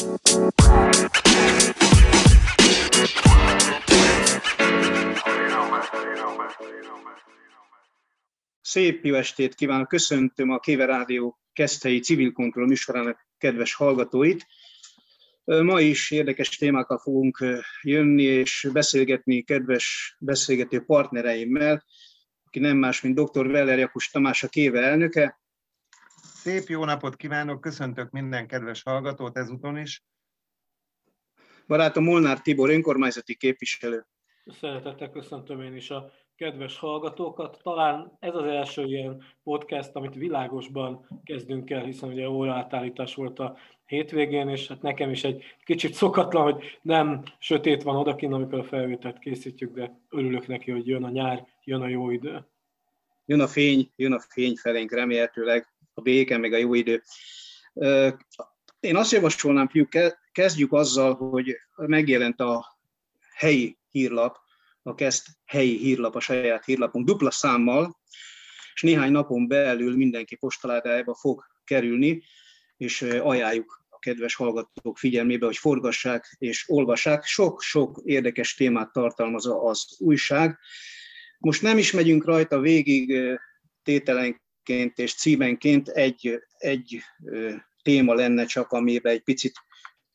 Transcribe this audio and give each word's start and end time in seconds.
Szép 0.00 0.14
jó 9.04 9.14
estét 9.14 9.54
kívánok! 9.54 9.88
Köszöntöm 9.88 10.50
a 10.50 10.58
Kéve 10.58 10.84
Rádió 10.84 11.38
Keszthelyi 11.52 12.00
Civil 12.00 12.32
Kontroll 12.32 12.66
műsorának 12.66 13.26
kedves 13.38 13.74
hallgatóit. 13.74 14.46
Ma 15.44 15.80
is 15.80 16.10
érdekes 16.10 16.48
témákkal 16.48 16.98
fogunk 16.98 17.44
jönni 17.82 18.22
és 18.22 18.68
beszélgetni 18.72 19.42
kedves 19.42 20.16
beszélgető 20.18 20.80
partnereimmel, 20.80 21.84
aki 22.44 22.58
nem 22.58 22.76
más, 22.76 23.00
mint 23.00 23.20
dr. 23.20 23.46
Weller 23.46 23.78
Jakus 23.78 24.10
Tamás, 24.10 24.42
a 24.42 24.48
Kéve 24.48 24.80
elnöke. 24.80 25.39
Szép 26.40 26.68
jó 26.68 26.84
napot 26.84 27.16
kívánok, 27.16 27.60
köszöntök 27.60 28.10
minden 28.10 28.46
kedves 28.46 28.82
hallgatót 28.82 29.36
ezúton 29.36 29.78
is. 29.78 30.04
Barátom 31.66 32.04
Molnár 32.04 32.40
Tibor, 32.40 32.70
önkormányzati 32.70 33.36
képviselő. 33.36 34.06
Szeretettel 34.60 35.10
köszöntöm 35.10 35.60
én 35.60 35.74
is 35.74 35.90
a 35.90 36.12
kedves 36.36 36.78
hallgatókat. 36.78 37.60
Talán 37.62 38.16
ez 38.20 38.34
az 38.34 38.44
első 38.44 38.84
ilyen 38.84 39.22
podcast, 39.42 39.94
amit 39.94 40.14
világosban 40.14 41.20
kezdünk 41.24 41.70
el, 41.70 41.84
hiszen 41.84 42.08
ugye 42.08 42.28
óraátállítás 42.28 43.14
volt 43.14 43.38
a 43.38 43.56
hétvégén, 43.84 44.48
és 44.48 44.68
hát 44.68 44.82
nekem 44.82 45.10
is 45.10 45.24
egy 45.24 45.44
kicsit 45.64 45.94
szokatlan, 45.94 46.42
hogy 46.42 46.78
nem 46.82 47.22
sötét 47.38 47.82
van 47.82 47.96
odakint, 47.96 48.32
amikor 48.32 48.58
a 48.58 48.64
felvételt 48.64 49.18
készítjük, 49.18 49.74
de 49.74 50.00
örülök 50.08 50.46
neki, 50.46 50.70
hogy 50.70 50.86
jön 50.86 51.04
a 51.04 51.10
nyár, 51.10 51.46
jön 51.64 51.80
a 51.80 51.88
jó 51.88 52.10
idő. 52.10 52.46
Jön 53.24 53.40
a 53.40 53.46
fény, 53.46 53.92
jön 53.96 54.12
a 54.12 54.20
fény 54.20 54.56
felénk 54.56 54.92
remélhetőleg, 54.92 55.68
a 55.94 56.00
béke, 56.00 56.36
meg 56.36 56.52
a 56.52 56.56
jó 56.56 56.74
idő. 56.74 57.02
Én 58.80 58.96
azt 58.96 59.12
javasolnám, 59.12 59.68
fiúk, 59.68 59.88
kezdjük 60.32 60.72
azzal, 60.72 61.14
hogy 61.14 61.56
megjelent 61.76 62.40
a 62.40 62.78
helyi 63.34 63.78
hírlap, 63.88 64.36
a 64.82 64.94
kezd 64.94 65.26
helyi 65.44 65.76
hírlap, 65.76 66.14
a 66.14 66.20
saját 66.20 66.64
hírlapunk 66.64 67.06
dupla 67.06 67.30
számmal, 67.30 67.98
és 68.74 68.82
néhány 68.82 69.12
napon 69.12 69.48
belül 69.48 69.96
mindenki 69.96 70.36
postaládájába 70.36 71.14
fog 71.14 71.44
kerülni, 71.64 72.22
és 72.76 73.02
ajánljuk 73.02 73.84
a 73.88 73.98
kedves 73.98 74.34
hallgatók 74.34 74.98
figyelmébe, 74.98 75.46
hogy 75.46 75.56
forgassák 75.56 76.36
és 76.38 76.64
olvassák. 76.68 77.24
Sok-sok 77.24 78.00
érdekes 78.04 78.54
témát 78.54 78.92
tartalmaz 78.92 79.46
az 79.46 79.96
újság. 79.98 80.58
Most 81.38 81.62
nem 81.62 81.78
is 81.78 81.92
megyünk 81.92 82.24
rajta 82.24 82.60
végig 82.60 83.14
tételenként 83.82 84.48
és 84.94 85.14
címenként, 85.14 85.88
egy, 85.88 86.38
egy 86.58 87.02
téma 87.82 88.14
lenne 88.14 88.44
csak, 88.44 88.70
amiben 88.72 89.12
egy 89.12 89.22
picit, 89.22 89.52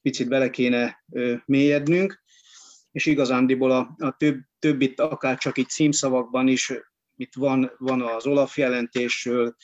picit 0.02 0.28
bele 0.28 0.50
kéne 0.50 1.04
mélyednünk. 1.46 2.24
És 2.92 3.06
igazándiból 3.06 3.72
a, 3.72 3.96
a 3.98 4.16
több, 4.18 4.40
többit 4.60 5.00
akár 5.00 5.38
csak 5.38 5.58
itt 5.58 5.70
címszavakban 5.70 6.48
is, 6.48 6.74
itt 7.18 7.34
van, 7.34 7.72
van 7.78 8.02
az 8.02 8.26
Olaf 8.26 8.58
jelentésről, 8.58 9.56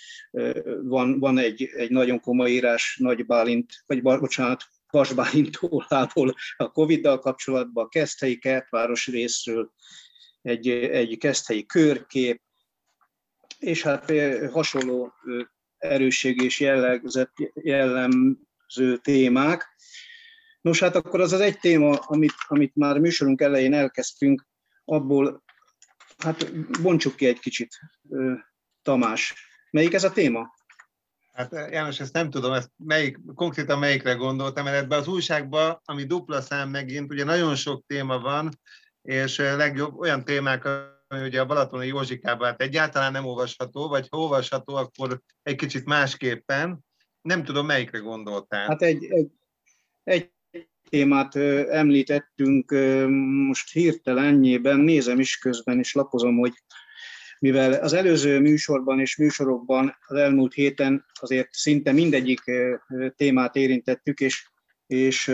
van, 0.81 1.19
van 1.19 1.37
egy, 1.37 1.63
egy 1.63 1.89
nagyon 1.89 2.19
komoly 2.19 2.51
írás 2.51 2.97
Nagy 2.99 3.25
Bálint, 3.25 3.83
vagy 3.85 4.01
bocsánat, 4.01 4.63
Vas 4.89 5.13
Bálint 5.13 5.59
tollából 5.59 6.35
a 6.57 6.71
Covid-dal 6.71 7.19
kapcsolatban, 7.19 7.85
a 7.85 7.87
Keszthelyi 7.87 8.37
kertváros 8.37 9.07
részről, 9.07 9.73
egy, 10.41 10.69
egy 10.69 11.17
Keszthelyi 11.17 11.65
körkép, 11.65 12.41
és 13.61 13.81
hát 13.81 14.11
hasonló 14.51 15.13
erősség 15.77 16.41
és 16.41 16.59
jellegzett, 16.59 17.31
jellemző 17.53 18.97
témák. 19.01 19.67
Nos, 20.61 20.79
hát 20.79 20.95
akkor 20.95 21.21
az 21.21 21.33
az 21.33 21.39
egy 21.39 21.59
téma, 21.59 21.95
amit, 21.95 22.33
amit 22.47 22.75
már 22.75 22.99
műsorunk 22.99 23.41
elején 23.41 23.73
elkezdtünk, 23.73 24.47
abból, 24.85 25.43
hát 26.17 26.51
bontsuk 26.81 27.15
ki 27.15 27.25
egy 27.25 27.39
kicsit, 27.39 27.79
Tamás. 28.81 29.33
Melyik 29.71 29.93
ez 29.93 30.03
a 30.03 30.11
téma? 30.11 30.55
Hát 31.33 31.51
János, 31.51 31.99
ezt 31.99 32.13
nem 32.13 32.29
tudom, 32.29 32.53
ezt 32.53 32.71
melyik, 32.77 33.17
konkrétan 33.35 33.79
melyikre 33.79 34.13
gondoltam, 34.13 34.63
mert 34.63 34.77
ebben 34.77 34.99
az 34.99 35.07
újságban, 35.07 35.81
ami 35.85 36.03
dupla 36.03 36.41
szám 36.41 36.69
megint, 36.69 37.11
ugye 37.11 37.23
nagyon 37.23 37.55
sok 37.55 37.83
téma 37.87 38.19
van, 38.19 38.59
és 39.01 39.37
legjobb 39.37 39.99
olyan 39.99 40.23
témák, 40.25 40.67
ami 41.11 41.23
ugye 41.23 41.39
a 41.39 41.45
Balatoni 41.45 41.87
Józsikában 41.87 42.47
hát 42.47 42.61
egyáltalán 42.61 43.11
nem 43.11 43.25
olvasható, 43.25 43.87
vagy 43.87 44.07
ha 44.09 44.17
olvasható, 44.17 44.75
akkor 44.75 45.21
egy 45.43 45.55
kicsit 45.55 45.85
másképpen. 45.85 46.79
Nem 47.21 47.43
tudom, 47.43 47.65
melyikre 47.65 47.99
gondoltál. 47.99 48.67
Hát 48.67 48.81
egy, 48.81 49.05
egy, 49.05 49.31
egy 50.03 50.31
témát 50.89 51.35
említettünk 51.69 52.71
most 53.47 53.71
hirtelennyében, 53.71 54.79
nézem 54.79 55.19
is 55.19 55.37
közben, 55.37 55.79
és 55.79 55.93
lapozom, 55.93 56.37
hogy 56.37 56.53
mivel 57.39 57.73
az 57.73 57.93
előző 57.93 58.39
műsorban 58.39 58.99
és 58.99 59.17
műsorokban 59.17 59.97
az 60.07 60.17
elmúlt 60.17 60.53
héten 60.53 61.05
azért 61.13 61.53
szinte 61.53 61.91
mindegyik 61.91 62.41
témát 63.15 63.55
érintettük, 63.55 64.19
és, 64.19 64.47
és, 64.87 65.31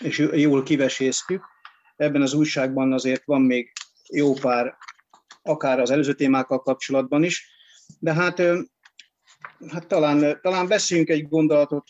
és 0.00 0.18
jól 0.32 0.62
kiveséztük. 0.62 1.44
Ebben 1.96 2.22
az 2.22 2.34
újságban 2.34 2.92
azért 2.92 3.24
van 3.24 3.42
még 3.42 3.72
jó 4.08 4.32
pár, 4.32 4.76
akár 5.46 5.80
az 5.80 5.90
előző 5.90 6.12
témákkal 6.12 6.62
kapcsolatban 6.62 7.22
is, 7.24 7.50
de 7.98 8.12
hát, 8.12 8.42
hát 9.68 9.86
talán, 9.86 10.38
talán 10.42 10.68
beszéljünk 10.68 11.08
egy 11.08 11.28
gondolatot 11.28 11.84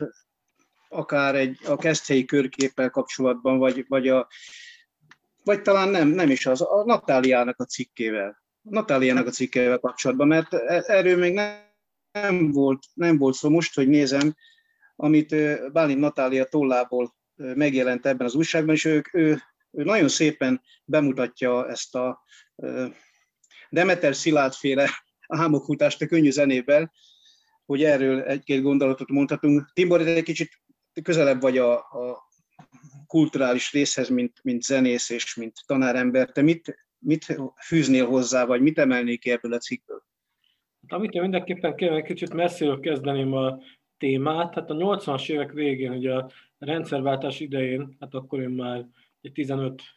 akár 0.88 1.34
egy, 1.34 1.58
a 1.66 1.76
keszthelyi 1.76 2.24
körképpel 2.24 2.90
kapcsolatban, 2.90 3.58
vagy, 3.58 3.84
vagy, 3.88 4.08
a, 4.08 4.28
vagy 5.44 5.62
talán 5.62 5.88
nem, 5.88 6.08
nem 6.08 6.30
is 6.30 6.46
az, 6.46 6.60
a 6.60 6.84
Natáliának 6.84 7.60
a 7.60 7.64
cikkével. 7.64 8.42
A 8.62 8.68
Natáliának 8.70 9.26
a 9.26 9.30
cikkével 9.30 9.78
kapcsolatban, 9.78 10.26
mert 10.26 10.54
e, 10.54 10.84
erről 10.86 11.16
még 11.16 11.34
nem, 11.34 11.64
nem, 12.12 12.50
volt, 12.50 12.84
nem 12.94 13.18
volt 13.18 13.34
szó 13.34 13.48
most, 13.48 13.74
hogy 13.74 13.88
nézem, 13.88 14.34
amit 14.96 15.34
Bálint 15.72 16.00
Natália 16.00 16.44
tollából 16.44 17.14
megjelent 17.34 18.06
ebben 18.06 18.26
az 18.26 18.34
újságban, 18.34 18.74
és 18.74 18.84
ő, 18.84 19.02
ő, 19.12 19.42
ő 19.70 19.82
nagyon 19.82 20.08
szépen 20.08 20.60
bemutatja 20.84 21.68
ezt 21.68 21.94
a 21.94 22.22
Demeter 23.70 24.14
Szilárdféle 24.14 24.88
álmokfutást 25.26 26.02
a 26.02 26.06
könnyű 26.06 26.30
zenével, 26.30 26.92
hogy 27.66 27.84
erről 27.84 28.22
egy-két 28.22 28.62
gondolatot 28.62 29.08
mondhatunk. 29.08 29.72
Tibor, 29.72 30.00
egy 30.00 30.22
kicsit 30.22 30.50
közelebb 31.02 31.40
vagy 31.40 31.58
a, 31.58 31.72
a 31.76 32.28
kulturális 33.06 33.72
részhez, 33.72 34.08
mint, 34.08 34.40
mint 34.42 34.62
zenész 34.62 35.10
és 35.10 35.34
mint 35.34 35.54
tanárember. 35.66 36.30
Te 36.30 36.42
mit, 36.42 36.88
mit 36.98 37.36
fűznél 37.66 38.06
hozzá, 38.06 38.44
vagy 38.44 38.60
mit 38.60 38.78
emelnék 38.78 39.20
ki 39.20 39.30
ebből 39.30 39.52
a 39.52 39.58
cikkből? 39.58 40.02
Hát, 40.88 40.98
amit 40.98 41.12
én 41.12 41.20
mindenképpen 41.20 41.74
egy 41.78 42.02
kicsit 42.02 42.34
messziről 42.34 42.80
kezdeném 42.80 43.32
a 43.32 43.58
témát. 43.98 44.54
Hát 44.54 44.70
a 44.70 44.74
80-as 44.74 45.30
évek 45.30 45.52
végén, 45.52 45.92
ugye 45.92 46.14
a 46.14 46.30
rendszerváltás 46.58 47.40
idején, 47.40 47.96
hát 48.00 48.14
akkor 48.14 48.40
én 48.40 48.48
már 48.48 48.86
egy 49.20 49.32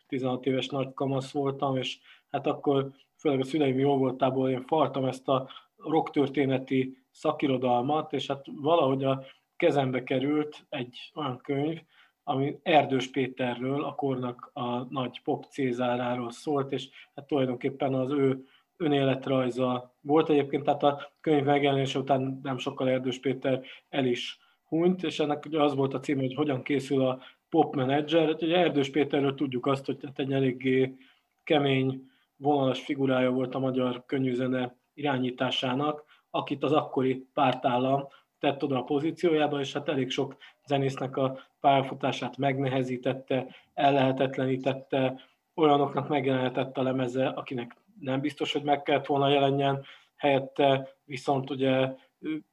15-16 0.09 0.45
éves 0.45 0.67
nagy 0.67 0.93
kamasz 0.93 1.31
voltam, 1.31 1.77
és 1.77 1.97
hát 2.29 2.47
akkor 2.47 2.91
főleg 3.19 3.39
a 3.39 3.43
szüleim 3.43 3.79
jó 3.79 3.97
voltából 3.97 4.49
én 4.49 4.61
fartam 4.61 5.05
ezt 5.05 5.27
a 5.27 5.49
rock 5.77 6.11
történeti 6.11 6.97
szakirodalmat, 7.11 8.13
és 8.13 8.27
hát 8.27 8.45
valahogy 8.61 9.03
a 9.03 9.23
kezembe 9.55 10.03
került 10.03 10.65
egy 10.69 11.11
olyan 11.15 11.37
könyv, 11.37 11.79
ami 12.23 12.59
Erdős 12.63 13.09
Péterről, 13.11 13.83
a 13.83 13.95
kornak 13.95 14.49
a 14.53 14.93
nagy 14.93 15.21
pop 15.23 15.45
Cézáráról 15.45 16.31
szólt, 16.31 16.71
és 16.71 16.89
hát 17.15 17.27
tulajdonképpen 17.27 17.93
az 17.93 18.11
ő 18.11 18.45
önéletrajza 18.77 19.95
volt 20.01 20.29
egyébként, 20.29 20.63
tehát 20.63 20.83
a 20.83 21.11
könyv 21.21 21.43
megjelenése 21.43 21.99
után 21.99 22.39
nem 22.43 22.57
sokkal 22.57 22.89
Erdős 22.89 23.19
Péter 23.19 23.61
el 23.89 24.05
is 24.05 24.39
hunyt, 24.63 25.03
és 25.03 25.19
ennek 25.19 25.45
ugye 25.45 25.61
az 25.61 25.75
volt 25.75 25.93
a 25.93 25.99
cím, 25.99 26.19
hogy 26.19 26.33
hogyan 26.33 26.63
készül 26.63 27.01
a 27.01 27.19
pop 27.49 27.75
menedzser. 27.75 28.29
Ugye 28.29 28.57
Erdős 28.57 28.89
Péterről 28.89 29.35
tudjuk 29.35 29.65
azt, 29.65 29.85
hogy 29.85 29.97
hát 30.05 30.19
egy 30.19 30.33
eléggé 30.33 30.95
kemény, 31.43 32.08
vonalas 32.39 32.83
figurája 32.83 33.31
volt 33.31 33.55
a 33.55 33.59
magyar 33.59 34.03
könnyűzene 34.05 34.75
irányításának, 34.93 36.03
akit 36.29 36.63
az 36.63 36.71
akkori 36.71 37.27
pártállam 37.33 38.07
tett 38.39 38.63
oda 38.63 38.77
a 38.77 38.83
pozíciójába, 38.83 39.59
és 39.59 39.73
hát 39.73 39.89
elég 39.89 40.09
sok 40.09 40.35
zenésznek 40.65 41.17
a 41.17 41.37
pályafutását 41.59 42.37
megnehezítette, 42.37 43.47
ellehetetlenítette, 43.73 45.19
olyanoknak 45.55 46.07
megjelenhetett 46.07 46.77
a 46.77 46.83
lemeze, 46.83 47.27
akinek 47.27 47.75
nem 47.99 48.19
biztos, 48.19 48.53
hogy 48.53 48.63
meg 48.63 48.81
kellett 48.81 49.05
volna 49.05 49.29
jelenjen, 49.29 49.83
helyette 50.15 50.95
viszont 51.05 51.49
ugye 51.49 51.95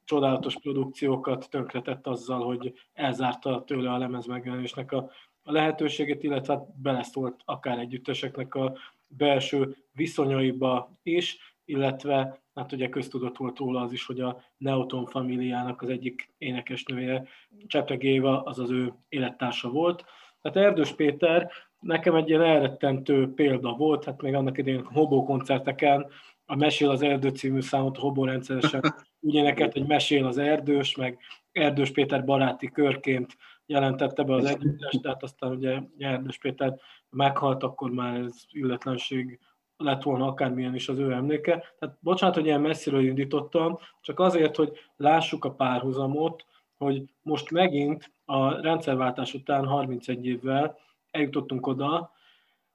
csodálatos 0.05 0.59
produkciókat 0.59 1.51
tönkretett 1.51 2.07
azzal, 2.07 2.45
hogy 2.45 2.73
elzárta 2.93 3.65
tőle 3.65 3.93
a 3.93 3.99
lemez 3.99 4.27
megjelenésnek 4.27 4.93
a, 4.93 5.11
a 5.43 5.53
lehetőségét, 5.53 6.23
illetve 6.23 6.55
hát 6.55 6.81
beleszólt 6.81 7.41
akár 7.45 7.79
együtteseknek 7.79 8.55
a 8.55 8.77
belső 9.09 9.77
viszonyaiba 9.93 10.99
is, 11.03 11.39
illetve 11.65 12.43
hát 12.55 12.73
ugye 12.73 12.89
köztudott 12.89 13.37
volt 13.37 13.59
róla 13.59 13.81
az 13.81 13.93
is, 13.93 14.07
hogy 14.07 14.21
a 14.21 14.43
Neoton 14.57 15.07
familiának 15.07 15.83
az 15.83 15.89
egyik 15.89 16.35
énekesnője, 16.39 17.27
Csepreg 17.67 18.03
Éva, 18.03 18.43
az 18.43 18.59
az 18.59 18.71
ő 18.71 18.93
élettársa 19.09 19.71
volt. 19.71 20.05
Tehát 20.43 20.69
Erdős 20.69 20.93
Péter 20.93 21.51
nekem 21.81 22.15
egy 22.15 22.29
ilyen 22.29 22.43
elrettentő 22.43 23.33
példa 23.35 23.73
volt, 23.73 24.05
hát 24.05 24.23
még 24.23 24.35
annak 24.35 24.59
idején 24.59 24.85
Hobó 24.85 25.25
koncerteken, 25.25 26.07
a 26.45 26.57
Mesél 26.57 26.91
az 26.91 27.03
Erdő 27.03 27.29
című 27.29 27.61
számot 27.61 27.97
a 27.97 28.01
Hobó 28.01 28.25
rendszeresen 28.25 28.81
úgy 29.21 29.35
énekelt, 29.35 29.73
hogy 29.73 29.87
Mesél 29.87 30.27
az 30.27 30.39
Erdős, 30.39 30.97
meg 30.97 31.19
Erdős 31.53 31.91
Péter 31.91 32.25
baráti 32.25 32.71
körként 32.71 33.37
jelentette 33.67 34.23
be 34.23 34.35
az 34.35 34.45
együttest, 34.45 35.03
tehát 35.03 35.23
aztán 35.23 35.51
ugye 35.51 35.81
Erdős 35.99 36.39
Péter 36.39 36.79
meghalt, 37.11 37.63
akkor 37.63 37.91
már 37.91 38.17
ez 38.21 38.45
illetlenség 38.51 39.39
lett 39.77 40.03
volna 40.03 40.27
akármilyen 40.27 40.75
is 40.75 40.89
az 40.89 40.99
ő 40.99 41.13
emléke. 41.13 41.65
Tehát 41.79 41.97
bocsánat, 42.01 42.35
hogy 42.35 42.45
ilyen 42.45 42.61
messziről 42.61 43.05
indítottam, 43.05 43.79
csak 44.01 44.21
azért, 44.21 44.57
hogy 44.57 44.79
lássuk 44.97 45.45
a 45.45 45.55
párhuzamot, 45.55 46.45
hogy 46.77 47.03
most 47.23 47.51
megint 47.51 48.13
a 48.25 48.61
rendszerváltás 48.61 49.35
után 49.35 49.67
31 49.67 50.27
évvel 50.27 50.79
eljutottunk 51.11 51.67
oda, 51.67 52.15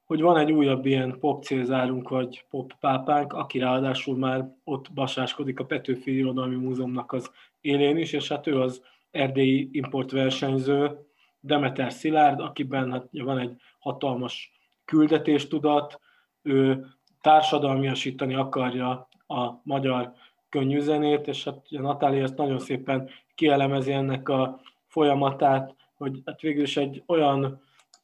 hogy 0.04 0.22
van 0.22 0.38
egy 0.38 0.52
újabb 0.52 0.86
ilyen 0.86 1.20
pop 1.20 1.44
célzárunk, 1.44 2.10
vagy 2.10 2.46
pop 2.50 2.74
pápánk, 2.80 3.34
aki 3.34 3.60
ráadásul 3.60 4.18
már 4.18 4.56
ott 4.64 4.94
basáskodik 4.94 5.60
a 5.60 5.66
Petőfi 5.66 6.16
Irodalmi 6.16 6.56
Múzeumnak 6.56 7.12
az 7.12 7.32
élén 7.62 7.98
is, 7.98 8.14
és 8.14 8.28
hát 8.28 8.48
ő 8.48 8.60
az 8.60 8.84
erdélyi 9.12 9.70
importversenyző, 9.72 11.00
Demeter 11.40 11.92
Szilárd, 11.92 12.40
akiben 12.40 12.92
hát 12.92 13.08
van 13.12 13.38
egy 13.38 13.56
hatalmas 13.80 14.52
küldetéstudat, 14.86 16.00
ő 16.42 16.86
társadalmiasítani 17.22 18.36
akarja 18.36 19.10
a 19.28 19.52
magyar 19.64 20.14
könnyűzenét, 20.50 21.28
és 21.28 21.44
hát 21.44 21.66
a 21.70 21.82
Natália 21.82 22.24
ezt 22.24 22.38
nagyon 22.38 22.60
szépen 22.60 23.10
kielemezi 23.36 23.92
ennek 23.92 24.30
a 24.30 24.62
folyamatát, 24.88 25.76
hogy 25.98 26.22
hát 26.26 26.42
végül 26.42 26.64
is 26.64 26.78
egy 26.78 27.04
olyan 27.08 27.62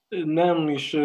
nem 0.09 0.69
is, 0.69 0.97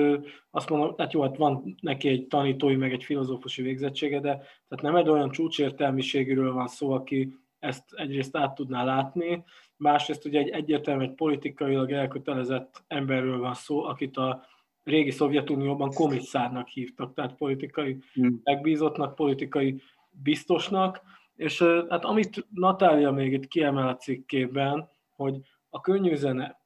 azt 0.51 0.69
mondom, 0.69 0.95
hát 0.99 1.13
jó, 1.13 1.23
hát 1.23 1.37
van 1.37 1.77
neki 1.81 2.09
egy 2.09 2.27
tanítói, 2.27 2.77
meg 2.77 2.93
egy 2.93 3.05
filozófusi 3.05 3.63
végzettsége, 3.63 4.21
de 4.21 4.35
tehát 4.69 4.83
nem 4.83 4.97
egy 4.97 5.09
olyan 5.09 5.31
csúcsértelmiségűről 5.31 6.53
van 6.53 6.69
szó, 6.69 6.91
aki 6.91 7.39
ezt 7.59 7.85
egyrészt 7.95 8.37
át 8.37 8.55
tudná 8.55 8.85
látni, 8.85 9.45
másrészt 9.83 10.25
ugye 10.25 10.39
egy 10.39 10.49
egyértelműen 10.49 11.09
egy 11.09 11.15
politikailag 11.15 11.93
elkötelezett 11.93 12.85
emberről 12.89 13.39
van 13.39 13.55
szó, 13.55 13.85
akit 13.85 14.17
a 14.17 14.45
régi 14.85 15.11
Szovjetunióban 15.11 15.93
komisszárnak 15.93 16.69
hívtak, 16.69 17.15
tehát 17.15 17.35
politikai 17.35 17.99
hmm. 18.13 18.41
megbízottnak, 18.45 19.15
politikai 19.15 19.83
biztosnak, 20.11 21.01
és 21.37 21.63
hát 21.89 22.05
amit 22.05 22.47
Natália 22.55 23.11
még 23.11 23.33
itt 23.33 23.49
kiemel 23.49 23.89
a 23.89 23.97
cikkében, 23.97 24.89
hogy 25.17 25.39
a 25.71 25.81
könnyű 25.81 26.15
zene, 26.15 26.61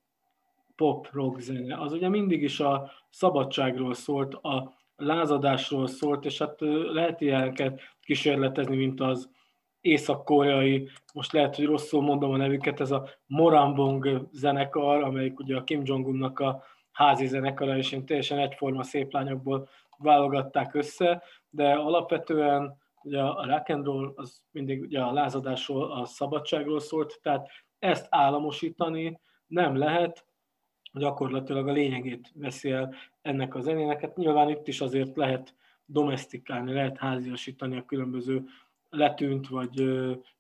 pop, 0.77 1.09
rock 1.13 1.41
zene, 1.41 1.81
az 1.81 1.93
ugye 1.93 2.09
mindig 2.09 2.43
is 2.43 2.61
a 2.61 2.91
szabadságról 3.11 3.95
szólt, 3.95 4.35
a 4.35 4.75
lázadásról 4.97 5.87
szólt, 5.87 6.25
és 6.25 6.39
hát 6.39 6.57
lehet 6.93 7.21
ilyeneket 7.21 7.81
kísérletezni, 8.01 8.77
mint 8.77 9.01
az 9.01 9.31
észak-koreai, 9.87 10.89
most 11.15 11.33
lehet, 11.33 11.57
hogy 11.57 11.65
rosszul 11.65 12.03
mondom 12.03 12.33
a 12.33 12.37
nevüket, 12.37 12.81
ez 12.81 12.91
a 12.91 13.09
Morambong 13.27 14.29
zenekar, 14.33 15.03
amelyik 15.03 15.39
ugye 15.39 15.57
a 15.57 15.65
Kim 15.65 15.83
Jong-unnak 15.85 16.39
a 16.39 16.63
házi 16.93 17.27
zenekara, 17.27 17.77
és 17.77 17.93
én 17.93 18.07
teljesen 18.07 18.39
egyforma 18.39 18.83
szép 18.83 19.13
lányokból 19.13 19.69
válogatták 19.99 20.75
össze, 20.75 21.23
de 21.51 21.73
alapvetően 21.73 22.77
ugye 23.03 23.21
a 23.21 23.47
rock 23.47 23.69
and 23.69 23.85
roll 23.85 24.13
az 24.17 24.43
mindig 24.51 24.81
ugye 24.81 25.01
a 25.01 25.13
lázadásról, 25.13 25.93
a 25.93 26.05
szabadságról 26.05 26.81
szólt, 26.81 27.19
tehát 27.23 27.49
ezt 27.79 28.07
államosítani 28.11 29.21
nem 29.47 29.77
lehet, 29.77 30.25
gyakorlatilag 30.93 31.69
a 31.69 31.73
lényegét 31.73 32.31
veszi 32.35 32.71
el 32.71 32.95
ennek 33.23 33.55
a 33.55 33.61
zenének. 33.61 34.01
Hát 34.01 34.17
nyilván 34.17 34.49
itt 34.49 34.69
is 34.69 34.81
azért 34.81 35.17
lehet 35.17 35.55
domestikálni, 35.85 36.73
lehet 36.73 36.99
háziasítani 36.99 37.77
a 37.77 37.85
különböző 37.85 38.45
letűnt 38.89 39.49
vagy 39.49 39.85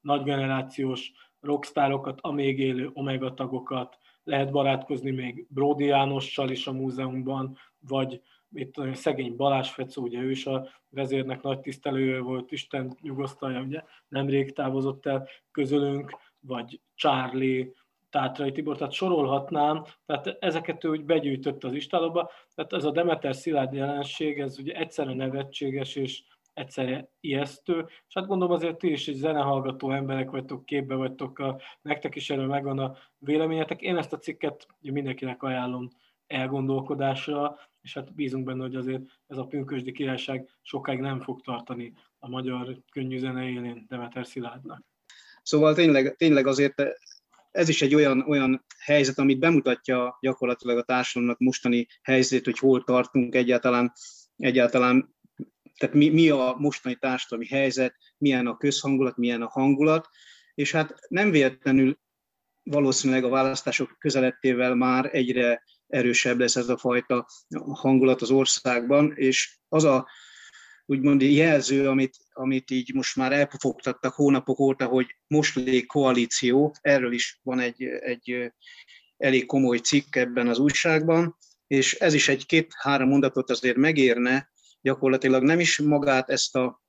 nagygenerációs 0.01 1.13
rockstárokat, 1.41 2.19
a 2.23 2.33
még 2.33 2.59
élő 2.59 2.91
omega 2.93 3.35
tagokat, 3.35 3.99
lehet 4.25 4.51
barátkozni 4.51 5.11
még 5.11 5.47
Bródi 5.49 5.85
Jánossal 5.85 6.51
is 6.51 6.67
a 6.67 6.73
múzeumban, 6.73 7.57
vagy 7.89 8.21
itt 8.53 8.77
a 8.77 8.95
szegény 8.95 9.37
Balázs 9.37 9.71
Fecó, 9.71 10.03
ugye 10.03 10.21
ő 10.21 10.31
is 10.31 10.47
a 10.47 10.69
vezérnek 10.89 11.43
nagy 11.43 11.61
tisztelője 11.61 12.21
volt, 12.21 12.53
Isten 12.53 12.97
nyugosztalja, 13.01 13.61
ugye 13.61 13.83
nemrég 14.09 14.53
távozott 14.53 15.07
el 15.07 15.29
közülünk, 15.51 16.17
vagy 16.41 16.81
Charlie, 16.95 17.73
Tátrai 18.11 18.53
Tibor, 18.53 18.77
tehát 18.77 18.93
sorolhatnám, 18.93 19.85
tehát 20.07 20.37
ezeket 20.41 20.85
ő 20.85 20.89
úgy 20.89 21.05
begyűjtött 21.05 21.65
az 21.65 21.73
istálóba, 21.73 22.31
tehát 22.55 22.73
ez 22.73 22.85
a 22.85 22.91
Demeter 22.91 23.35
Szilárd 23.35 23.73
jelenség, 23.73 24.41
ez 24.41 24.59
ugye 24.59 24.75
egyszerre 24.75 25.15
nevetséges 25.15 25.97
és 25.97 26.23
egyszerre 26.57 27.09
ijesztő, 27.21 27.85
és 27.89 28.15
hát 28.15 28.27
gondolom 28.27 28.55
azért 28.55 28.79
ti 28.79 28.91
is 28.91 29.09
egy 29.09 29.15
zenehallgató 29.15 29.93
emberek 29.93 30.31
vagytok, 30.31 30.65
képbe 30.65 30.95
vagytok, 30.95 31.39
a, 31.39 31.61
nektek 31.83 32.15
is 32.15 32.31
erről 32.31 32.47
megvan 32.47 32.79
a 32.79 32.97
véleményetek. 33.19 33.81
Én 33.81 33.97
ezt 33.97 34.13
a 34.13 34.19
cikket 34.19 34.67
mindenkinek 34.81 35.43
ajánlom 35.43 35.91
elgondolkodásra, 36.27 37.59
és 37.83 37.95
hát 37.95 38.15
bízunk 38.15 38.45
benne, 38.45 38.63
hogy 38.63 38.75
azért 38.75 39.03
ez 39.27 39.37
a 39.37 39.47
pünkösdi 39.47 39.93
királyság 39.93 40.49
sokáig 40.63 40.99
nem 40.99 41.21
fog 41.21 41.41
tartani 41.41 41.93
a 42.19 42.29
magyar 42.29 42.79
könnyű 42.93 43.19
zene 43.19 43.49
élén 43.49 43.87
Demeter 43.89 44.27
Szilárdnak. 44.27 44.83
Szóval 45.43 45.75
tényleg, 45.75 46.17
tényleg 46.17 46.47
azért 46.47 46.83
ez 47.51 47.69
is 47.69 47.83
egy 47.83 47.95
olyan, 47.95 48.21
olyan 48.29 48.65
helyzet, 48.79 49.19
amit 49.19 49.39
bemutatja 49.39 50.19
gyakorlatilag 50.21 50.79
a 50.79 50.83
társadalomnak 50.83 51.41
mostani 51.41 51.87
helyzet, 52.03 52.45
hogy 52.45 52.59
hol 52.59 52.85
tartunk 52.85 53.35
egyáltalán, 53.35 53.93
egyáltalán 54.37 55.16
tehát 55.79 55.95
mi, 55.95 56.09
mi 56.09 56.29
a 56.29 56.57
mostani 56.59 56.95
társadalmi 56.95 57.47
helyzet, 57.47 57.95
milyen 58.19 58.47
a 58.47 58.57
közhangulat, 58.57 59.17
milyen 59.17 59.43
a 59.43 59.49
hangulat, 59.49 60.09
és 60.55 60.73
hát 60.73 60.95
nem 61.09 61.31
véletlenül 61.31 61.99
valószínűleg 62.63 63.25
a 63.25 63.29
választások 63.29 63.97
közelettével 63.99 64.75
már 64.75 65.09
egyre 65.13 65.63
erősebb 65.87 66.39
lesz 66.39 66.57
ez 66.57 66.69
a 66.69 66.77
fajta 66.77 67.27
hangulat 67.67 68.23
az 68.23 68.31
országban, 68.31 69.13
és 69.17 69.59
az 69.69 69.85
a 69.85 70.09
úgymond 70.87 71.23
jelző, 71.23 71.89
amit, 71.89 72.17
amit 72.33 72.71
így 72.71 72.95
most 72.95 73.17
már 73.17 73.33
elpufogtattak 73.33 74.15
hónapok 74.15 74.59
óta, 74.59 74.87
hogy 74.87 75.07
most 75.27 75.55
lég 75.55 75.87
koalíció, 75.87 76.75
erről 76.81 77.13
is 77.13 77.41
van 77.43 77.59
egy, 77.59 77.83
egy 77.83 78.53
elég 79.17 79.47
komoly 79.47 79.79
cikk 79.79 80.17
ebben 80.17 80.49
az 80.49 80.59
újságban, 80.59 81.37
és 81.67 81.95
ez 81.95 82.15
is 82.15 82.29
egy 82.29 82.47
két-három 82.47 83.09
mondatot 83.09 83.51
azért 83.51 83.77
megérne, 83.77 84.51
gyakorlatilag 84.87 85.43
nem 85.43 85.61
is 85.61 85.79
magát 85.79 86.31
ezt 86.31 86.57
a 86.57 86.83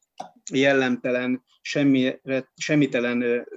jellemtelen, 0.51 1.43
semmi, 1.61 2.13
semmitelen 2.55 3.47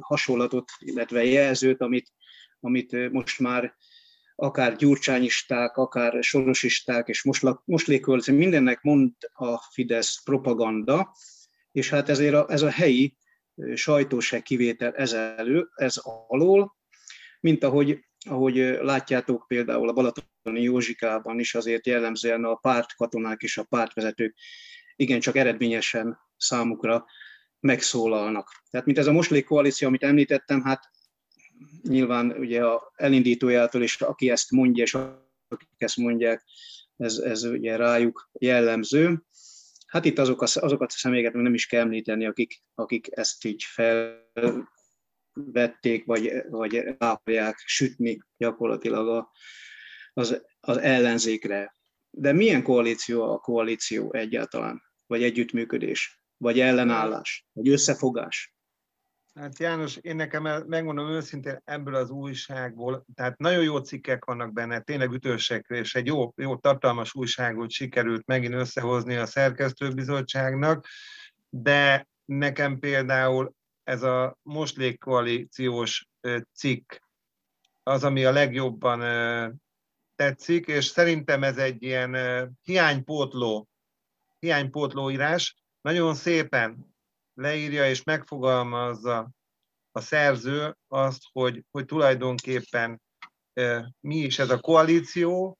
hasonlatot, 0.00 0.70
illetve 0.78 1.24
jelzőt, 1.24 1.80
amit, 1.80 2.12
amit 2.60 3.10
most 3.10 3.38
már 3.38 3.74
akár 4.34 4.76
gyurcsányisták, 4.76 5.76
akár 5.76 6.22
sorosisták, 6.22 7.08
és 7.08 7.22
most, 7.22 7.44
most 7.64 7.86
lékölöző, 7.86 8.32
mindennek 8.32 8.82
mond 8.82 9.12
a 9.32 9.58
Fidesz 9.72 10.22
propaganda, 10.22 11.14
és 11.72 11.90
hát 11.90 12.08
ezért 12.08 12.34
a, 12.34 12.46
ez 12.48 12.62
a 12.62 12.70
helyi 12.70 13.16
sajtó 13.74 14.20
se 14.20 14.40
kivétel 14.40 14.94
ez, 14.94 15.12
elő, 15.12 15.68
ez 15.74 15.96
alól, 16.26 16.76
mint 17.40 17.64
ahogy, 17.64 18.07
ahogy 18.26 18.56
látjátok 18.80 19.44
például 19.48 19.88
a 19.88 19.92
Balatoni 19.92 20.62
Józsikában 20.62 21.38
is 21.38 21.54
azért 21.54 21.86
jellemzően 21.86 22.44
a 22.44 22.54
pártkatonák 22.54 23.42
és 23.42 23.58
a 23.58 23.64
pártvezetők 23.64 24.34
igencsak 24.96 25.36
eredményesen 25.36 26.18
számukra 26.36 27.04
megszólalnak. 27.60 28.62
Tehát 28.70 28.86
mint 28.86 28.98
ez 28.98 29.06
a 29.06 29.12
moslék 29.12 29.44
koalíció, 29.44 29.88
amit 29.88 30.02
említettem, 30.02 30.62
hát 30.62 30.90
nyilván 31.82 32.30
ugye 32.30 32.64
a 32.64 32.92
elindítójától 32.94 33.82
is, 33.82 34.00
aki 34.00 34.30
ezt 34.30 34.50
mondja, 34.50 34.82
és 34.82 34.94
akik 35.48 35.68
ezt 35.76 35.96
mondják, 35.96 36.44
ez, 36.96 37.16
ez 37.18 37.44
ugye 37.44 37.76
rájuk 37.76 38.30
jellemző. 38.32 39.22
Hát 39.86 40.04
itt 40.04 40.18
azok 40.18 40.42
a, 40.42 40.46
azokat 40.54 40.92
a 40.92 40.96
személyeket 40.96 41.32
nem 41.32 41.54
is 41.54 41.66
kell 41.66 41.80
említeni, 41.80 42.26
akik, 42.26 42.62
akik 42.74 43.08
ezt 43.10 43.44
így 43.44 43.64
felvették, 45.44 46.04
vagy, 46.04 46.32
vagy 46.48 46.74
rá 46.74 47.10
akarják 47.10 47.62
sütni 47.66 48.18
gyakorlatilag 48.36 49.08
a, 49.08 49.30
az, 50.12 50.42
az 50.60 50.76
ellenzékre. 50.76 51.74
De 52.10 52.32
milyen 52.32 52.62
koalíció 52.62 53.32
a 53.32 53.38
koalíció 53.38 54.12
egyáltalán? 54.12 54.82
Vagy 55.06 55.22
együttműködés? 55.22 56.20
Vagy 56.36 56.60
ellenállás? 56.60 57.46
Vagy 57.52 57.68
összefogás? 57.68 58.52
Hát 59.34 59.58
János, 59.58 59.96
én 59.96 60.16
nekem 60.16 60.64
megmondom 60.66 61.10
őszintén 61.10 61.60
ebből 61.64 61.94
az 61.94 62.10
újságból, 62.10 63.04
tehát 63.14 63.38
nagyon 63.38 63.62
jó 63.62 63.78
cikkek 63.78 64.24
vannak 64.24 64.52
benne, 64.52 64.80
tényleg 64.80 65.12
ütősek, 65.12 65.66
és 65.68 65.94
egy 65.94 66.06
jó, 66.06 66.32
jó 66.36 66.56
tartalmas 66.56 67.14
újságot 67.14 67.70
sikerült 67.70 68.26
megint 68.26 68.54
összehozni 68.54 69.16
a 69.16 69.26
szerkesztőbizottságnak, 69.26 70.86
de 71.48 72.08
nekem 72.24 72.78
például 72.78 73.54
ez 73.88 74.02
a 74.02 74.38
moslékkoalíciós 74.42 76.08
cikk 76.52 76.92
az, 77.82 78.04
ami 78.04 78.24
a 78.24 78.32
legjobban 78.32 79.00
tetszik, 80.14 80.66
és 80.66 80.84
szerintem 80.84 81.42
ez 81.42 81.56
egy 81.56 81.82
ilyen 81.82 82.16
hiánypótló, 82.62 83.68
hiánypótló 84.38 85.10
írás. 85.10 85.56
Nagyon 85.80 86.14
szépen 86.14 86.94
leírja 87.34 87.88
és 87.88 88.02
megfogalmazza 88.02 89.30
a 89.92 90.00
szerző 90.00 90.76
azt, 90.88 91.22
hogy, 91.32 91.64
hogy 91.70 91.84
tulajdonképpen 91.84 93.02
mi 94.00 94.16
is 94.16 94.38
ez 94.38 94.50
a 94.50 94.60
koalíció, 94.60 95.57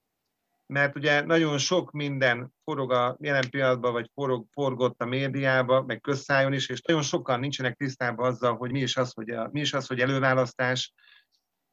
mert 0.68 0.96
ugye 0.96 1.20
nagyon 1.20 1.58
sok 1.58 1.90
minden 1.90 2.52
forog 2.64 2.92
a 2.92 3.16
jelen 3.20 3.50
pillanatban, 3.50 3.92
vagy 3.92 4.10
forog, 4.14 4.46
forgott 4.52 5.02
a 5.02 5.06
médiába, 5.06 5.82
meg 5.82 6.00
közszájon 6.00 6.52
is, 6.52 6.68
és 6.68 6.80
nagyon 6.80 7.02
sokan 7.02 7.40
nincsenek 7.40 7.76
tisztában 7.76 8.26
azzal, 8.26 8.56
hogy 8.56 8.70
mi 8.70 8.80
is 8.80 8.96
az, 8.96 9.12
hogy, 9.12 9.30
a, 9.30 9.48
mi 9.52 9.60
is 9.60 9.72
az, 9.72 9.86
hogy 9.86 10.00
előválasztás, 10.00 10.92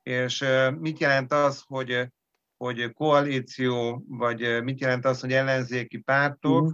és 0.03 0.45
mit 0.79 0.99
jelent 0.99 1.31
az, 1.31 1.63
hogy, 1.67 2.07
hogy 2.57 2.93
koalíció, 2.93 4.03
vagy 4.07 4.63
mit 4.63 4.79
jelent 4.79 5.05
az, 5.05 5.21
hogy 5.21 5.33
ellenzéki 5.33 5.97
pártok, 5.97 6.65
mm. 6.65 6.69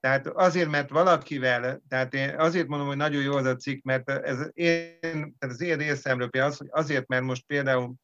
Tehát 0.00 0.26
azért, 0.26 0.70
mert 0.70 0.90
valakivel, 0.90 1.82
tehát 1.88 2.14
én 2.14 2.38
azért 2.38 2.66
mondom, 2.66 2.86
hogy 2.86 2.96
nagyon 2.96 3.22
jó 3.22 3.34
az 3.34 3.44
a 3.44 3.56
cikk, 3.56 3.84
mert 3.84 4.08
ez 4.08 4.50
én, 4.52 4.98
tehát 5.00 5.54
az 5.54 5.60
én 5.60 5.76
részemről 5.76 6.28
például 6.28 6.52
az, 6.52 6.58
hogy 6.58 6.68
azért, 6.70 7.06
mert 7.06 7.22
most 7.22 7.46
például 7.46 7.94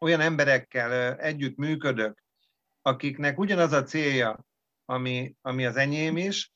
olyan 0.00 0.20
emberekkel 0.20 1.14
együtt 1.14 1.56
működök, 1.56 2.24
akiknek 2.86 3.38
ugyanaz 3.38 3.72
a 3.72 3.82
célja, 3.82 4.44
ami, 4.84 5.34
ami 5.42 5.66
az 5.66 5.76
enyém 5.76 6.16
is, 6.16 6.52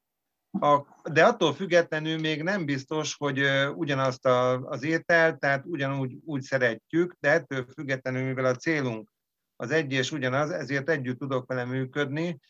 a, 0.61 0.81
de 1.13 1.25
attól 1.25 1.55
függetlenül 1.55 2.19
még 2.19 2.43
nem 2.43 2.65
biztos, 2.65 3.15
hogy 3.15 3.43
ugyanazt 3.75 4.27
a, 4.27 4.61
az 4.61 4.83
ételt, 4.83 5.39
tehát 5.39 5.65
ugyanúgy 5.67 6.17
úgy 6.25 6.43
szeretjük, 6.43 7.17
de 7.21 7.31
ettől 7.31 7.67
függetlenül, 7.75 8.23
mivel 8.23 8.45
a 8.45 8.55
célunk 8.55 9.11
az 9.57 9.71
egy 9.71 9.93
és 9.93 10.13
ugyanaz, 10.13 10.51
ezért 10.51 10.89
együtt 10.91 11.19
tudok 11.19 11.47
vele 11.47 11.65
működni 11.65 12.41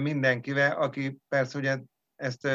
mindenkivel, 0.00 0.82
aki 0.82 1.18
persze 1.28 1.58
ugye 1.58 1.78
ezt 2.16 2.48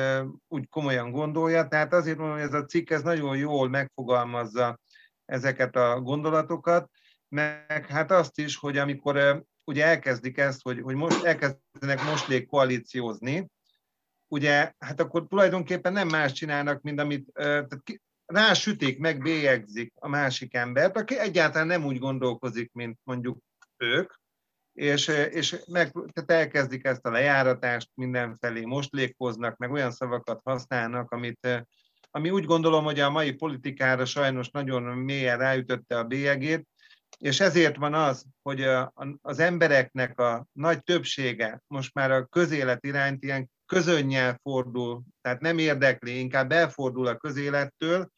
úgy 0.47 0.69
komolyan 0.69 1.11
gondolja. 1.11 1.67
Tehát 1.67 1.93
azért 1.93 2.17
mondom, 2.17 2.37
hogy 2.37 2.45
ez 2.45 2.53
a 2.53 2.65
cikk 2.65 2.89
ez 2.89 3.01
nagyon 3.01 3.37
jól 3.37 3.69
megfogalmazza 3.69 4.79
ezeket 5.25 5.75
a 5.75 6.01
gondolatokat, 6.01 6.89
meg 7.27 7.85
hát 7.87 8.11
azt 8.11 8.39
is, 8.39 8.55
hogy 8.57 8.77
amikor 8.77 9.45
ugye 9.65 9.85
elkezdik 9.85 10.37
ezt, 10.37 10.61
hogy, 10.61 10.81
hogy 10.81 10.95
most 10.95 11.23
elkezdenek 11.23 12.03
moslék 12.05 12.47
koalíciózni, 12.47 13.47
ugye, 14.27 14.73
hát 14.79 14.99
akkor 14.99 15.27
tulajdonképpen 15.27 15.93
nem 15.93 16.07
más 16.07 16.31
csinálnak, 16.31 16.81
mint 16.81 16.99
amit 16.99 17.29
tehát 17.33 17.81
ki, 17.83 18.01
rásütik, 18.25 18.99
meg 18.99 19.21
bélyegzik 19.21 19.93
a 19.95 20.07
másik 20.07 20.53
embert, 20.53 20.97
aki 20.97 21.19
egyáltalán 21.19 21.67
nem 21.67 21.85
úgy 21.85 21.99
gondolkozik, 21.99 22.71
mint 22.73 22.99
mondjuk 23.03 23.37
ők, 23.77 24.13
és, 24.73 25.07
és 25.07 25.55
meg, 25.67 25.91
tehát 25.91 26.31
elkezdik 26.43 26.85
ezt 26.85 27.05
a 27.05 27.11
lejáratást 27.11 27.89
mindenfelé, 27.93 28.65
most 28.65 28.91
lékoznak, 28.91 29.57
meg 29.57 29.71
olyan 29.71 29.91
szavakat 29.91 30.41
használnak, 30.43 31.11
amit, 31.11 31.65
ami 32.11 32.29
úgy 32.29 32.45
gondolom, 32.45 32.83
hogy 32.83 32.99
a 32.99 33.09
mai 33.09 33.33
politikára 33.33 34.05
sajnos 34.05 34.49
nagyon 34.49 34.83
mélyen 34.83 35.37
ráütötte 35.37 35.97
a 35.97 36.03
bélyegét, 36.03 36.67
és 37.17 37.39
ezért 37.39 37.75
van 37.75 37.93
az, 37.93 38.25
hogy 38.41 38.67
az 39.21 39.39
embereknek 39.39 40.19
a 40.19 40.47
nagy 40.51 40.83
többsége 40.83 41.63
most 41.67 41.93
már 41.93 42.11
a 42.11 42.25
közélet 42.25 42.85
iránt 42.85 43.23
ilyen 43.23 43.49
közönnyel 43.65 44.39
fordul, 44.41 45.03
tehát 45.21 45.41
nem 45.41 45.57
érdekli, 45.57 46.19
inkább 46.19 46.51
elfordul 46.51 47.07
a 47.07 47.17
közélettől, 47.17 48.09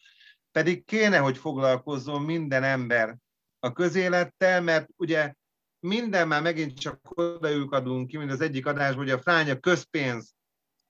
pedig 0.51 0.85
kéne, 0.85 1.17
hogy 1.17 1.37
foglalkozzon 1.37 2.21
minden 2.21 2.63
ember 2.63 3.17
a 3.59 3.71
közélettel, 3.71 4.61
mert 4.61 4.87
ugye 4.95 5.33
minden 5.79 6.27
már 6.27 6.41
megint 6.41 6.79
csak 6.79 6.99
odajuk 7.03 7.73
adunk 7.73 8.07
ki, 8.07 8.17
mint 8.17 8.31
az 8.31 8.41
egyik 8.41 8.65
adásban, 8.65 9.03
hogy 9.03 9.13
a 9.13 9.21
fránya 9.21 9.59
közpénz 9.59 10.33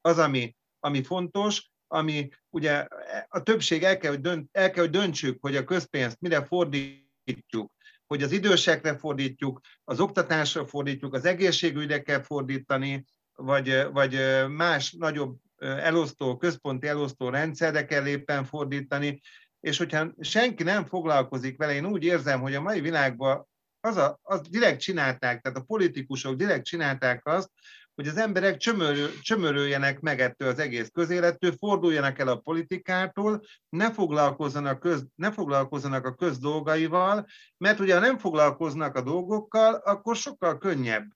az, 0.02 0.18
ami, 0.18 0.56
ami 0.80 1.04
fontos, 1.04 1.72
ami 1.88 2.30
ugye 2.50 2.88
a 3.28 3.44
többség 3.44 3.84
el 3.84 3.98
kell, 3.98 4.12
hogy 4.12 4.22
dönt, 4.22 4.50
el 4.52 4.72
kell, 4.72 4.84
hogy 4.84 4.92
döntsük, 4.92 5.38
hogy 5.42 5.56
a 5.56 5.64
közpénzt 5.64 6.20
mire 6.20 6.46
fordítjuk, 6.46 7.72
hogy 8.08 8.24
az 8.24 8.32
idősekre 8.32 8.98
fordítjuk, 8.98 9.60
az 9.84 10.00
oktatásra 10.00 10.68
fordítjuk, 10.68 11.14
az 11.14 11.26
egészségügyre 11.26 12.02
kell 12.02 12.22
fordítani, 12.22 13.06
vagy, 13.36 13.88
vagy 13.92 14.20
más 14.48 14.92
nagyobb 14.92 15.38
elosztó, 15.58 16.38
központi 16.38 16.88
elosztó 16.88 17.30
rendszerre 17.30 17.86
kell 17.86 18.08
éppen 18.08 18.46
fordítani, 18.46 19.22
és 19.60 19.78
hogyha 19.78 20.14
senki 20.20 20.64
nem 20.64 20.86
foglalkozik 20.86 21.58
vele, 21.58 21.74
én 21.74 21.86
úgy 21.86 22.04
érzem, 22.04 22.42
hogy 22.42 22.56
a 22.56 22.62
mai 22.62 22.82
világban 22.82 23.48
az, 23.80 23.98
a, 23.98 24.20
az 24.22 24.42
direkt 24.50 24.80
csinálták, 24.80 25.42
tehát 25.42 25.58
a 25.58 25.64
politikusok 25.64 26.36
direkt 26.36 26.66
csinálták 26.66 27.28
azt, 27.28 27.50
hogy 27.98 28.08
az 28.08 28.18
emberek 28.18 28.58
csömörül, 28.58 29.20
csömörüljenek 29.20 30.00
meg 30.00 30.20
ettől 30.20 30.50
az 30.50 30.60
egész 30.60 30.90
közélettől, 30.94 31.52
forduljanak 31.52 32.20
el 32.20 32.28
a 32.28 32.38
politikától, 32.38 33.42
ne 33.70 33.92
foglalkozzanak, 33.92 34.80
köz, 34.80 35.06
ne 35.16 35.32
foglalkozzanak 35.32 36.06
a 36.06 36.14
közdolgaival, 36.14 37.26
mert 37.58 37.80
ugye 37.80 37.94
ha 37.94 38.00
nem 38.00 38.18
foglalkoznak 38.18 38.96
a 38.96 39.02
dolgokkal, 39.02 39.74
akkor 39.74 40.16
sokkal 40.16 40.58
könnyebb 40.58 41.08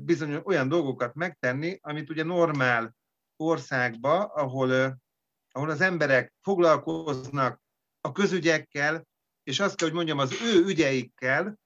bizony 0.00 0.40
olyan 0.44 0.68
dolgokat 0.68 1.14
megtenni, 1.14 1.78
amit 1.82 2.10
ugye 2.10 2.24
normál 2.24 2.94
országba, 3.36 4.24
ahol, 4.24 4.98
ahol 5.52 5.70
az 5.70 5.80
emberek 5.80 6.34
foglalkoznak 6.42 7.60
a 8.00 8.12
közügyekkel, 8.12 9.06
és 9.42 9.60
azt 9.60 9.76
kell, 9.76 9.86
hogy 9.86 9.96
mondjam, 9.96 10.18
az 10.18 10.32
ő 10.42 10.64
ügyeikkel, 10.64 11.58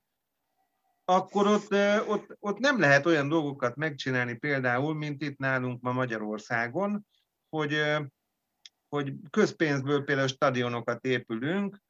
akkor 1.15 1.47
ott, 1.47 1.75
ott, 2.09 2.37
ott 2.39 2.59
nem 2.59 2.81
lehet 2.81 3.07
olyan 3.07 3.29
dolgokat 3.29 3.77
megcsinálni 3.77 4.35
például, 4.35 4.95
mint 4.95 5.23
itt 5.23 5.39
nálunk 5.39 5.81
ma 5.81 5.93
Magyarországon, 5.93 7.07
hogy, 7.49 7.83
hogy 8.89 9.13
közpénzből 9.31 10.05
például 10.05 10.29
stadionokat 10.29 11.05
épülünk, 11.05 11.83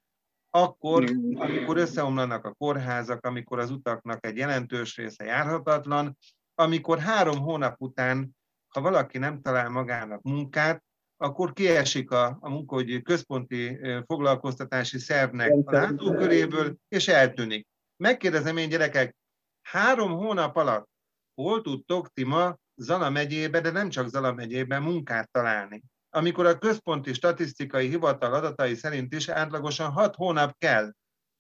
akkor, 0.51 1.11
amikor 1.35 1.77
összeomlanak 1.77 2.45
a 2.45 2.53
kórházak, 2.53 3.27
amikor 3.27 3.59
az 3.59 3.71
utaknak 3.71 4.27
egy 4.27 4.37
jelentős 4.37 4.97
része 4.97 5.25
járhatatlan, 5.25 6.17
amikor 6.55 6.99
három 6.99 7.39
hónap 7.39 7.81
után, 7.81 8.37
ha 8.69 8.81
valaki 8.81 9.19
nem 9.19 9.41
talál 9.41 9.69
magának 9.69 10.23
munkát, 10.23 10.85
akkor 11.17 11.53
kiesik 11.53 12.11
a, 12.11 12.39
a 12.41 12.49
munkahogyi 12.49 13.03
központi 13.03 13.79
foglalkoztatási 14.07 14.99
szervnek 14.99 15.53
a 15.65 15.73
látóköréből, 15.73 16.77
és 16.89 17.09
eltűnik. 17.09 17.69
Megkérdezem 18.01 18.57
én 18.57 18.69
gyerekek, 18.69 19.17
három 19.63 20.13
hónap 20.13 20.57
alatt 20.57 20.89
hol 21.35 21.63
tudtok 21.63 22.13
ti 22.13 22.25
ma 22.25 22.57
Zala 22.75 23.11
megyébe, 23.11 23.61
de 23.61 23.71
nem 23.71 23.89
csak 23.89 24.09
Zala 24.09 24.33
megyébe 24.33 24.79
munkát 24.79 25.31
találni? 25.31 25.83
Amikor 26.11 26.47
a 26.47 26.59
központi 26.59 27.13
statisztikai 27.13 27.89
hivatal 27.89 28.35
adatai 28.35 28.75
szerint 28.75 29.15
is 29.15 29.29
átlagosan 29.29 29.91
hat 29.91 30.15
hónap 30.15 30.59
kell 30.59 30.93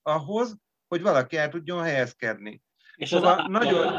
ahhoz, 0.03 0.57
hogy 0.89 1.03
valaki 1.03 1.37
el 1.37 1.49
tudjon 1.49 1.83
helyezkedni. 1.83 2.63
És 2.95 3.09
szóval 3.09 3.39
az 3.39 3.47
nagyon... 3.49 3.95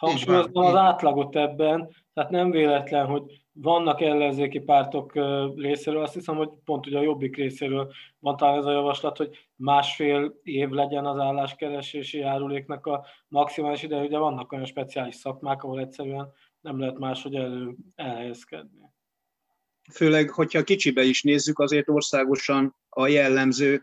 Hangsúlyozom 0.00 0.64
az 0.64 0.74
átlagot 0.74 1.36
ebben, 1.36 1.96
tehát 2.14 2.30
nem 2.30 2.50
véletlen, 2.50 3.06
hogy 3.06 3.22
vannak 3.52 4.00
ellenzéki 4.00 4.58
pártok 4.58 5.12
részéről, 5.56 6.02
azt 6.02 6.14
hiszem, 6.14 6.36
hogy 6.36 6.48
pont 6.64 6.86
ugye 6.86 6.98
a 6.98 7.02
Jobbik 7.02 7.36
részéről 7.36 7.92
van 8.18 8.36
talán 8.36 8.58
ez 8.58 8.64
a 8.64 8.72
javaslat, 8.72 9.16
hogy 9.16 9.48
másfél 9.56 10.40
év 10.42 10.68
legyen 10.68 11.06
az 11.06 11.18
álláskeresési 11.18 12.18
járuléknak 12.18 12.86
a 12.86 13.06
maximális 13.28 13.82
ideje, 13.82 14.02
ugye 14.02 14.18
vannak 14.18 14.52
olyan 14.52 14.64
speciális 14.64 15.14
szakmák, 15.14 15.62
ahol 15.62 15.80
egyszerűen 15.80 16.32
nem 16.60 16.78
lehet 16.78 16.98
máshogy 16.98 17.34
elő, 17.34 17.74
elhelyezkedni. 17.94 18.92
Főleg, 19.92 20.30
hogyha 20.30 20.62
kicsibe 20.62 21.02
is 21.02 21.22
nézzük, 21.22 21.58
azért 21.58 21.88
országosan 21.88 22.76
a 22.88 23.06
jellemző 23.06 23.82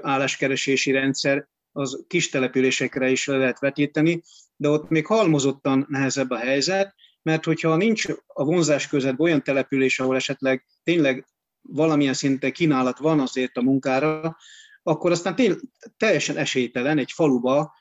álláskeresési 0.00 0.90
rendszer 0.90 1.48
az 1.72 2.04
kis 2.08 2.28
településekre 2.28 3.10
is 3.10 3.26
le 3.26 3.36
lehet 3.36 3.58
vetíteni, 3.58 4.22
de 4.56 4.68
ott 4.68 4.88
még 4.88 5.06
halmozottan 5.06 5.86
nehezebb 5.88 6.30
a 6.30 6.36
helyzet, 6.36 6.94
mert 7.22 7.44
hogyha 7.44 7.76
nincs 7.76 8.08
a 8.26 8.44
vonzás 8.44 8.88
között 8.88 9.18
olyan 9.18 9.42
település, 9.42 10.00
ahol 10.00 10.16
esetleg 10.16 10.66
tényleg 10.82 11.26
valamilyen 11.60 12.14
szinten 12.14 12.52
kínálat 12.52 12.98
van 12.98 13.20
azért 13.20 13.56
a 13.56 13.62
munkára, 13.62 14.36
akkor 14.82 15.10
aztán 15.10 15.34
tény, 15.34 15.56
teljesen 15.96 16.36
esélytelen 16.36 16.98
egy 16.98 17.12
faluba 17.12 17.74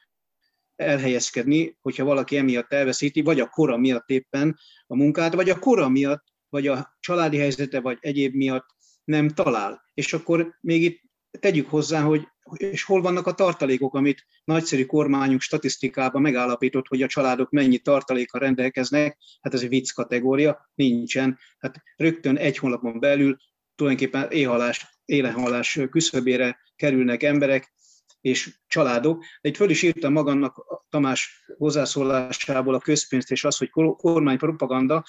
elhelyezkedni, 0.75 1.77
hogyha 1.82 2.03
valaki 2.03 2.38
emiatt 2.38 2.74
elveszíti, 2.74 3.22
vagy 3.22 3.39
a 3.39 3.48
kora 3.48 3.77
miatt 3.77 4.10
éppen 4.10 4.60
a 4.88 4.96
munkát, 4.96 5.34
vagy 5.34 5.50
a 5.50 5.60
kora 5.60 5.89
miatt, 5.89 6.24
vagy 6.50 6.68
a 6.68 6.96
családi 7.00 7.38
helyzete, 7.38 7.80
vagy 7.80 7.98
egyéb 8.01 8.36
miatt 8.36 8.65
nem 9.03 9.30
talál. 9.30 9.82
És 9.94 10.13
akkor 10.13 10.58
még 10.62 10.84
itt 10.84 11.01
tegyük 11.39 11.70
hozzá, 11.70 12.01
hogy 12.01 12.27
és 12.57 12.83
hol 12.83 13.01
vannak 13.01 13.27
a 13.27 13.33
tartalékok, 13.33 13.95
amit 13.95 14.25
nagyszerű 14.43 14.86
kormányunk 14.86 15.41
statisztikában 15.41 16.22
megállapított, 16.22 16.88
hogy 16.88 17.01
a 17.01 17.07
családok 17.07 17.51
mennyi 17.51 17.77
tartaléka 17.77 18.38
rendelkeznek, 18.38 19.17
hát 19.41 19.53
ez 19.53 19.62
egy 19.62 19.69
vicc 19.69 19.91
kategória, 19.91 20.69
nincsen. 20.75 21.39
Hát 21.60 21.81
rögtön 21.95 22.38
egy 22.38 22.57
hónapon 22.57 23.00
belül 23.00 23.38
tulajdonképpen 23.75 24.31
éhalás, 24.31 25.00
élehalás 25.05 25.79
küszöbére 25.89 26.57
kerülnek 26.75 27.24
emberek, 27.24 27.74
és 28.22 28.55
családok. 28.67 29.24
De 29.41 29.50
itt 29.50 29.55
föl 29.55 29.69
is 29.69 29.81
írtam 29.81 30.13
magamnak 30.13 30.83
Tamás 30.89 31.43
hozzászólásából 31.57 32.74
a 32.74 32.79
közpénzt, 32.79 33.31
és 33.31 33.43
az, 33.43 33.57
hogy 33.57 33.69
kormánypropaganda. 33.98 35.03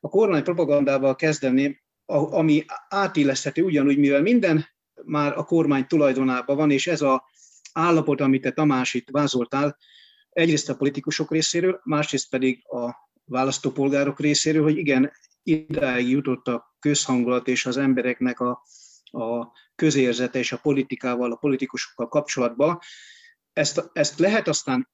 A 0.00 0.08
kormánypropagandával 0.08 1.14
kezdeném, 1.14 1.82
ami 2.06 2.64
átilleszthető 2.88 3.62
ugyanúgy, 3.62 3.98
mivel 3.98 4.22
minden 4.22 4.66
már 5.04 5.38
a 5.38 5.44
kormány 5.44 5.86
tulajdonában 5.86 6.56
van, 6.56 6.70
és 6.70 6.86
ez 6.86 7.02
a 7.02 7.24
állapot, 7.72 8.20
amit 8.20 8.42
te 8.42 8.50
Tamás 8.50 8.94
itt 8.94 9.08
vázoltál, 9.10 9.76
egyrészt 10.30 10.68
a 10.68 10.76
politikusok 10.76 11.30
részéről, 11.30 11.80
másrészt 11.84 12.28
pedig 12.30 12.68
a 12.68 12.94
választópolgárok 13.24 14.20
részéről, 14.20 14.62
hogy 14.62 14.76
igen, 14.76 15.12
idáig 15.42 16.08
jutott 16.08 16.48
a 16.48 16.74
közhangulat 16.78 17.48
és 17.48 17.66
az 17.66 17.76
embereknek 17.76 18.40
a, 18.40 18.62
a 19.04 19.52
közérzete 19.74 20.38
és 20.38 20.52
a 20.52 20.56
politikával, 20.56 21.32
a 21.32 21.36
politikusokkal 21.36 22.08
kapcsolatban. 22.08 22.78
Ezt, 23.52 23.90
ezt 23.92 24.18
lehet 24.18 24.48
aztán 24.48 24.90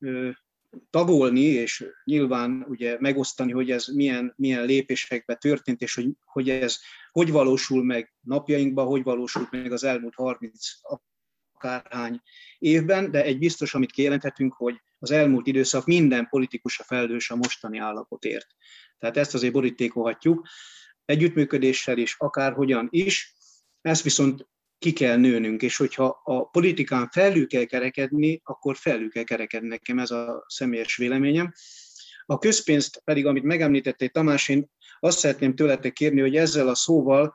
tagolni, 0.91 1.41
és 1.41 1.87
nyilván 2.05 2.65
ugye 2.69 2.97
megosztani, 3.01 3.53
hogy 3.53 3.71
ez 3.71 3.87
milyen, 3.87 4.33
milyen 4.37 4.65
lépésekben 4.65 5.39
történt, 5.39 5.81
és 5.81 5.95
hogy, 5.95 6.09
hogy 6.25 6.51
ez 6.51 6.79
hogy 7.11 7.31
valósul 7.31 7.85
meg 7.85 8.15
napjainkban, 8.21 8.87
hogy 8.87 9.03
valósult 9.03 9.51
meg 9.51 9.73
az 9.73 9.85
elmúlt 9.85 10.15
30 10.15 10.59
akárhány 11.53 12.21
évben, 12.59 13.11
de 13.11 13.25
egy 13.25 13.39
biztos, 13.39 13.75
amit 13.75 13.93
kijelenthetünk, 13.93 14.53
hogy 14.53 14.81
az 14.99 15.11
elmúlt 15.11 15.47
időszak 15.47 15.87
minden 15.87 16.29
politikus 16.29 16.79
a 16.79 16.85
felelős 16.85 17.31
a 17.31 17.37
mostani 17.37 17.79
állapotért. 17.79 18.47
Tehát 18.99 19.17
ezt 19.17 19.35
azért 19.35 19.53
borítékolhatjuk 19.53 20.47
együttműködéssel 21.05 21.99
is, 21.99 22.15
akárhogyan 22.19 22.89
is. 22.91 23.35
Ezt 23.81 24.03
viszont 24.03 24.49
ki 24.81 24.93
kell 24.93 25.17
nőnünk, 25.17 25.63
és 25.63 25.77
hogyha 25.77 26.21
a 26.25 26.45
politikán 26.45 27.09
felül 27.09 27.47
kell 27.47 27.65
kerekedni, 27.65 28.41
akkor 28.45 28.77
felül 28.77 29.11
kell 29.11 29.23
kerekedni 29.23 29.69
nekem, 29.69 29.99
ez 29.99 30.11
a 30.11 30.45
személyes 30.49 30.97
véleményem. 30.97 31.53
A 32.27 32.39
közpénzt 32.39 33.03
pedig, 33.05 33.27
amit 33.27 33.43
megemlítettél 33.43 34.09
Tamás, 34.09 34.49
én 34.49 34.71
azt 35.01 35.19
szeretném 35.19 35.55
tőletek 35.55 35.93
kérni, 35.93 36.21
hogy 36.21 36.37
ezzel 36.37 36.69
a 36.69 36.75
szóval 36.75 37.35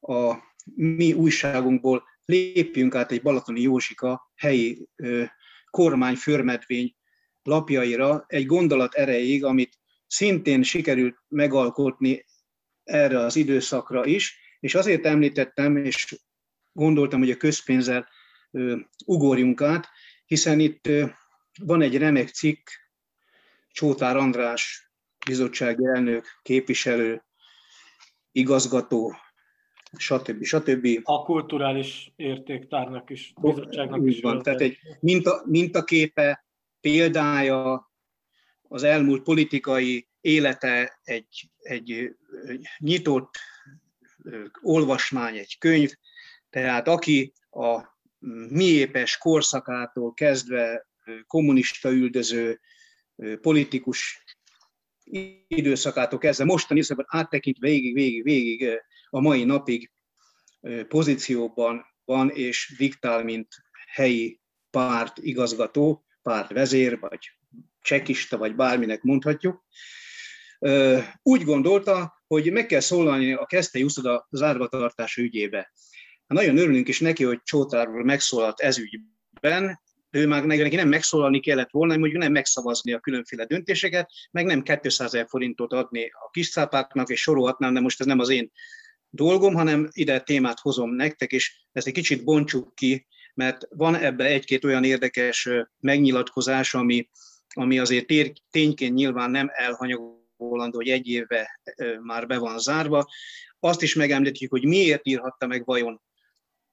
a 0.00 0.34
mi 0.74 1.12
újságunkból 1.12 2.02
lépjünk 2.24 2.94
át 2.94 3.12
egy 3.12 3.22
Balatoni 3.22 3.60
Józsika 3.60 4.32
helyi 4.34 4.88
kormány 5.70 6.14
förmedvény 6.14 6.94
lapjaira 7.42 8.24
egy 8.26 8.46
gondolat 8.46 8.94
erejéig, 8.94 9.44
amit 9.44 9.78
szintén 10.06 10.62
sikerült 10.62 11.16
megalkotni 11.28 12.24
erre 12.84 13.18
az 13.18 13.36
időszakra 13.36 14.04
is, 14.04 14.38
és 14.60 14.74
azért 14.74 15.06
említettem, 15.06 15.76
és 15.76 16.18
gondoltam, 16.74 17.18
hogy 17.18 17.30
a 17.30 17.36
közpénzzel 17.36 18.08
ugorjunk 19.06 19.60
át, 19.60 19.88
hiszen 20.26 20.60
itt 20.60 20.88
van 21.60 21.82
egy 21.82 21.96
remek 21.96 22.28
cikk, 22.28 22.68
Csótár 23.70 24.16
András, 24.16 24.90
bizottsági 25.26 25.86
elnök, 25.86 26.26
képviselő, 26.42 27.24
igazgató, 28.32 29.16
stb. 29.96 30.44
stb. 30.44 31.00
A 31.02 31.22
kulturális 31.22 32.12
értéktárnak 32.16 33.10
is, 33.10 33.32
bizottságnak 33.40 34.06
is. 34.06 34.20
Van, 34.20 34.42
tehát 34.42 34.60
egy 34.60 34.78
minta, 35.00 35.42
mintaképe, 35.46 36.44
példája 36.80 37.92
az 38.68 38.82
elmúlt 38.82 39.22
politikai 39.22 40.08
élete 40.20 41.00
egy, 41.02 41.50
egy 41.58 42.16
nyitott 42.78 43.38
olvasmány, 44.62 45.36
egy 45.36 45.58
könyv, 45.58 45.92
tehát 46.54 46.88
aki 46.88 47.32
a 47.50 47.82
miépes 48.48 49.18
korszakától 49.18 50.14
kezdve 50.14 50.86
kommunista 51.26 51.90
üldöző 51.90 52.60
politikus 53.40 54.24
időszakától 55.48 56.18
kezdve 56.18 56.44
mostani 56.44 56.78
időszakban 56.78 57.20
áttekint 57.20 57.58
végig, 57.58 57.94
végig, 57.94 58.22
végig 58.22 58.80
a 59.10 59.20
mai 59.20 59.44
napig 59.44 59.90
pozícióban 60.88 61.84
van 62.04 62.30
és 62.30 62.74
diktál, 62.78 63.24
mint 63.24 63.48
helyi 63.86 64.40
párt 64.70 65.18
igazgató, 65.18 66.04
párt 66.22 66.52
vezér, 66.52 66.98
vagy 66.98 67.30
csekista, 67.80 68.36
vagy 68.38 68.54
bárminek 68.54 69.02
mondhatjuk. 69.02 69.64
Úgy 71.22 71.44
gondolta, 71.44 72.22
hogy 72.26 72.52
meg 72.52 72.66
kell 72.66 72.80
szólalni 72.80 73.32
a 73.32 73.46
Kesztei 73.46 73.82
úszoda 73.82 74.26
zárvatartása 74.30 75.22
ügyébe. 75.22 75.72
Nagyon 76.26 76.58
örülünk 76.58 76.88
is 76.88 77.00
neki, 77.00 77.24
hogy 77.24 77.40
Csótárról 77.42 78.04
megszólalt 78.04 78.60
ez 78.60 78.78
ügyben, 78.78 79.82
ő 80.10 80.26
már 80.26 80.44
neki 80.44 80.76
nem 80.76 80.88
megszólalni 80.88 81.40
kellett 81.40 81.70
volna, 81.70 81.96
mondjuk 81.96 82.22
nem 82.22 82.32
megszavazni 82.32 82.92
a 82.92 83.00
különféle 83.00 83.44
döntéseket, 83.44 84.10
meg 84.30 84.44
nem 84.44 84.62
200 84.62 85.00
ezer 85.00 85.26
forintot 85.28 85.72
adni 85.72 86.04
a 86.04 86.30
kiszápáknak, 86.30 87.08
és 87.08 87.20
sorolhatnám, 87.20 87.74
de 87.74 87.80
most 87.80 88.00
ez 88.00 88.06
nem 88.06 88.18
az 88.18 88.28
én 88.28 88.50
dolgom, 89.10 89.54
hanem 89.54 89.88
ide 89.90 90.20
témát 90.20 90.58
hozom 90.60 90.90
nektek, 90.90 91.32
és 91.32 91.60
ezt 91.72 91.86
egy 91.86 91.92
kicsit 91.92 92.24
bontsuk 92.24 92.74
ki, 92.74 93.06
mert 93.34 93.66
van 93.70 93.94
ebbe 93.94 94.24
egy-két 94.24 94.64
olyan 94.64 94.84
érdekes 94.84 95.48
megnyilatkozás, 95.80 96.74
ami, 96.74 97.08
ami 97.54 97.78
azért 97.78 98.06
tényként 98.50 98.94
nyilván 98.94 99.30
nem 99.30 99.50
elhanyagolandó, 99.52 100.76
hogy 100.76 100.88
egy 100.88 101.08
éve 101.08 101.60
már 102.02 102.26
be 102.26 102.38
van 102.38 102.58
zárva. 102.58 103.06
Azt 103.60 103.82
is 103.82 103.94
megemlítjük, 103.94 104.50
hogy 104.50 104.64
miért 104.64 105.06
írhatta 105.06 105.46
meg 105.46 105.64
vajon 105.64 106.02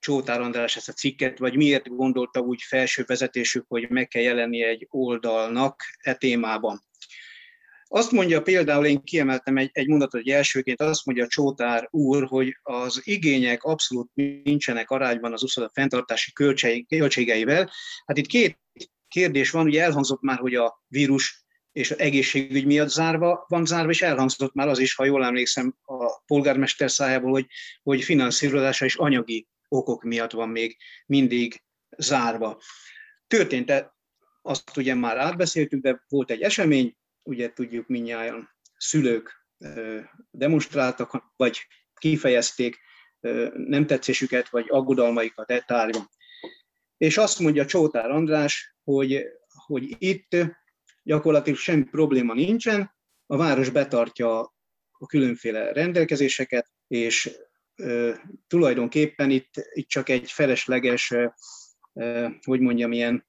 Csótár 0.01 0.41
András 0.41 0.75
ezt 0.75 0.89
a 0.89 0.93
cikket, 0.93 1.37
vagy 1.37 1.55
miért 1.55 1.87
gondolta 1.87 2.39
úgy 2.39 2.61
felső 2.61 3.03
vezetésük, 3.07 3.65
hogy 3.67 3.89
meg 3.89 4.07
kell 4.07 4.21
jelenni 4.21 4.63
egy 4.63 4.87
oldalnak 4.89 5.83
e 5.99 6.13
témában. 6.13 6.83
Azt 7.83 8.11
mondja 8.11 8.41
például, 8.41 8.85
én 8.85 9.03
kiemeltem 9.03 9.57
egy, 9.57 9.69
egy 9.73 9.87
mondatot, 9.87 10.21
hogy 10.21 10.31
elsőként 10.31 10.81
azt 10.81 11.05
mondja 11.05 11.27
Csótár 11.27 11.87
úr, 11.91 12.25
hogy 12.27 12.57
az 12.61 13.01
igények 13.03 13.63
abszolút 13.63 14.09
nincsenek 14.43 14.89
arányban 14.89 15.33
az 15.33 15.43
uszoda 15.43 15.69
fenntartási 15.73 16.31
költségeivel. 16.87 17.71
Hát 18.05 18.17
itt 18.17 18.25
két 18.25 18.59
kérdés 19.07 19.49
van, 19.49 19.65
ugye 19.65 19.83
elhangzott 19.83 20.21
már, 20.21 20.37
hogy 20.37 20.55
a 20.55 20.83
vírus 20.87 21.45
és 21.71 21.91
az 21.91 21.99
egészségügy 21.99 22.65
miatt 22.65 22.89
zárva 22.89 23.45
van 23.47 23.65
zárva, 23.65 23.91
és 23.91 24.01
elhangzott 24.01 24.53
már 24.53 24.67
az 24.67 24.79
is, 24.79 24.95
ha 24.95 25.05
jól 25.05 25.25
emlékszem 25.25 25.75
a 25.81 26.21
polgármester 26.25 26.91
szájából, 26.91 27.31
hogy, 27.31 27.45
hogy 27.83 28.03
finanszírozása 28.03 28.85
és 28.85 28.95
anyagi 28.95 29.47
okok 29.71 30.03
miatt 30.03 30.31
van 30.31 30.49
még 30.49 30.77
mindig 31.05 31.63
zárva. 31.97 32.61
Történt 33.27 33.91
azt 34.41 34.77
ugye 34.77 34.93
már 34.93 35.17
átbeszéltük, 35.17 35.81
de 35.81 36.03
volt 36.07 36.31
egy 36.31 36.41
esemény, 36.41 36.97
ugye 37.23 37.53
tudjuk 37.53 37.87
minnyáján 37.87 38.49
szülők 38.77 39.45
demonstráltak, 40.31 41.23
vagy 41.35 41.67
kifejezték 41.93 42.79
nem 43.53 43.85
tetszésüket, 43.85 44.49
vagy 44.49 44.65
aggodalmaikat 44.67 45.51
e 45.51 45.59
tárgyban. 45.59 46.09
És 46.97 47.17
azt 47.17 47.39
mondja 47.39 47.65
Csótár 47.65 48.09
András, 48.09 48.75
hogy, 48.83 49.25
hogy 49.65 49.95
itt 49.97 50.35
gyakorlatilag 51.03 51.59
semmi 51.59 51.83
probléma 51.83 52.33
nincsen, 52.33 52.95
a 53.25 53.37
város 53.37 53.69
betartja 53.69 54.39
a 54.91 55.05
különféle 55.07 55.71
rendelkezéseket, 55.71 56.71
és 56.87 57.31
tulajdonképpen 58.47 59.29
itt, 59.29 59.53
itt 59.73 59.87
csak 59.87 60.09
egy 60.09 60.31
felesleges, 60.31 61.13
hogy 62.41 62.59
mondjam, 62.59 62.91
ilyen, 62.91 63.25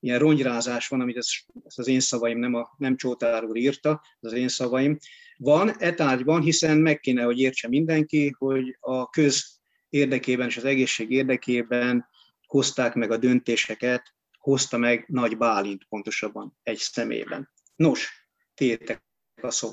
ilyen 0.00 0.18
rongyrázás 0.18 0.88
van, 0.88 1.00
amit 1.00 1.16
ez, 1.16 1.28
az 1.76 1.86
én 1.86 2.00
szavaim, 2.00 2.38
nem, 2.38 2.54
a, 2.54 2.74
nem 2.78 2.96
Csótár 2.96 3.44
úr 3.44 3.56
írta, 3.56 4.02
ez 4.20 4.32
az 4.32 4.38
én 4.38 4.48
szavaim. 4.48 4.98
Van 5.36 5.70
e 5.78 5.94
tárgyban, 5.94 6.42
hiszen 6.42 6.76
meg 6.78 7.00
kéne, 7.00 7.22
hogy 7.22 7.38
értse 7.38 7.68
mindenki, 7.68 8.34
hogy 8.38 8.76
a 8.80 9.10
köz 9.10 9.60
érdekében 9.88 10.46
és 10.46 10.56
az 10.56 10.64
egészség 10.64 11.10
érdekében 11.10 12.06
hozták 12.46 12.94
meg 12.94 13.10
a 13.10 13.16
döntéseket, 13.16 14.14
hozta 14.38 14.76
meg 14.76 15.04
Nagy 15.08 15.36
Bálint 15.36 15.84
pontosabban 15.88 16.58
egy 16.62 16.78
szemében. 16.78 17.50
Nos, 17.76 18.26
tétek 18.54 19.02
a 19.42 19.50
szó. 19.50 19.70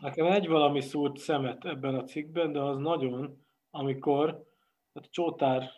Nekem 0.00 0.26
egy 0.26 0.48
valami 0.48 0.80
szólt 0.80 1.18
szemet 1.18 1.64
ebben 1.64 1.94
a 1.94 2.04
cikkben, 2.04 2.52
de 2.52 2.60
az 2.60 2.78
nagyon, 2.78 3.44
amikor 3.70 4.44
hát 4.94 5.10
Csótár 5.10 5.70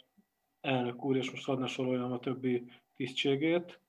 elnök 0.60 1.04
úr, 1.04 1.16
és 1.16 1.30
most 1.30 1.46
hadd 1.46 1.66
soroljam 1.66 2.12
a 2.12 2.18
többi 2.18 2.70
tisztségét, 2.94 3.80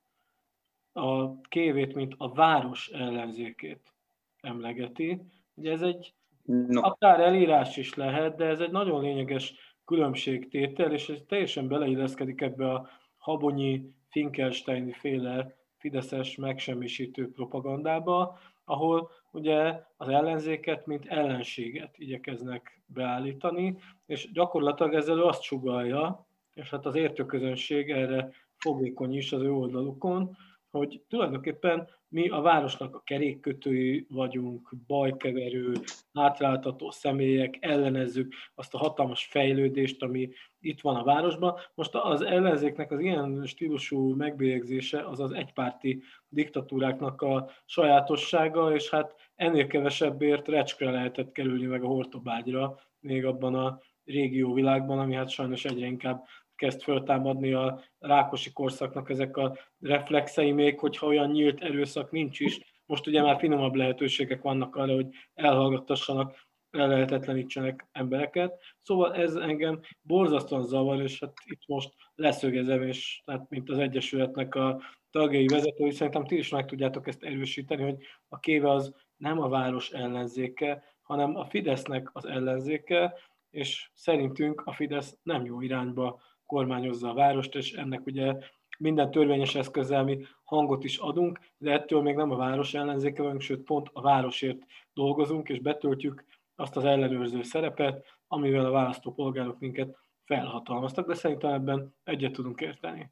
a 0.94 1.42
kévét, 1.42 1.94
mint 1.94 2.14
a 2.18 2.34
város 2.34 2.90
ellenzékét 2.90 3.94
emlegeti. 4.42 5.22
Ugye 5.54 5.72
ez 5.72 5.82
egy 5.82 6.14
no. 6.44 6.82
akár 6.82 7.20
elírás 7.20 7.78
is 7.78 7.94
lehet, 7.94 8.36
de 8.36 8.46
ez 8.46 8.60
egy 8.60 8.72
nagyon 8.72 9.02
lényeges 9.02 9.54
különbségtétel, 9.86 10.92
és 10.92 11.10
ez 11.10 11.20
teljesen 11.28 11.68
beleilleszkedik 11.68 12.42
ebbe 12.42 12.72
a 12.72 12.90
habonyi, 13.18 13.96
Finkelsteini 14.10 14.92
féle 14.92 15.56
fideszes 15.78 16.36
megsemmisítő 16.36 17.32
propagandába, 17.32 18.40
ahol 18.70 19.10
ugye 19.32 19.82
az 19.98 20.08
ellenzéket, 20.08 20.86
mint 20.86 21.06
ellenséget 21.06 21.98
igyekeznek 21.98 22.82
beállítani, 22.86 23.78
és 24.06 24.32
gyakorlatilag 24.32 24.94
ezzel 24.94 25.20
azt 25.20 25.42
sugalja, 25.42 26.28
és 26.54 26.70
hát 26.70 26.86
az 26.86 26.96
értőközönség 26.96 27.90
erre 27.90 28.32
fogékony 28.56 29.16
is 29.16 29.32
az 29.32 29.42
ő 29.42 29.52
oldalukon, 29.52 30.38
hogy 30.70 31.04
tulajdonképpen 31.10 31.90
mi 32.10 32.30
a 32.30 32.42
városnak 32.42 32.96
a 32.96 33.02
kerékkötői 33.04 34.06
vagyunk, 34.10 34.74
bajkeverő, 34.88 35.74
hátráltató 36.14 36.92
személyek, 36.92 37.58
ellenezzük 37.60 38.34
azt 38.56 38.74
a 38.74 38.78
hatalmas 38.78 39.26
fejlődést, 39.26 40.04
ami 40.04 40.30
itt 40.60 40.82
van 40.82 40.96
a 40.96 41.04
városban. 41.04 41.56
Most 41.74 41.96
az 41.96 42.22
ellenzéknek 42.22 42.92
az 42.92 43.00
ilyen 43.00 43.46
stílusú 43.46 44.16
megbélyegzése 44.16 45.08
az 45.08 45.20
az 45.20 45.32
egypárti 45.32 46.04
diktatúráknak 46.30 47.22
a 47.22 47.50
sajátossága, 47.66 48.76
és 48.76 48.90
hát 48.90 49.16
ennél 49.36 49.68
kevesebbért 49.68 50.48
recskre 50.48 50.92
lehetett 50.92 51.32
kerülni 51.32 51.66
meg 51.66 51.84
a 51.84 51.88
hortobágyra, 51.88 52.80
még 53.00 53.26
abban 53.26 53.56
a 53.56 53.80
régió 54.06 54.54
világban, 54.54 55.00
ami 55.00 55.16
hát 55.16 55.30
sajnos 55.30 55.66
egyre 55.66 55.86
inkább 55.86 56.26
kezd 56.58 56.82
föltámadni 56.82 57.54
a 57.54 57.82
rákosi 58.00 58.52
korszaknak 58.54 59.10
ezek 59.10 59.38
a 59.38 59.58
reflexei, 59.80 60.52
még 60.52 60.80
hogyha 60.80 61.08
olyan 61.08 61.30
nyílt 61.30 61.62
erőszak 61.62 62.12
nincs 62.12 62.40
is. 62.40 62.60
Most 62.86 63.08
ugye 63.08 63.22
már 63.22 63.40
finomabb 63.40 63.76
lehetőségek 63.76 64.42
vannak 64.42 64.76
arra, 64.76 64.94
hogy 64.94 65.08
elhallgattassanak, 65.34 66.48
lehetetlenítsenek 66.72 67.88
embereket. 67.92 68.62
Szóval 68.82 69.16
ez 69.16 69.36
engem 69.36 69.80
borzasztóan 70.02 70.64
zavar, 70.64 71.02
és 71.02 71.20
hát 71.20 71.34
itt 71.46 71.68
most 71.68 71.94
leszögezem, 72.16 72.82
és 72.82 73.22
hát 73.26 73.50
mint 73.50 73.70
az 73.70 73.78
Egyesületnek 73.78 74.56
a 74.56 74.82
tagjai, 75.10 75.48
vezetői, 75.48 75.92
szerintem 75.92 76.26
ti 76.26 76.38
is 76.38 76.50
meg 76.50 76.66
tudjátok 76.66 77.08
ezt 77.08 77.24
erősíteni, 77.24 77.84
hogy 77.84 77.98
a 78.28 78.40
kéve 78.40 78.72
az 78.72 78.96
nem 79.18 79.42
a 79.42 79.50
város 79.50 79.92
ellenzéke, 79.92 80.84
hanem 81.02 81.36
a 81.36 81.46
Fidesznek 81.46 82.10
az 82.14 82.26
ellenzéke, 82.26 83.14
és 83.50 83.90
szerintünk 83.94 84.62
a 84.66 84.74
Fidesz 84.74 85.18
nem 85.24 85.46
jó 85.46 85.62
irányba 85.62 86.22
kormányozza 86.48 87.10
a 87.10 87.14
várost, 87.14 87.56
és 87.56 87.74
ennek 87.74 88.06
ugye 88.06 88.36
minden 88.78 89.12
törvényes 89.12 89.56
eszközzel 89.56 90.04
mi 90.04 90.26
hangot 90.44 90.84
is 90.84 90.98
adunk, 90.98 91.40
de 91.58 91.72
ettől 91.72 92.02
még 92.02 92.16
nem 92.16 92.32
a 92.32 92.36
város 92.36 92.74
ellenzéke 92.74 93.22
vagyunk, 93.22 93.42
sőt 93.42 93.64
pont 93.64 93.90
a 93.94 94.02
városért 94.02 94.58
dolgozunk, 94.94 95.50
és 95.50 95.60
betöltjük 95.60 96.26
azt 96.56 96.76
az 96.76 96.84
ellenőrző 96.84 97.44
szerepet, 97.44 98.06
amivel 98.28 98.66
a 98.66 98.72
választópolgárok 98.72 99.60
minket 99.60 99.98
felhatalmaztak, 100.26 101.08
de 101.08 101.14
szerintem 101.14 101.54
ebben 101.54 101.96
egyet 102.04 102.32
tudunk 102.32 102.62
érteni. 102.62 103.12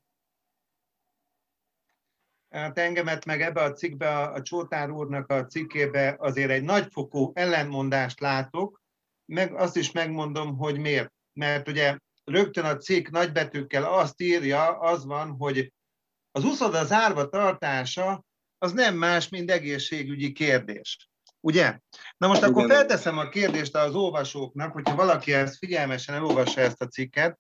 Hát 2.49 2.77
engemet 2.77 3.25
meg 3.25 3.41
ebbe 3.41 3.61
a 3.61 3.71
cikkbe, 3.71 4.17
a 4.17 4.41
Csótár 4.41 4.89
úrnak 4.89 5.29
a 5.31 5.45
cikkébe 5.45 6.15
azért 6.19 6.49
egy 6.49 6.63
nagyfokú 6.63 7.31
ellenmondást 7.33 8.19
látok, 8.19 8.81
meg 9.25 9.53
azt 9.53 9.75
is 9.75 9.91
megmondom, 9.91 10.57
hogy 10.57 10.79
miért. 10.79 11.13
Mert 11.33 11.67
ugye 11.67 11.97
rögtön 12.25 12.65
a 12.65 12.77
cikk 12.77 13.09
nagybetűkkel 13.09 13.83
azt 13.83 14.21
írja, 14.21 14.79
az 14.79 15.05
van, 15.05 15.29
hogy 15.29 15.73
az 16.31 16.43
uszoda 16.43 16.85
zárva 16.85 17.29
tartása 17.29 18.25
az 18.57 18.71
nem 18.71 18.95
más, 18.95 19.29
mint 19.29 19.51
egészségügyi 19.51 20.31
kérdés. 20.31 21.09
Ugye? 21.39 21.79
Na 22.17 22.27
most 22.27 22.41
akkor 22.41 22.67
felteszem 22.67 23.17
a 23.17 23.29
kérdést 23.29 23.75
az 23.75 23.95
olvasóknak, 23.95 24.71
hogyha 24.73 24.95
valaki 24.95 25.33
ezt 25.33 25.57
figyelmesen 25.57 26.15
elolvassa 26.15 26.61
ezt 26.61 26.81
a 26.81 26.87
cikket, 26.87 27.39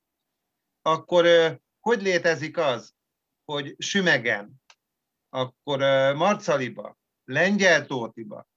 akkor 0.81 1.25
hogy 1.79 2.01
létezik 2.01 2.57
az, 2.57 2.93
hogy 3.45 3.75
Sümegen, 3.77 4.63
akkor 5.29 5.79
Marcaliba, 6.15 6.97
Lengyeltótiba, 7.23 8.47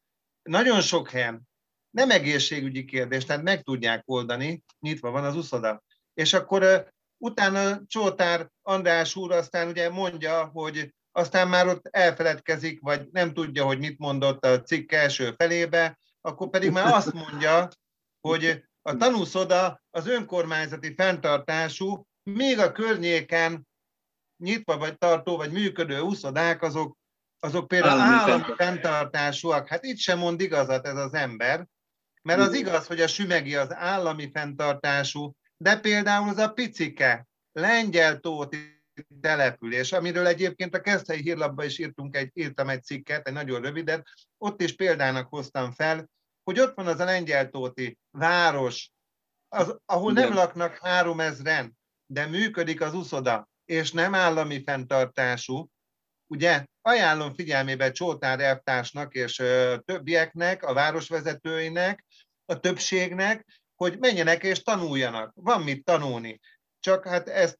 nagyon 0.42 0.80
sok 0.80 1.10
helyen 1.10 1.48
nem 1.90 2.10
egészségügyi 2.10 2.84
kérdés, 2.84 3.24
tehát 3.24 3.42
meg 3.42 3.62
tudják 3.62 4.02
oldani, 4.06 4.64
nyitva 4.78 5.10
van 5.10 5.24
az 5.24 5.36
uszoda. 5.36 5.82
És 6.18 6.32
akkor 6.32 6.90
utána 7.16 7.80
Csótár 7.86 8.50
András 8.62 9.16
úr 9.16 9.32
aztán 9.32 9.68
ugye 9.68 9.90
mondja, 9.90 10.44
hogy 10.44 10.94
aztán 11.12 11.48
már 11.48 11.66
ott 11.66 11.88
elfeledkezik, 11.90 12.80
vagy 12.80 13.08
nem 13.12 13.32
tudja, 13.32 13.64
hogy 13.64 13.78
mit 13.78 13.98
mondott 13.98 14.44
a 14.44 14.62
cikk 14.62 14.92
első 14.92 15.34
felébe, 15.36 15.98
akkor 16.20 16.50
pedig 16.50 16.70
már 16.70 16.94
azt 16.94 17.12
mondja, 17.12 17.68
hogy 18.20 18.64
a 18.82 18.96
tanúszoda 18.96 19.82
az 19.90 20.06
önkormányzati 20.06 20.94
fenntartású, 20.94 22.06
még 22.22 22.58
a 22.58 22.72
környéken 22.72 23.68
nyitva 24.36 24.78
vagy 24.78 24.98
tartó, 24.98 25.36
vagy 25.36 25.52
működő 25.52 26.00
úszodák, 26.00 26.62
azok, 26.62 26.96
azok 27.38 27.68
például 27.68 28.00
állami, 28.00 28.32
állami 28.32 28.54
fenntartásúak. 28.56 29.68
Hát 29.68 29.84
itt 29.84 29.98
sem 29.98 30.18
mond 30.18 30.40
igazat 30.40 30.86
ez 30.86 30.96
az 30.96 31.14
ember, 31.14 31.66
mert 32.22 32.40
az 32.40 32.54
igaz, 32.54 32.86
hogy 32.86 33.00
a 33.00 33.06
sümegi 33.06 33.56
az 33.56 33.74
állami 33.74 34.30
fenntartású, 34.32 35.36
de 35.58 35.80
például 35.80 36.28
az 36.28 36.36
a 36.36 36.52
picike 36.52 37.26
lengyel 37.52 38.18
tóti 38.18 38.82
település, 39.20 39.92
amiről 39.92 40.26
egyébként 40.26 40.74
a 40.74 40.80
Keszthelyi 40.80 41.22
hírlapban 41.22 41.66
is 41.66 41.78
írtunk 41.78 42.16
egy, 42.16 42.30
írtam 42.34 42.68
egy 42.68 42.82
cikket, 42.82 43.26
egy 43.26 43.32
nagyon 43.32 43.60
rövidet, 43.60 44.06
ott 44.38 44.62
is 44.62 44.74
példának 44.74 45.28
hoztam 45.28 45.72
fel, 45.72 46.10
hogy 46.44 46.60
ott 46.60 46.74
van 46.74 46.86
az 46.86 47.00
a 47.00 47.04
lengyeltóti 47.04 47.98
város, 48.10 48.90
az, 49.48 49.76
ahol 49.84 50.10
Igen. 50.10 50.24
nem 50.24 50.34
laknak 50.34 50.78
három 50.78 51.20
ezren, 51.20 51.78
de 52.06 52.26
működik 52.26 52.80
az 52.80 52.94
uszoda, 52.94 53.48
és 53.64 53.92
nem 53.92 54.14
állami 54.14 54.62
fenntartású, 54.62 55.68
ugye 56.26 56.64
ajánlom 56.82 57.34
figyelmébe 57.34 57.90
Csótár 57.90 58.40
elvtársnak 58.40 59.14
és 59.14 59.38
ö, 59.38 59.76
többieknek, 59.84 60.62
a 60.62 60.72
városvezetőinek, 60.72 62.04
a 62.44 62.60
többségnek, 62.60 63.46
hogy 63.78 63.98
menjenek 63.98 64.42
és 64.42 64.62
tanuljanak. 64.62 65.32
Van 65.34 65.62
mit 65.62 65.84
tanulni. 65.84 66.40
Csak 66.80 67.06
hát 67.06 67.28
ezt 67.28 67.58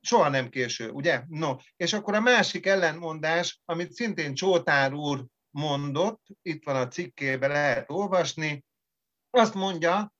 soha 0.00 0.28
nem 0.28 0.48
késő, 0.48 0.90
ugye? 0.90 1.22
No, 1.28 1.56
és 1.76 1.92
akkor 1.92 2.14
a 2.14 2.20
másik 2.20 2.66
ellenmondás, 2.66 3.60
amit 3.64 3.92
szintén 3.92 4.34
Csótár 4.34 4.92
úr 4.92 5.24
mondott, 5.50 6.22
itt 6.42 6.64
van 6.64 6.76
a 6.76 6.88
cikkében, 6.88 7.50
lehet 7.50 7.90
olvasni, 7.90 8.64
azt 9.30 9.54
mondja, 9.54 10.14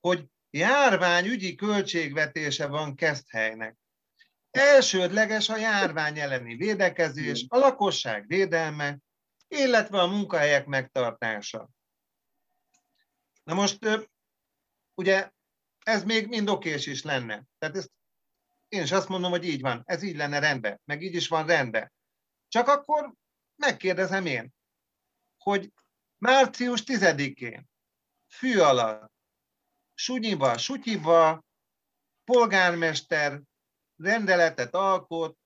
hogy 0.00 0.24
járványügyi 0.50 1.54
költségvetése 1.54 2.66
van 2.66 2.94
Keszthelynek. 2.94 3.76
Elsődleges 4.50 5.48
a 5.48 5.56
járvány 5.56 6.18
elleni 6.18 6.56
védekezés, 6.56 7.46
a 7.48 7.56
lakosság 7.56 8.26
védelme, 8.26 8.98
illetve 9.48 10.00
a 10.00 10.06
munkahelyek 10.06 10.66
megtartása. 10.66 11.70
Na 13.44 13.54
most 13.54 14.08
ugye 14.98 15.30
ez 15.84 16.04
még 16.04 16.26
mind 16.28 16.48
okés 16.48 16.86
is 16.86 17.02
lenne. 17.02 17.44
Tehát 17.58 17.76
ezt 17.76 17.92
én 18.68 18.82
is 18.82 18.92
azt 18.92 19.08
mondom, 19.08 19.30
hogy 19.30 19.44
így 19.44 19.60
van, 19.60 19.82
ez 19.84 20.02
így 20.02 20.16
lenne 20.16 20.38
rendben, 20.38 20.80
meg 20.84 21.02
így 21.02 21.14
is 21.14 21.28
van 21.28 21.46
rendben. 21.46 21.92
Csak 22.48 22.68
akkor 22.68 23.14
megkérdezem 23.56 24.26
én, 24.26 24.54
hogy 25.36 25.72
március 26.18 26.82
10-én 26.86 27.68
fű 28.26 28.58
alatt, 28.58 29.12
sunyiba, 29.94 30.58
sutyiba, 30.58 31.44
polgármester 32.24 33.40
rendeletet 33.96 34.74
alkot, 34.74 35.38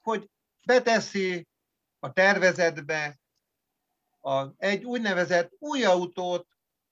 hogy 0.00 0.30
beteszi 0.66 1.48
a 1.98 2.12
tervezetbe 2.12 3.20
a, 4.20 4.46
egy 4.56 4.84
úgynevezett 4.84 5.50
új 5.58 5.84
autót, 5.84 6.48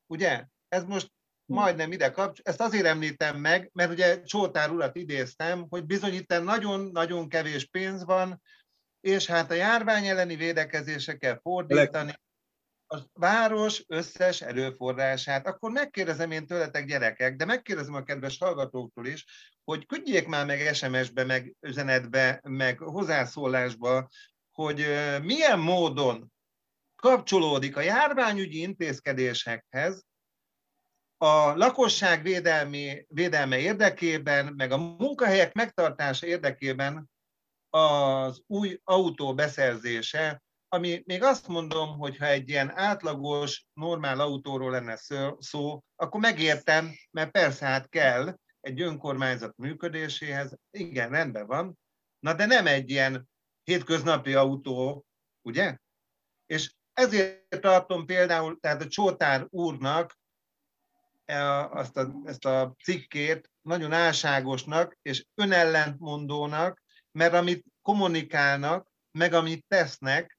ugye? 0.06 0.46
Ez 0.68 0.84
most 0.84 1.16
majdnem 1.48 1.92
ide 1.92 2.10
kapcs. 2.10 2.40
Ezt 2.42 2.60
azért 2.60 2.86
említem 2.86 3.36
meg, 3.36 3.70
mert 3.72 3.90
ugye 3.90 4.22
Csótár 4.22 4.70
urat 4.70 4.96
idéztem, 4.96 5.66
hogy 5.68 5.84
bizony 5.84 6.14
itt 6.14 6.42
nagyon-nagyon 6.42 7.28
kevés 7.28 7.66
pénz 7.66 8.04
van, 8.04 8.42
és 9.00 9.26
hát 9.26 9.50
a 9.50 9.54
járvány 9.54 10.06
elleni 10.06 10.36
védekezésre 10.36 11.16
kell 11.16 11.40
fordítani 11.40 12.14
a 12.86 12.98
város 13.12 13.84
összes 13.86 14.40
erőforrását. 14.40 15.46
Akkor 15.46 15.70
megkérdezem 15.70 16.30
én 16.30 16.46
tőletek 16.46 16.86
gyerekek, 16.86 17.36
de 17.36 17.44
megkérdezem 17.44 17.94
a 17.94 18.02
kedves 18.02 18.38
hallgatóktól 18.38 19.06
is, 19.06 19.24
hogy 19.64 19.86
küldjék 19.86 20.26
már 20.26 20.46
meg 20.46 20.74
SMS-be, 20.74 21.24
meg 21.24 21.54
üzenetbe, 21.60 22.40
meg 22.42 22.78
hozzászólásba, 22.78 24.08
hogy 24.52 24.86
milyen 25.22 25.58
módon 25.58 26.32
kapcsolódik 26.96 27.76
a 27.76 27.80
járványügyi 27.80 28.60
intézkedésekhez 28.60 30.06
a 31.18 31.56
lakosság 31.56 32.22
védelmi, 32.22 33.04
védelme 33.08 33.58
érdekében, 33.58 34.52
meg 34.56 34.72
a 34.72 34.76
munkahelyek 34.76 35.52
megtartása 35.52 36.26
érdekében 36.26 37.10
az 37.70 38.42
új 38.46 38.80
autó 38.84 39.34
beszerzése, 39.34 40.42
ami 40.68 41.02
még 41.04 41.22
azt 41.22 41.48
mondom, 41.48 41.98
hogy 41.98 42.16
ha 42.16 42.26
egy 42.26 42.48
ilyen 42.48 42.76
átlagos, 42.76 43.66
normál 43.72 44.20
autóról 44.20 44.70
lenne 44.70 44.96
szó, 45.38 45.80
akkor 45.96 46.20
megértem, 46.20 46.90
mert 47.10 47.30
persze 47.30 47.66
hát 47.66 47.88
kell 47.88 48.36
egy 48.60 48.80
önkormányzat 48.80 49.56
működéséhez, 49.56 50.56
igen, 50.70 51.10
rendben 51.10 51.46
van, 51.46 51.78
na 52.18 52.34
de 52.34 52.46
nem 52.46 52.66
egy 52.66 52.90
ilyen 52.90 53.28
hétköznapi 53.62 54.34
autó, 54.34 55.06
ugye? 55.42 55.76
És 56.46 56.74
ezért 56.92 57.60
tartom 57.60 58.06
például, 58.06 58.58
tehát 58.60 58.82
a 58.82 58.88
Csótár 58.88 59.46
úrnak 59.48 60.17
azt 61.70 61.96
a, 61.96 62.12
ezt 62.24 62.44
a 62.44 62.74
cikkét 62.84 63.50
nagyon 63.62 63.92
álságosnak 63.92 64.98
és 65.02 65.26
önellentmondónak, 65.34 66.82
mert 67.12 67.34
amit 67.34 67.64
kommunikálnak, 67.82 68.90
meg 69.10 69.32
amit 69.32 69.64
tesznek, 69.68 70.38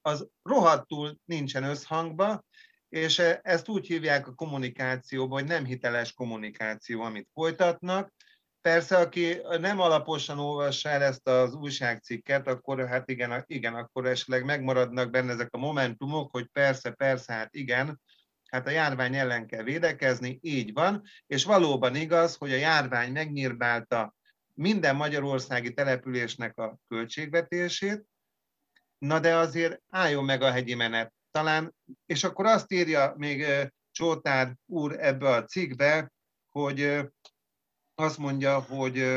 az 0.00 0.28
rohadtul 0.42 1.18
nincsen 1.24 1.62
összhangba, 1.62 2.44
és 2.88 3.18
ezt 3.42 3.68
úgy 3.68 3.86
hívják 3.86 4.28
a 4.28 4.34
kommunikációban, 4.34 5.38
hogy 5.38 5.48
nem 5.48 5.64
hiteles 5.64 6.12
kommunikáció, 6.12 7.02
amit 7.02 7.28
folytatnak. 7.32 8.12
Persze, 8.60 8.96
aki 8.96 9.40
nem 9.58 9.80
alaposan 9.80 10.38
olvassa 10.38 10.88
el 10.88 11.02
ezt 11.02 11.28
az 11.28 11.54
újságcikket, 11.54 12.46
akkor 12.46 12.88
hát 12.88 13.10
igen, 13.10 13.44
igen, 13.46 13.74
akkor 13.74 14.06
esetleg 14.06 14.44
megmaradnak 14.44 15.10
benne 15.10 15.32
ezek 15.32 15.52
a 15.52 15.58
momentumok, 15.58 16.30
hogy 16.30 16.46
persze, 16.46 16.90
persze, 16.90 17.32
hát 17.32 17.54
igen, 17.54 18.00
hát 18.50 18.66
a 18.66 18.70
járvány 18.70 19.16
ellen 19.16 19.46
kell 19.46 19.62
védekezni, 19.62 20.38
így 20.42 20.72
van, 20.72 21.02
és 21.26 21.44
valóban 21.44 21.94
igaz, 21.96 22.36
hogy 22.36 22.52
a 22.52 22.56
járvány 22.56 23.12
megnyírbálta 23.12 24.14
minden 24.54 24.96
magyarországi 24.96 25.72
településnek 25.74 26.58
a 26.58 26.78
költségvetését, 26.88 28.04
na 28.98 29.20
de 29.20 29.36
azért 29.36 29.80
álljon 29.90 30.24
meg 30.24 30.42
a 30.42 30.50
hegyi 30.50 30.74
menet. 30.74 31.12
Talán, 31.30 31.74
és 32.06 32.24
akkor 32.24 32.46
azt 32.46 32.72
írja 32.72 33.14
még 33.16 33.46
Csótár 33.90 34.56
úr 34.66 34.96
ebbe 35.00 35.28
a 35.28 35.44
cikkbe, 35.44 36.12
hogy 36.50 37.00
azt 37.94 38.18
mondja, 38.18 38.60
hogy, 38.60 39.14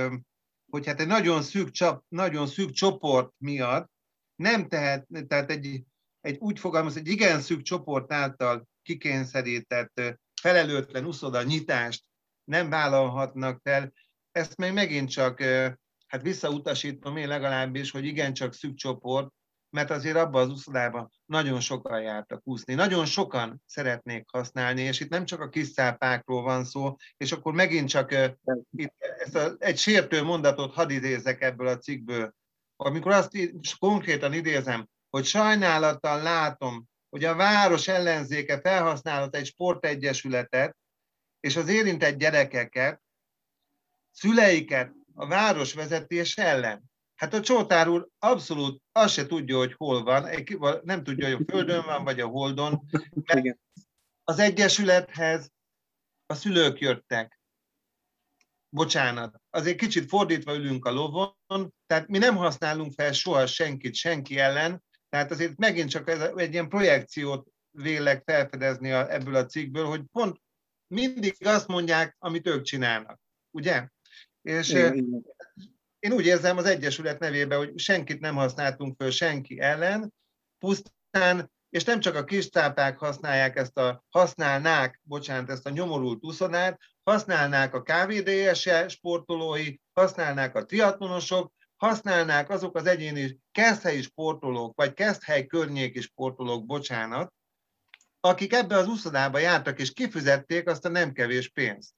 hogy 0.71 0.85
hát 0.85 0.99
egy 0.99 1.07
nagyon 1.07 1.41
szűk, 1.41 1.69
csap, 1.69 2.03
nagyon 2.07 2.47
szűk 2.47 2.71
csoport 2.71 3.33
miatt 3.37 3.91
nem 4.35 4.67
tehet, 4.67 5.07
tehát 5.27 5.51
egy, 5.51 5.83
egy 6.21 6.37
úgy 6.37 6.59
fogalmaz, 6.59 6.97
egy 6.97 7.07
igen 7.07 7.41
szűk 7.41 7.61
csoport 7.61 8.11
által 8.11 8.67
kikényszerített 8.81 10.01
felelőtlen 10.41 11.05
uszoda 11.05 11.43
nyitást 11.43 12.03
nem 12.43 12.69
vállalhatnak 12.69 13.59
fel. 13.63 13.93
Ezt 14.31 14.57
még 14.57 14.73
megint 14.73 15.09
csak 15.09 15.41
hát 16.07 16.21
visszautasítom 16.21 17.17
én 17.17 17.27
legalábbis, 17.27 17.91
hogy 17.91 18.05
igencsak 18.05 18.53
szűk 18.53 18.75
csoport, 18.75 19.33
mert 19.69 19.89
azért 19.89 20.15
abban 20.15 20.41
az 20.41 20.49
uszodában 20.49 21.11
nagyon 21.25 21.59
sokan 21.59 22.01
jártak 22.01 22.41
úszni. 22.43 22.73
Nagyon 22.73 23.05
sokan 23.05 23.61
szeretnék 23.65 24.29
használni, 24.31 24.81
és 24.81 24.99
itt 24.99 25.09
nem 25.09 25.25
csak 25.25 25.39
a 25.41 25.49
kis 25.49 25.67
szápákról 25.67 26.41
van 26.41 26.63
szó, 26.63 26.95
és 27.17 27.31
akkor 27.31 27.53
megint 27.53 27.89
csak 27.89 28.11
itt 28.71 28.93
ezt 28.97 29.35
a, 29.35 29.55
egy 29.59 29.77
sértő 29.77 30.23
mondatot 30.23 30.73
hadd 30.73 30.89
idézek 30.89 31.41
ebből 31.41 31.67
a 31.67 31.77
cikkből. 31.77 32.33
Amikor 32.75 33.11
azt 33.11 33.37
konkrétan 33.79 34.33
idézem, 34.33 34.87
hogy 35.09 35.25
sajnálattal 35.25 36.21
látom, 36.21 36.89
hogy 37.11 37.23
a 37.23 37.35
város 37.35 37.87
ellenzéke 37.87 38.59
felhasználhat 38.59 39.35
egy 39.35 39.45
sportegyesületet, 39.45 40.77
és 41.39 41.55
az 41.55 41.67
érintett 41.67 42.17
gyerekeket, 42.17 43.01
szüleiket 44.11 44.91
a 45.13 45.27
város 45.27 45.73
vezetés 45.73 46.37
ellen. 46.37 46.83
Hát 47.15 47.33
a 47.33 47.41
Csótár 47.41 47.87
úr 47.87 48.07
abszolút 48.19 48.81
azt 48.91 49.13
se 49.13 49.25
tudja, 49.25 49.57
hogy 49.57 49.73
hol 49.73 50.03
van, 50.03 50.29
nem 50.83 51.03
tudja, 51.03 51.25
hogy 51.25 51.45
a 51.45 51.51
Földön 51.51 51.85
van, 51.85 52.03
vagy 52.03 52.19
a 52.19 52.27
Holdon. 52.27 52.85
Mert 53.13 53.57
az 54.23 54.39
Egyesülethez 54.39 55.51
a 56.25 56.33
szülők 56.33 56.79
jöttek. 56.79 57.39
Bocsánat, 58.69 59.41
azért 59.49 59.77
kicsit 59.77 60.09
fordítva 60.09 60.55
ülünk 60.55 60.85
a 60.85 60.91
lovon, 60.91 61.73
tehát 61.85 62.07
mi 62.07 62.17
nem 62.17 62.35
használunk 62.35 62.93
fel 62.93 63.13
soha 63.13 63.47
senkit 63.47 63.95
senki 63.95 64.39
ellen, 64.39 64.83
tehát 65.11 65.31
azért 65.31 65.57
megint 65.57 65.89
csak 65.89 66.09
ez 66.09 66.19
egy 66.35 66.53
ilyen 66.53 66.69
projekciót 66.69 67.47
vélek 67.71 68.23
felfedezni 68.25 68.91
a, 68.91 69.13
ebből 69.13 69.35
a 69.35 69.45
cikkből, 69.45 69.85
hogy 69.85 70.01
pont 70.11 70.41
mindig 70.87 71.35
azt 71.39 71.67
mondják, 71.67 72.15
amit 72.19 72.47
ők 72.47 72.61
csinálnak, 72.61 73.19
ugye? 73.51 73.87
És 74.41 74.69
igen, 74.69 75.23
én 75.99 76.11
úgy 76.11 76.25
érzem 76.25 76.57
az 76.57 76.65
Egyesület 76.65 77.19
nevében, 77.19 77.57
hogy 77.57 77.79
senkit 77.79 78.19
nem 78.19 78.35
használtunk 78.35 78.95
föl 78.97 79.11
senki 79.11 79.59
ellen, 79.59 80.13
pusztán, 80.57 81.51
és 81.69 81.83
nem 81.83 81.99
csak 81.99 82.15
a 82.15 82.23
kis 82.23 82.49
cápák 82.49 82.97
használják 82.97 83.55
ezt 83.55 83.77
a, 83.77 84.03
használnák, 84.09 84.99
bocsánat, 85.03 85.49
ezt 85.49 85.65
a 85.65 85.69
nyomorult 85.69 86.23
úszonát, 86.23 86.79
használnák 87.03 87.73
a 87.73 87.81
KVDS 87.81 88.69
sportolói, 88.87 89.75
használnák 89.93 90.55
a 90.55 90.65
triatlonosok, 90.65 91.53
használnák 91.81 92.49
azok 92.49 92.75
az 92.75 92.85
egyéni 92.85 93.39
keszthelyi 93.51 94.01
sportolók, 94.01 94.75
vagy 94.75 94.93
keszthely 94.93 95.45
környéki 95.45 96.01
sportolók, 96.01 96.65
bocsánat, 96.65 97.33
akik 98.19 98.53
ebbe 98.53 98.75
az 98.75 98.87
úszodába 98.87 99.37
jártak, 99.37 99.79
és 99.79 99.93
kifizették 99.93 100.67
azt 100.67 100.85
a 100.85 100.89
nem 100.89 101.11
kevés 101.11 101.49
pénzt. 101.49 101.93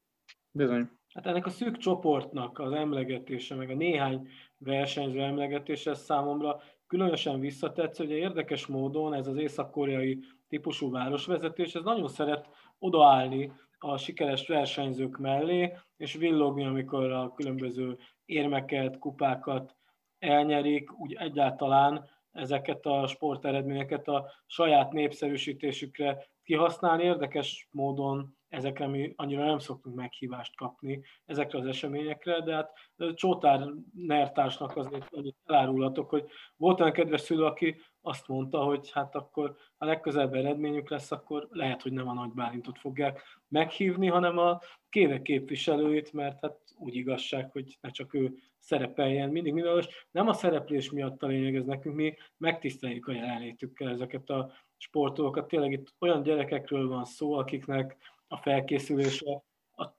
Bizony. 0.52 0.90
Hát 1.14 1.26
ennek 1.26 1.46
a 1.46 1.50
szűk 1.50 1.78
csoportnak 1.78 2.60
az 2.60 2.72
emlegetése, 2.72 3.56
meg 3.56 3.70
a 3.70 3.76
néhány 3.76 4.28
versenyző 4.58 5.22
emlegetése 5.22 5.94
számomra 5.94 6.62
különösen 6.88 7.40
visszatetsz, 7.40 7.98
hogy 7.98 8.10
érdekes 8.10 8.66
módon 8.66 9.14
ez 9.14 9.28
az 9.28 9.38
észak-koreai 9.38 10.20
típusú 10.50 10.92
városvezetés, 10.92 11.76
ez 11.76 11.84
nagyon 11.84 12.08
szeret 12.08 12.48
odaállni 12.80 13.52
a 13.84 13.98
sikeres 13.98 14.48
versenyzők 14.48 15.18
mellé, 15.18 15.74
és 15.98 16.14
villogni, 16.14 16.66
amikor 16.66 17.12
a 17.12 17.34
különböző 17.36 17.98
érmeket, 18.26 18.98
kupákat 18.98 19.76
elnyerik, 20.20 21.00
úgy 21.00 21.14
egyáltalán 21.14 22.10
ezeket 22.32 22.86
a 22.86 23.08
sporteredményeket 23.08 24.08
a 24.08 24.32
saját 24.46 24.92
népszerűsítésükre 24.92 26.28
kihasználni. 26.44 27.04
Érdekes 27.04 27.68
módon 27.72 28.38
ezekre 28.50 28.88
mi 28.88 29.14
annyira 29.16 29.46
nem 29.46 29.60
szoktunk 29.60 29.96
meghívást 29.96 30.56
kapni, 30.56 31.02
ezekre 31.26 31.60
az 31.60 31.66
eseményekre, 31.66 32.42
de 32.42 32.54
hát 32.54 32.72
Csótár 33.14 33.68
Nertársnak 33.94 34.78
azért 34.78 35.14
annyit 35.14 35.38
elárulhatok, 35.46 36.10
hogy 36.10 36.26
volt 36.56 36.80
olyan 36.80 36.92
kedves 36.92 37.22
szülő, 37.22 37.46
aki 37.46 37.82
azt 38.06 38.28
mondta, 38.28 38.64
hogy 38.64 38.92
hát 38.92 39.16
akkor 39.16 39.56
a 39.78 39.86
legközelebb 39.86 40.34
eredményük 40.34 40.90
lesz, 40.90 41.12
akkor 41.12 41.48
lehet, 41.52 41.82
hogy 41.82 41.92
nem 41.92 42.08
a 42.08 42.14
Nagy 42.14 42.32
Bálintot 42.32 42.80
fogják 42.80 43.22
meghívni, 43.48 44.08
hanem 44.08 44.38
a 44.38 44.60
kéne 44.90 45.22
képviselőit, 45.22 46.14
mert 46.14 46.42
hát 46.42 46.60
úgy 46.78 46.96
igazság, 46.96 47.52
hogy 47.52 47.78
ne 47.82 47.90
csak 47.90 48.14
ő 48.14 48.34
szerepeljen 48.58 49.30
mindig 49.30 49.54
minden, 49.54 49.86
nem 50.12 50.28
a 50.28 50.34
szereplés 50.34 50.92
miatt 50.92 51.24
a 51.24 51.28
lényeg, 51.28 51.56
ez 51.56 51.66
nekünk 51.66 51.96
mi 51.96 52.16
megtiszteljük 52.38 53.08
a 53.08 53.12
jelenlétükkel 53.12 53.90
ezeket 53.90 54.30
a 54.30 54.52
sportolókat. 54.78 55.48
Tényleg 55.48 55.72
itt 55.72 55.94
olyan 56.00 56.24
gyerekekről 56.24 56.88
van 56.88 57.06
szó, 57.06 57.34
akiknek 57.34 57.98
a 58.28 58.38
felkészülése 58.38 59.44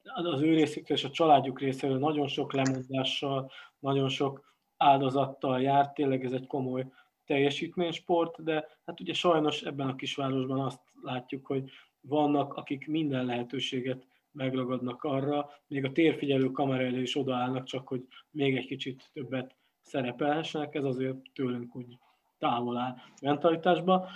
az 0.03 0.41
ő 0.41 0.55
részükről 0.55 0.97
és 0.97 1.05
a 1.05 1.11
családjuk 1.11 1.61
részéről 1.61 1.99
nagyon 1.99 2.27
sok 2.27 2.53
lemondással, 2.53 3.51
nagyon 3.79 4.09
sok 4.09 4.55
áldozattal 4.77 5.61
járt, 5.61 5.95
tényleg 5.95 6.25
ez 6.25 6.33
egy 6.33 6.47
komoly 6.47 6.87
teljesítménysport, 7.25 8.43
de 8.43 8.69
hát 8.87 9.01
ugye 9.01 9.13
sajnos 9.13 9.63
ebben 9.63 9.89
a 9.89 9.95
kisvárosban 9.95 10.61
azt 10.61 10.81
látjuk, 11.03 11.47
hogy 11.47 11.71
vannak, 12.01 12.55
akik 12.55 12.87
minden 12.87 13.25
lehetőséget 13.25 14.07
megragadnak 14.33 15.03
arra, 15.03 15.51
még 15.67 15.85
a 15.85 15.93
térfigyelő 15.93 16.51
kamera 16.51 16.83
elé 16.83 17.01
is 17.01 17.17
odaállnak, 17.17 17.65
csak 17.65 17.89
hogy 17.89 18.07
még 18.31 18.57
egy 18.57 18.67
kicsit 18.67 19.11
többet 19.13 19.55
szerepelhessenek, 19.81 20.75
ez 20.75 20.85
azért 20.85 21.17
tőlünk 21.33 21.77
úgy 21.77 21.99
távol 22.39 22.77
áll 22.77 22.95
mentalitásba. 23.23 24.09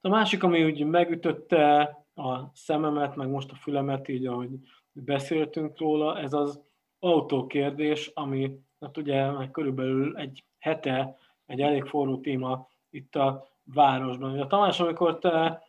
A 0.00 0.08
másik, 0.08 0.42
ami 0.42 0.64
úgy 0.64 0.84
megütötte 0.84 1.80
a 2.14 2.50
szememet, 2.54 3.16
meg 3.16 3.28
most 3.28 3.50
a 3.50 3.54
fülemet, 3.54 4.08
így 4.08 4.26
ahogy 4.26 4.50
beszéltünk 4.92 5.78
róla, 5.78 6.18
ez 6.18 6.32
az 6.32 6.60
autókérdés, 6.98 8.10
ami 8.14 8.60
hát 8.80 8.96
ugye 8.96 9.30
meg 9.30 9.50
körülbelül 9.50 10.16
egy 10.16 10.44
hete 10.58 11.16
egy 11.48 11.60
elég 11.60 11.84
forró 11.84 12.20
téma 12.20 12.68
itt 12.90 13.16
a 13.16 13.48
városban. 13.64 14.32
Ugye, 14.32 14.46
Tamás, 14.46 14.80
amikor 14.80 15.18
te 15.18 15.62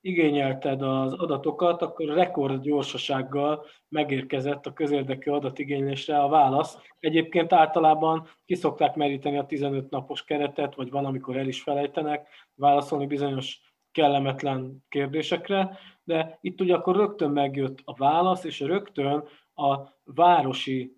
igényelted 0.00 0.82
az 0.82 1.12
adatokat, 1.12 1.82
akkor 1.82 2.06
rekord 2.06 2.62
gyorsasággal 2.62 3.64
megérkezett 3.88 4.66
a 4.66 4.72
közérdekű 4.72 5.30
adatigénylésre 5.30 6.18
a 6.18 6.28
válasz. 6.28 6.78
Egyébként 7.00 7.52
általában 7.52 8.28
kiszokták 8.44 8.94
meríteni 8.94 9.38
a 9.38 9.46
15 9.46 9.90
napos 9.90 10.24
keretet, 10.24 10.74
vagy 10.74 10.90
van, 10.90 11.04
amikor 11.04 11.36
el 11.36 11.46
is 11.46 11.62
felejtenek 11.62 12.28
válaszolni 12.54 13.06
bizonyos 13.06 13.60
kellemetlen 13.92 14.84
kérdésekre, 14.88 15.78
de 16.04 16.38
itt 16.40 16.60
ugye 16.60 16.74
akkor 16.74 16.96
rögtön 16.96 17.30
megjött 17.30 17.78
a 17.84 17.94
válasz, 17.94 18.44
és 18.44 18.60
rögtön 18.60 19.24
a 19.54 19.78
városi 20.04 20.95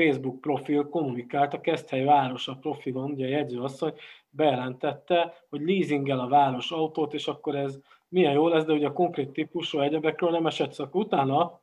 Facebook 0.00 0.40
profil 0.40 0.88
kommunikált 0.88 1.54
a 1.54 1.60
Keszthely 1.60 2.04
városa 2.04 2.54
profilon, 2.60 3.10
ugye 3.10 3.26
a 3.26 3.28
jegyzőasszony 3.28 3.94
bejelentette, 4.30 5.34
hogy 5.48 5.60
leasingel 5.60 6.20
a 6.20 6.28
város 6.28 6.70
autót, 6.70 7.14
és 7.14 7.26
akkor 7.26 7.54
ez 7.54 7.78
milyen 8.08 8.32
jó 8.32 8.48
lesz, 8.48 8.64
de 8.64 8.72
ugye 8.72 8.86
a 8.86 8.92
konkrét 8.92 9.30
típusú 9.30 9.78
egyebekről 9.78 10.30
nem 10.30 10.46
esett 10.46 10.72
szak. 10.72 10.94
Utána 10.94 11.60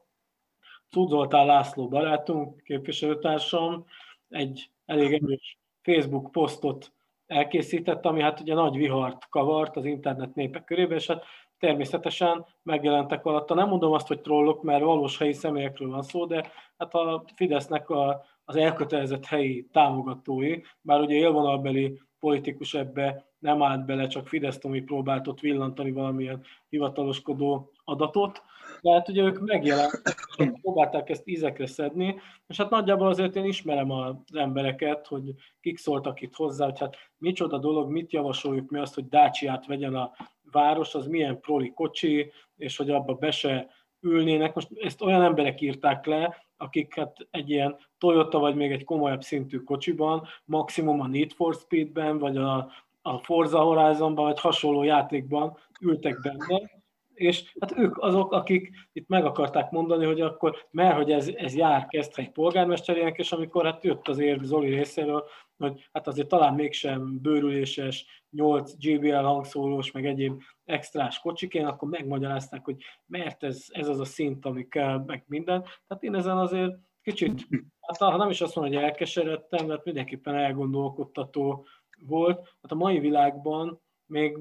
Cudzoltál 0.90 1.46
László 1.46 1.88
barátunk, 1.88 2.64
képviselőtársam 2.64 3.86
egy 4.30 4.70
elég 4.86 5.14
erős 5.14 5.58
Facebook 5.82 6.32
posztot 6.32 6.92
elkészített, 7.28 8.06
ami 8.06 8.22
hát 8.22 8.40
ugye 8.40 8.54
nagy 8.54 8.78
vihart 8.78 9.30
kavart 9.30 9.76
az 9.76 9.86
internet 9.86 10.36
népek 10.36 10.64
körében, 10.64 10.98
és 10.98 11.08
hát 11.08 11.24
természetesen 11.60 12.46
megjelentek 12.64 13.26
alatta. 13.26 13.54
Nem 13.54 13.68
mondom 13.68 13.92
azt, 13.92 14.08
hogy 14.08 14.22
trollok, 14.22 14.64
mert 14.64 14.84
valós 14.84 15.18
helyi 15.18 15.34
személyekről 15.34 15.90
van 15.90 16.04
szó, 16.04 16.26
de 16.26 16.52
hát 16.78 16.94
a 16.94 17.24
Fidesznek 17.36 17.90
a, 17.90 18.26
az 18.46 18.56
elkötelezett 18.56 19.26
helyi 19.26 19.68
támogatói, 19.72 20.62
bár 20.82 21.00
ugye 21.00 21.16
élvonalbeli 21.16 22.02
politikus 22.20 22.74
ebbe 22.74 23.26
nem 23.40 23.62
állt 23.64 23.86
bele, 23.86 24.08
csak 24.08 24.28
Fidesz 24.28 24.58
Tomi 24.58 24.82
próbált 24.82 25.28
ott 25.28 25.40
villantani 25.40 25.92
valamilyen 25.92 26.44
hivataloskodó 26.70 27.72
adatot, 27.84 28.42
de 28.82 28.92
hát 28.92 29.10
ugye 29.10 29.24
ők 29.24 29.40
megjelentek, 29.40 30.30
próbálták 30.62 31.10
ezt 31.10 31.28
ízekre 31.28 31.66
szedni, 31.68 32.16
és 32.48 32.58
hát 32.58 32.70
nagyjából 32.70 33.08
azért 33.08 33.36
én 33.36 33.46
ismerem 33.46 33.92
az 33.92 34.16
embereket, 34.34 35.08
hogy 35.08 35.34
kik 35.62 35.78
szóltak 35.78 36.22
itt 36.22 36.36
hozzá, 36.36 36.66
hogy 36.66 36.80
hát 36.80 36.96
micsoda 37.18 37.58
dolog, 37.58 37.90
mit 37.90 38.12
javasoljuk 38.12 38.70
mi 38.70 38.80
azt, 38.80 38.94
hogy 38.94 39.08
Dácsiát 39.08 39.66
vegyen 39.66 39.96
a 39.96 40.12
város, 40.52 40.96
az 40.96 41.08
milyen 41.08 41.40
proli 41.40 41.74
kocsi, 41.74 42.32
és 42.58 42.78
hogy 42.78 42.90
abba 42.90 43.14
be 43.14 43.32
se 43.32 43.70
ülnének. 44.00 44.54
Most 44.54 44.70
ezt 44.76 45.02
olyan 45.02 45.22
emberek 45.22 45.62
írták 45.62 46.06
le, 46.06 46.46
akik 46.58 46.96
hát 46.96 47.28
egy 47.32 47.50
ilyen 47.50 47.78
Toyota 47.98 48.40
vagy 48.40 48.56
még 48.56 48.72
egy 48.72 48.84
komolyabb 48.84 49.22
szintű 49.22 49.58
kocsiban, 49.58 50.28
maximum 50.46 51.00
a 51.00 51.08
Need 51.08 51.32
for 51.32 51.54
Speedben, 51.54 52.18
vagy 52.18 52.38
a, 52.38 52.72
a 53.02 53.18
Forza 53.18 53.60
Horizonban, 53.60 54.26
vagy 54.26 54.40
hasonló 54.40 54.84
játékban 54.84 55.58
ültek 55.82 56.22
benne, 56.22 56.77
és 57.18 57.54
hát 57.60 57.78
ők 57.78 57.98
azok, 57.98 58.32
akik 58.32 58.70
itt 58.92 59.08
meg 59.08 59.26
akarták 59.26 59.72
mondani, 59.72 60.06
hogy 60.06 60.22
akkor, 60.22 60.68
mert 60.72 60.96
hogy 60.96 61.12
ez, 61.12 61.28
ez 61.28 61.56
jár 61.56 61.88
egy 61.90 62.32
polgármesterének, 62.32 63.18
és 63.18 63.32
amikor 63.32 63.66
hát 63.66 63.84
jött 63.84 64.08
az 64.08 64.20
érv 64.20 64.44
Zoli 64.44 64.70
részéről, 64.70 65.24
hogy 65.58 65.90
hát 65.94 66.08
azért 66.08 66.28
talán 66.28 66.54
mégsem 66.54 67.22
bőrüléses, 67.22 68.24
8 68.30 68.78
GBL 68.78 69.16
hangszólós, 69.16 69.92
meg 69.92 70.06
egyéb 70.06 70.42
extrás 70.66 71.20
kocsikén, 71.20 71.66
akkor 71.66 71.90
megmagyarázták, 71.90 72.66
hogy 72.66 72.84
mert 73.06 73.44
ez, 73.44 73.66
ez 73.70 73.88
az 73.88 74.00
a 74.00 74.06
szint, 74.06 74.46
ami 74.46 74.68
kell, 74.68 75.04
meg 75.06 75.24
minden. 75.28 75.62
Tehát 75.88 76.04
én 76.04 76.16
ezen 76.16 76.38
azért 76.38 76.74
kicsit, 77.02 77.48
hát 77.82 77.98
ha 77.98 78.18
nem 78.18 78.30
is 78.30 78.42
azt 78.42 78.56
mondom, 78.56 78.74
hogy 78.74 78.84
elkeseredtem, 78.84 79.66
mert 79.66 79.86
mindenképpen 79.86 80.36
elgondolkodtató 80.36 81.66
volt. 82.00 82.38
Hát 82.62 82.72
a 82.72 82.76
mai 82.76 83.00
világban 83.00 83.82
még 84.06 84.38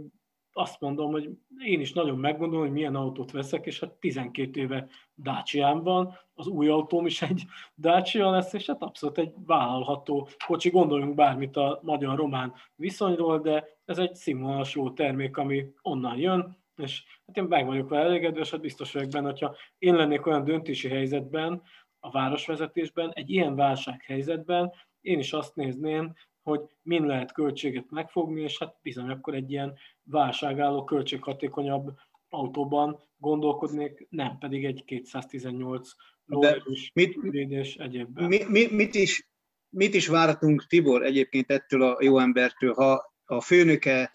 azt 0.57 0.81
mondom, 0.81 1.11
hogy 1.11 1.31
én 1.65 1.81
is 1.81 1.93
nagyon 1.93 2.19
meggondolom, 2.19 2.65
hogy 2.65 2.75
milyen 2.75 2.95
autót 2.95 3.31
veszek, 3.31 3.67
és 3.67 3.81
hát 3.81 3.93
12 3.93 4.61
éve 4.61 4.87
dacia 5.17 5.81
van, 5.85 6.15
az 6.35 6.47
új 6.47 6.69
autóm 6.69 7.07
is 7.07 7.23
egy 7.23 7.45
Dacia 7.77 8.31
lesz, 8.31 8.53
és 8.53 8.67
hát 8.67 8.83
abszolút 8.83 9.19
egy 9.19 9.33
vállalható 9.47 10.29
kocsi, 10.47 10.71
gondoljunk 10.71 11.15
bármit 11.15 11.57
a 11.57 11.81
magyar-román 11.83 12.55
viszonyról, 12.75 13.41
de 13.41 13.65
ez 13.85 13.99
egy 13.99 14.15
színvonalas 14.15 14.75
jó 14.75 14.91
termék, 14.91 15.37
ami 15.37 15.67
onnan 15.83 16.19
jön, 16.19 16.57
és 16.77 17.05
hát 17.27 17.37
én 17.37 17.45
meg 17.45 17.67
vagyok 17.67 17.89
vele 17.89 18.05
elégedve, 18.05 18.41
és 18.41 18.51
hát 18.51 18.61
biztos 18.61 18.93
vagyok 18.93 19.11
benne, 19.11 19.27
hogyha 19.31 19.57
én 19.79 19.95
lennék 19.95 20.27
olyan 20.27 20.45
döntési 20.45 20.89
helyzetben, 20.89 21.63
a 22.01 22.11
városvezetésben, 22.11 23.11
egy 23.13 23.31
ilyen 23.31 23.57
válsághelyzetben, 23.57 24.73
én 25.01 25.19
is 25.19 25.33
azt 25.33 25.55
nézném, 25.55 26.15
hogy 26.43 26.61
min 26.83 27.07
lehet 27.07 27.33
költséget 27.33 27.91
megfogni, 27.91 28.41
és 28.41 28.59
hát 28.59 28.77
bizony 28.83 29.11
akkor 29.11 29.35
egy 29.35 29.51
ilyen 29.51 29.75
válságálló, 30.11 30.85
költséghatékonyabb 30.85 31.93
autóban 32.29 33.05
gondolkodnék, 33.17 34.07
nem 34.11 34.39
pedig 34.39 34.65
egy 34.65 34.85
218 34.85 35.91
lóerős 36.25 36.93
védés 37.21 37.75
egyébben. 37.75 38.25
Mi, 38.25 38.45
mi, 38.49 38.67
mit, 38.71 38.95
is, 38.95 39.29
mit 39.69 39.95
is 39.95 40.07
vártunk 40.07 40.67
Tibor 40.67 41.03
egyébként 41.03 41.51
ettől 41.51 41.83
a 41.83 41.97
jó 42.01 42.19
embertől, 42.19 42.75
ha 42.75 43.15
a 43.25 43.41
főnöke 43.41 44.11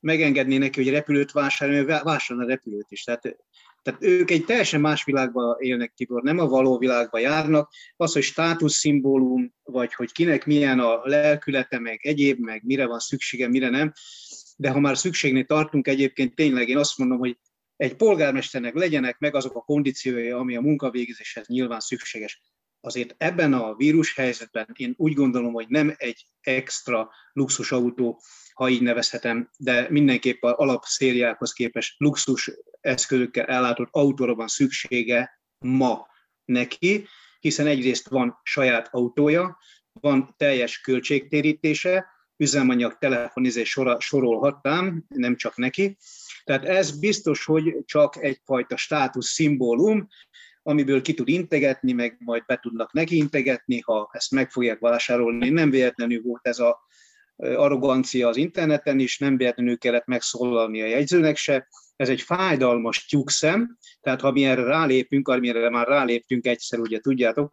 megengedné 0.00 0.56
neki, 0.56 0.82
hogy 0.82 0.92
repülőt 0.92 1.32
vásároljon, 1.32 1.86
vásárolna 1.86 2.50
repülőt 2.50 2.90
is. 2.90 3.02
Tehát 3.02 3.36
tehát 3.84 4.02
ők 4.02 4.30
egy 4.30 4.44
teljesen 4.44 4.80
más 4.80 5.04
világban 5.04 5.56
élnek, 5.58 5.92
Tibor, 5.96 6.22
nem 6.22 6.38
a 6.38 6.46
való 6.46 6.78
világban 6.78 7.20
járnak. 7.20 7.72
Az, 7.96 8.12
hogy 8.12 8.22
státuszszimbólum, 8.22 9.54
vagy 9.62 9.94
hogy 9.94 10.12
kinek 10.12 10.46
milyen 10.46 10.80
a 10.80 11.00
lelkülete, 11.02 11.78
meg 11.78 12.00
egyéb, 12.02 12.38
meg 12.38 12.62
mire 12.64 12.86
van 12.86 12.98
szüksége, 12.98 13.48
mire 13.48 13.68
nem. 13.68 13.92
De 14.56 14.70
ha 14.70 14.80
már 14.80 14.98
szükségnél 14.98 15.44
tartunk 15.44 15.88
egyébként, 15.88 16.34
tényleg 16.34 16.68
én 16.68 16.76
azt 16.76 16.98
mondom, 16.98 17.18
hogy 17.18 17.38
egy 17.76 17.94
polgármesternek 17.94 18.74
legyenek 18.74 19.18
meg 19.18 19.34
azok 19.34 19.56
a 19.56 19.60
kondíciói, 19.60 20.30
ami 20.30 20.56
a 20.56 20.60
munkavégzéshez 20.60 21.46
nyilván 21.46 21.80
szükséges. 21.80 22.42
Azért 22.80 23.14
ebben 23.18 23.52
a 23.52 23.74
vírus 23.74 24.14
helyzetben 24.14 24.66
én 24.76 24.94
úgy 24.96 25.12
gondolom, 25.12 25.52
hogy 25.52 25.68
nem 25.68 25.94
egy 25.96 26.26
extra 26.40 27.10
luxusautó 27.32 28.20
ha 28.54 28.68
így 28.68 28.82
nevezhetem, 28.82 29.50
de 29.56 29.86
mindenképp 29.90 30.42
a 30.42 30.56
alapszériákhoz 30.56 31.52
képest 31.52 31.94
luxus 31.98 32.50
eszközökkel 32.80 33.44
ellátott 33.44 33.88
autóra 33.90 34.34
van 34.34 34.46
szüksége 34.46 35.40
ma 35.58 36.06
neki, 36.44 37.06
hiszen 37.40 37.66
egyrészt 37.66 38.08
van 38.08 38.40
saját 38.42 38.88
autója, 38.90 39.58
van 39.92 40.34
teljes 40.36 40.80
költségtérítése, 40.80 42.06
üzemanyag, 42.36 42.98
telefonizés 42.98 43.78
sorolhatnám, 43.98 45.04
nem 45.08 45.36
csak 45.36 45.56
neki. 45.56 45.96
Tehát 46.44 46.64
ez 46.64 46.98
biztos, 46.98 47.44
hogy 47.44 47.76
csak 47.84 48.22
egyfajta 48.22 48.76
státusz 48.76 49.28
szimbólum, 49.28 50.08
amiből 50.62 51.02
ki 51.02 51.14
tud 51.14 51.28
integetni, 51.28 51.92
meg 51.92 52.16
majd 52.18 52.44
be 52.46 52.58
tudnak 52.62 52.92
neki 52.92 53.16
integetni, 53.16 53.80
ha 53.80 54.08
ezt 54.12 54.30
meg 54.30 54.50
fogják 54.50 54.78
vásárolni. 54.78 55.48
Nem 55.48 55.70
véletlenül 55.70 56.22
volt 56.22 56.46
ez 56.46 56.58
a 56.58 56.86
arrogancia 57.36 58.28
az 58.28 58.36
interneten 58.36 58.98
is, 58.98 59.18
nem 59.18 59.36
véletlenül 59.36 59.78
kellett 59.78 60.06
megszólalni 60.06 60.82
a 60.82 60.86
jegyzőnek 60.86 61.36
se. 61.36 61.68
Ez 61.96 62.08
egy 62.08 62.20
fájdalmas 62.20 63.06
tyúkszem, 63.06 63.78
tehát 64.00 64.20
ha 64.20 64.30
mi 64.30 64.44
erre 64.44 64.62
rálépünk, 64.62 65.28
amire 65.28 65.70
már 65.70 65.86
ráléptünk 65.86 66.46
egyszer, 66.46 66.78
ugye 66.78 66.98
tudjátok, 66.98 67.52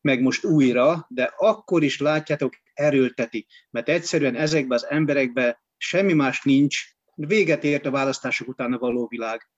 meg 0.00 0.22
most 0.22 0.44
újra, 0.44 1.06
de 1.08 1.34
akkor 1.36 1.82
is 1.82 2.00
látjátok, 2.00 2.54
erőltetik, 2.74 3.46
mert 3.70 3.88
egyszerűen 3.88 4.36
ezekben 4.36 4.76
az 4.76 4.86
emberekben 4.86 5.58
semmi 5.76 6.12
más 6.12 6.42
nincs, 6.42 6.84
véget 7.14 7.64
ért 7.64 7.86
a 7.86 7.90
választások 7.90 8.48
után 8.48 8.72
a 8.72 8.78
való 8.78 9.06
világ. 9.06 9.50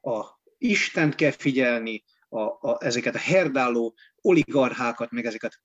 A 0.00 0.24
Istent 0.58 1.14
kell 1.14 1.30
figyelni, 1.30 2.04
a, 2.28 2.40
a, 2.40 2.76
ezeket 2.80 3.14
a 3.14 3.18
herdáló 3.18 3.94
oligarchákat, 4.20 5.10
meg 5.10 5.26
ezeket 5.26 5.60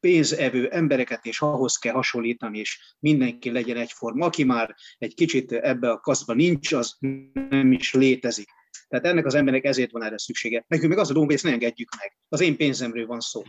pénzevő 0.00 0.68
embereket 0.68 1.26
és 1.26 1.40
ahhoz 1.40 1.76
kell 1.76 1.92
hasonlítani, 1.92 2.58
és 2.58 2.94
mindenki 2.98 3.50
legyen 3.50 3.76
egyforma. 3.76 4.26
Aki 4.26 4.44
már 4.44 4.74
egy 4.98 5.14
kicsit 5.14 5.52
ebbe 5.52 5.90
a 5.90 6.00
kaszba 6.00 6.32
nincs, 6.32 6.72
az 6.72 6.96
nem 7.48 7.72
is 7.72 7.92
létezik. 7.92 8.48
Tehát 8.88 9.06
ennek 9.06 9.26
az 9.26 9.34
embernek 9.34 9.64
ezért 9.64 9.90
van 9.90 10.02
erre 10.02 10.18
szüksége. 10.18 10.64
Nekünk 10.68 10.90
meg 10.90 10.98
az 10.98 11.10
a 11.10 11.12
dolgunk, 11.12 11.30
hogy 11.30 11.34
ezt 11.34 11.44
ne 11.44 11.52
engedjük 11.52 11.88
meg. 11.98 12.16
Az 12.28 12.40
én 12.40 12.56
pénzemről 12.56 13.06
van 13.06 13.20
szó. 13.20 13.42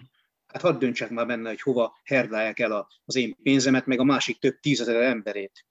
Hát 0.47 0.61
hadd 0.61 0.79
döntsek 0.79 1.09
már 1.09 1.25
benne, 1.25 1.49
hogy 1.49 1.61
hova 1.61 1.99
herdálják 2.03 2.59
el 2.59 2.87
az 3.05 3.15
én 3.15 3.35
pénzemet, 3.43 3.85
meg 3.85 3.99
a 3.99 4.03
másik 4.03 4.39
több 4.39 4.59
tízezer 4.59 5.01
emberét. 5.01 5.65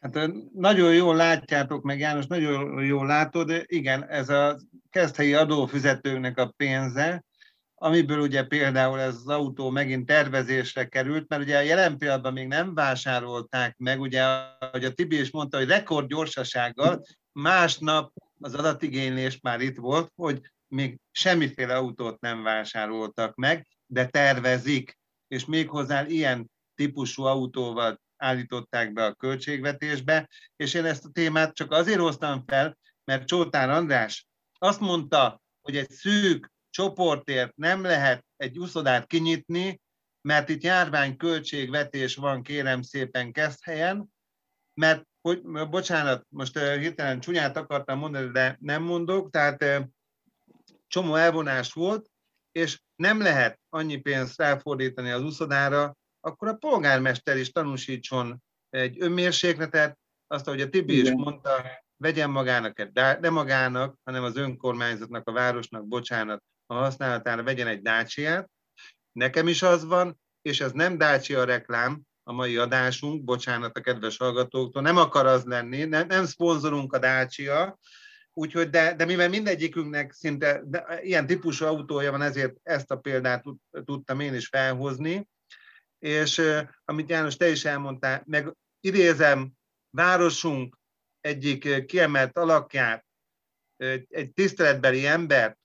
Hát 0.00 0.30
nagyon 0.54 0.94
jól 0.94 1.16
látjátok 1.16 1.82
meg, 1.82 1.98
János, 1.98 2.26
nagyon 2.26 2.84
jól 2.84 3.06
látod, 3.06 3.64
igen, 3.66 4.08
ez 4.08 4.28
a 4.28 4.60
kezdhelyi 4.90 5.34
adófizetőknek 5.34 6.38
a 6.38 6.52
pénze, 6.56 7.24
amiből 7.74 8.20
ugye 8.20 8.44
például 8.44 9.00
ez 9.00 9.14
az 9.14 9.28
autó 9.28 9.70
megint 9.70 10.06
tervezésre 10.06 10.88
került, 10.88 11.28
mert 11.28 11.42
ugye 11.42 11.56
a 11.56 11.60
jelen 11.60 11.98
pillanatban 11.98 12.32
még 12.32 12.46
nem 12.46 12.74
vásárolták 12.74 13.76
meg, 13.76 14.00
ugye, 14.00 14.24
hogy 14.70 14.84
a 14.84 14.92
Tibi 14.92 15.20
is 15.20 15.30
mondta, 15.30 15.58
hogy 15.58 15.68
rekord 15.68 16.08
gyorsasággal 16.08 17.04
másnap 17.32 18.12
az 18.40 18.54
adatigénylés 18.54 19.40
már 19.40 19.60
itt 19.60 19.76
volt, 19.76 20.12
hogy 20.14 20.52
még 20.68 20.98
semmiféle 21.10 21.76
autót 21.76 22.20
nem 22.20 22.42
vásároltak 22.42 23.34
meg, 23.34 23.66
de 23.86 24.06
tervezik, 24.06 24.98
és 25.28 25.44
méghozzá 25.44 26.06
ilyen 26.06 26.50
típusú 26.74 27.22
autóval 27.22 28.00
állították 28.16 28.92
be 28.92 29.04
a 29.04 29.14
költségvetésbe, 29.14 30.28
és 30.56 30.74
én 30.74 30.84
ezt 30.84 31.04
a 31.04 31.10
témát 31.10 31.54
csak 31.54 31.72
azért 31.72 32.00
hoztam 32.00 32.44
fel, 32.46 32.78
mert 33.04 33.26
Csótár 33.26 33.70
András 33.70 34.26
azt 34.58 34.80
mondta, 34.80 35.42
hogy 35.60 35.76
egy 35.76 35.90
szűk 35.90 36.52
csoportért 36.70 37.56
nem 37.56 37.82
lehet 37.82 38.24
egy 38.36 38.58
úszodát 38.58 39.06
kinyitni, 39.06 39.80
mert 40.20 40.48
itt 40.48 40.62
járványköltségvetés 40.62 42.16
van, 42.16 42.42
kérem 42.42 42.82
szépen 42.82 43.32
helyen, 43.62 44.06
mert, 44.74 45.06
hogy, 45.28 45.68
bocsánat, 45.68 46.26
most 46.28 46.58
hirtelen 46.58 47.20
csúnyát 47.20 47.56
akartam 47.56 47.98
mondani, 47.98 48.30
de 48.30 48.56
nem 48.60 48.82
mondok, 48.82 49.30
tehát 49.30 49.88
csomó 50.86 51.14
elvonás 51.14 51.72
volt, 51.72 52.10
és 52.52 52.80
nem 52.96 53.20
lehet 53.20 53.60
annyi 53.68 53.96
pénzt 53.96 54.40
elfordítani 54.40 55.10
az 55.10 55.22
úszodára, 55.22 55.96
akkor 56.20 56.48
a 56.48 56.54
polgármester 56.54 57.36
is 57.36 57.50
tanúsítson 57.50 58.42
egy 58.70 59.02
önmérsékletet, 59.02 59.98
azt, 60.26 60.46
ahogy 60.46 60.60
a 60.60 60.68
Tibi 60.68 60.98
Igen. 60.98 61.04
is 61.12 61.24
mondta, 61.24 61.64
vegyen 61.96 62.30
magának, 62.30 62.80
egy, 62.80 62.92
nem 63.20 63.32
magának, 63.32 63.96
hanem 64.04 64.24
az 64.24 64.36
önkormányzatnak, 64.36 65.28
a 65.28 65.32
városnak, 65.32 65.86
bocsánat, 65.86 66.42
a 66.66 66.74
használatára 66.74 67.42
vegyen 67.42 67.66
egy 67.66 67.82
dácsiát. 67.82 68.50
Nekem 69.12 69.48
is 69.48 69.62
az 69.62 69.84
van, 69.84 70.20
és 70.42 70.60
ez 70.60 70.72
nem 70.72 70.98
Dacia 70.98 71.44
reklám, 71.44 72.02
a 72.28 72.32
mai 72.32 72.56
adásunk, 72.56 73.24
bocsánat 73.24 73.76
a 73.76 73.80
kedves 73.80 74.16
hallgatóktól, 74.16 74.82
nem 74.82 74.96
akar 74.96 75.26
az 75.26 75.44
lenni, 75.44 75.84
nem, 75.84 76.06
nem 76.06 76.26
szponzorunk 76.26 76.92
a 76.92 76.98
Dacia, 76.98 77.78
úgyhogy, 78.32 78.70
de, 78.70 78.94
de 78.94 79.04
mivel 79.04 79.28
mindegyikünknek 79.28 80.12
szinte 80.12 80.62
de, 80.64 81.00
ilyen 81.02 81.26
típusú 81.26 81.64
autója 81.64 82.10
van, 82.10 82.22
ezért 82.22 82.56
ezt 82.62 82.90
a 82.90 82.96
példát 82.96 83.44
tudtam 83.84 84.20
én 84.20 84.34
is 84.34 84.48
felhozni, 84.48 85.28
és 85.98 86.42
amit 86.84 87.08
János, 87.08 87.36
te 87.36 87.48
is 87.48 87.64
elmondtál, 87.64 88.22
meg 88.26 88.56
idézem, 88.80 89.52
városunk 89.90 90.78
egyik 91.20 91.84
kiemelt 91.84 92.38
alakját, 92.38 93.06
egy 94.08 94.32
tiszteletbeli 94.34 95.06
embert, 95.06 95.58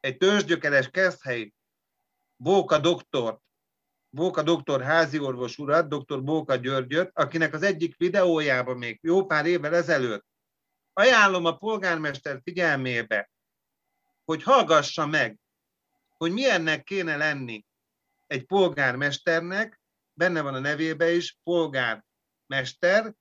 egy 0.00 0.16
törzsgyökeres 0.16 0.90
keszthelyi 0.90 1.54
Bóka 2.36 2.78
doktort, 2.78 3.42
Bóka 4.14 4.42
doktor 4.42 4.82
háziorvos 4.82 5.58
urat, 5.58 5.88
dr. 5.88 6.22
Bóka 6.22 6.54
Györgyöt, 6.54 7.10
akinek 7.14 7.54
az 7.54 7.62
egyik 7.62 7.96
videójában 7.96 8.76
még 8.76 8.98
jó 9.02 9.26
pár 9.26 9.46
évvel 9.46 9.74
ezelőtt 9.74 10.26
ajánlom 10.92 11.44
a 11.44 11.56
polgármester 11.56 12.40
figyelmébe, 12.42 13.30
hogy 14.24 14.42
hallgassa 14.42 15.06
meg, 15.06 15.38
hogy 16.16 16.32
milyennek 16.32 16.84
kéne 16.84 17.16
lenni 17.16 17.64
egy 18.26 18.44
polgármesternek, 18.44 19.80
benne 20.12 20.40
van 20.40 20.54
a 20.54 20.58
nevébe 20.58 21.12
is, 21.12 21.38
polgármester, 21.42 23.14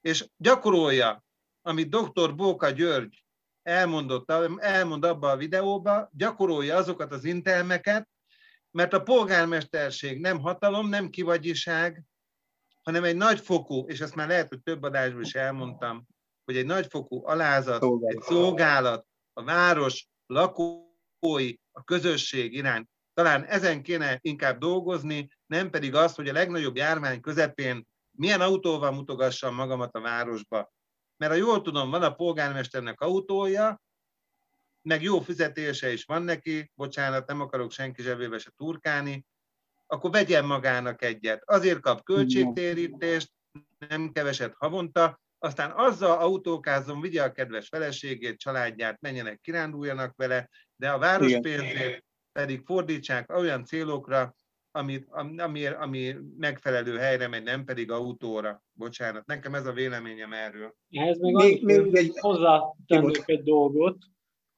és 0.00 0.28
gyakorolja, 0.36 1.24
amit 1.62 1.90
dr. 1.90 2.34
Bóka 2.34 2.70
György 2.70 3.24
elmondott, 3.62 4.30
elmond 4.58 5.04
abba 5.04 5.30
a 5.30 5.36
videóba, 5.36 6.08
gyakorolja 6.12 6.76
azokat 6.76 7.12
az 7.12 7.24
intelmeket, 7.24 8.08
mert 8.70 8.92
a 8.92 9.02
polgármesterség 9.02 10.20
nem 10.20 10.40
hatalom, 10.40 10.88
nem 10.88 11.10
kivagyiság, 11.10 12.04
hanem 12.82 13.04
egy 13.04 13.16
nagyfokú, 13.16 13.86
és 13.86 14.00
ezt 14.00 14.14
már 14.14 14.28
lehet, 14.28 14.48
hogy 14.48 14.62
több 14.62 14.82
adásban 14.82 15.22
is 15.22 15.34
elmondtam, 15.34 16.06
hogy 16.44 16.56
egy 16.56 16.66
nagyfokú 16.66 17.26
alázat, 17.26 17.80
szolgálat. 17.80 18.14
egy 18.14 18.22
szolgálat 18.22 19.06
a 19.32 19.44
város 19.44 20.08
lakói, 20.26 21.54
a 21.72 21.84
közösség 21.84 22.52
iránt. 22.52 22.88
Talán 23.14 23.44
ezen 23.44 23.82
kéne 23.82 24.18
inkább 24.20 24.58
dolgozni, 24.58 25.28
nem 25.46 25.70
pedig 25.70 25.94
az, 25.94 26.14
hogy 26.14 26.28
a 26.28 26.32
legnagyobb 26.32 26.76
járvány 26.76 27.20
közepén 27.20 27.86
milyen 28.10 28.40
autóval 28.40 28.92
mutogassam 28.92 29.54
magamat 29.54 29.94
a 29.94 30.00
városba. 30.00 30.72
Mert 31.16 31.32
ha 31.32 31.38
jól 31.38 31.62
tudom, 31.62 31.90
van 31.90 32.02
a 32.02 32.14
polgármesternek 32.14 33.00
autója, 33.00 33.80
meg 34.82 35.02
jó 35.02 35.20
fizetése 35.20 35.92
is 35.92 36.04
van 36.04 36.22
neki, 36.22 36.70
bocsánat, 36.74 37.26
nem 37.26 37.40
akarok 37.40 37.70
senki 37.70 38.02
zsebébe 38.02 38.38
se 38.38 38.50
turkálni, 38.56 39.26
akkor 39.86 40.10
vegyen 40.10 40.44
magának 40.44 41.02
egyet. 41.02 41.42
Azért 41.44 41.80
kap 41.80 42.02
költségtérítést, 42.02 43.32
nem 43.88 44.12
keveset 44.12 44.54
havonta, 44.58 45.20
aztán 45.38 45.70
azzal 45.70 46.18
autókázom, 46.18 47.00
vigye 47.00 47.22
a 47.22 47.32
kedves 47.32 47.68
feleségét, 47.68 48.38
családját, 48.38 49.00
menjenek, 49.00 49.40
kiránduljanak 49.40 50.16
vele, 50.16 50.48
de 50.76 50.90
a 50.90 50.98
várospénzét 50.98 52.04
pedig 52.32 52.62
fordítsák 52.64 53.32
olyan 53.32 53.64
célokra, 53.64 54.34
ami, 54.70 55.04
ami, 55.36 55.66
ami 55.66 56.16
megfelelő 56.36 56.96
helyre 56.96 57.28
megy, 57.28 57.42
nem 57.42 57.64
pedig 57.64 57.90
autóra. 57.90 58.62
Bocsánat, 58.72 59.26
nekem 59.26 59.54
ez 59.54 59.66
a 59.66 59.72
véleményem 59.72 60.32
erről. 60.32 60.74
Ehhez 60.90 61.18
még, 61.18 61.34
még, 61.34 61.64
még 61.64 61.94
egy... 61.94 62.18
hozzátennék 62.20 63.22
egy 63.24 63.42
dolgot, 63.42 63.98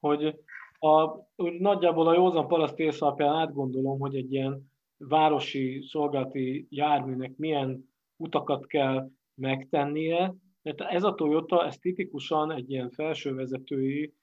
hogy 0.03 0.35
a, 0.79 1.03
úgy 1.35 1.59
nagyjából 1.59 2.07
a 2.07 2.13
józan 2.13 2.47
paraszt 2.47 3.01
alapján 3.01 3.35
átgondolom, 3.35 3.99
hogy 3.99 4.15
egy 4.15 4.33
ilyen 4.33 4.71
városi 4.97 5.81
szolgálati 5.87 6.67
járműnek 6.69 7.37
milyen 7.37 7.89
utakat 8.17 8.67
kell 8.67 9.09
megtennie, 9.35 10.35
mert 10.61 10.81
ez 10.81 11.03
a 11.03 11.13
Toyota, 11.13 11.65
ez 11.65 11.77
tipikusan 11.77 12.51
egy 12.51 12.71
ilyen 12.71 12.89
felsővezetői 12.89 14.13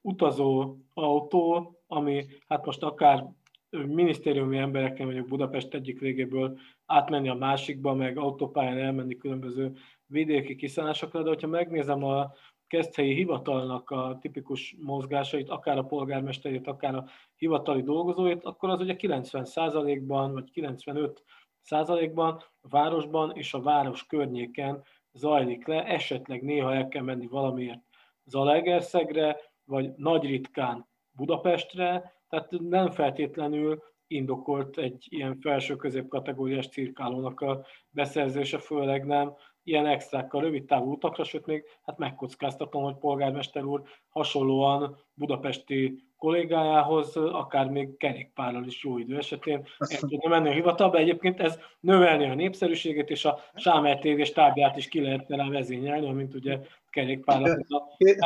utazó 0.00 0.76
autó, 0.94 1.74
ami 1.86 2.24
hát 2.46 2.64
most 2.66 2.82
akár 2.82 3.26
minisztériumi 3.70 4.56
emberekkel 4.56 5.06
mondjuk 5.06 5.28
Budapest 5.28 5.74
egyik 5.74 6.00
végéből 6.00 6.58
átmenni 6.86 7.28
a 7.28 7.34
másikba, 7.34 7.94
meg 7.94 8.18
autópályán 8.18 8.78
elmenni 8.78 9.16
különböző 9.16 9.72
vidéki 10.06 10.56
kiszállásokra, 10.56 11.22
de 11.22 11.28
hogyha 11.28 11.48
megnézem 11.48 12.04
a 12.04 12.32
keszthelyi 12.66 13.14
hivatalnak 13.14 13.90
a 13.90 14.18
tipikus 14.20 14.76
mozgásait, 14.78 15.48
akár 15.48 15.78
a 15.78 15.84
polgármesterét, 15.84 16.66
akár 16.66 16.94
a 16.94 17.04
hivatali 17.36 17.82
dolgozóit, 17.82 18.44
akkor 18.44 18.68
az 18.70 18.80
ugye 18.80 18.94
90%-ban 18.98 20.32
vagy 20.32 20.50
95%-ban 20.54 22.42
a 22.60 22.68
városban 22.68 23.32
és 23.34 23.54
a 23.54 23.62
város 23.62 24.06
környéken 24.06 24.84
zajlik 25.12 25.66
le, 25.66 25.84
esetleg 25.84 26.42
néha 26.42 26.74
el 26.74 26.88
kell 26.88 27.02
menni 27.02 27.26
valamiért 27.26 27.80
Zalaegerszegre, 28.24 29.36
vagy 29.64 29.92
nagy 29.96 30.24
ritkán 30.24 30.88
Budapestre, 31.10 32.14
tehát 32.28 32.50
nem 32.50 32.90
feltétlenül 32.90 33.82
indokolt 34.06 34.78
egy 34.78 35.06
ilyen 35.08 35.38
felső 35.40 35.76
kategóriás 36.08 36.68
cirkálónak 36.68 37.40
a 37.40 37.64
beszerzése, 37.90 38.58
főleg 38.58 39.04
nem 39.04 39.34
ilyen 39.66 39.86
extrákkal 39.86 40.40
rövid 40.40 40.64
távú 40.64 40.92
utakra, 40.92 41.24
sőt 41.24 41.46
még 41.46 41.64
hát 41.84 41.98
megkockáztatom, 41.98 42.82
hogy 42.82 42.94
polgármester 42.94 43.64
úr 43.64 43.82
hasonlóan 44.08 44.98
budapesti 45.14 46.04
kollégájához, 46.18 47.16
akár 47.16 47.68
még 47.68 47.96
kerékpárral 47.96 48.64
is 48.64 48.84
jó 48.84 48.98
idő 48.98 49.16
esetén 49.16 49.66
el 49.78 49.98
tudna 49.98 50.28
menni 50.28 50.48
a 50.48 50.52
hivatalba. 50.52 50.98
Egyébként 50.98 51.40
ez 51.40 51.58
növelni 51.80 52.24
a 52.24 52.34
népszerűségét, 52.34 53.10
és 53.10 53.24
a 53.24 53.38
Sámer 53.54 53.98
tévés 53.98 54.32
tábját 54.32 54.76
is 54.76 54.88
ki 54.88 55.00
lehetne 55.00 55.36
rá 55.36 55.48
vezényelni, 55.48 56.08
amint 56.08 56.34
ugye 56.34 56.58
kerékpárral 56.90 57.66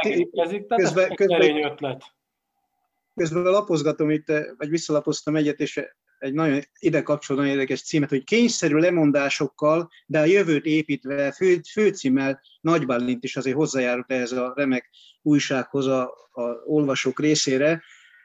megérkezik. 0.03 0.67
Tehát 0.67 0.83
közben, 0.83 1.11
ez 1.11 1.17
közben, 1.17 1.65
ötlet. 1.65 2.05
Közben 3.15 3.43
lapozgatom 3.43 4.11
itt, 4.11 4.27
vagy 4.59 4.69
visszalapoztam 4.69 5.37
egyet, 5.37 5.61
és 5.61 5.81
egy 6.21 6.33
nagyon 6.33 6.61
ide 6.79 7.03
kapcsolódó 7.03 7.47
érdekes 7.47 7.83
címet, 7.83 8.09
hogy 8.09 8.25
kényszerű 8.25 8.77
lemondásokkal, 8.77 9.91
de 10.07 10.21
a 10.21 10.25
jövőt 10.25 10.65
építve 10.65 11.33
fő, 11.33 11.61
főcímmel 11.73 12.41
Nagy 12.61 12.87
Bálint 12.87 13.25
is 13.25 13.37
azért 13.37 13.57
hozzájárult 13.57 14.13
ehhez 14.13 14.33
a 14.33 14.53
remek 14.57 14.91
újsághoz 15.23 15.87
a, 15.87 16.03
a 16.31 16.43
olvasók 16.65 17.21
részére, 17.21 17.83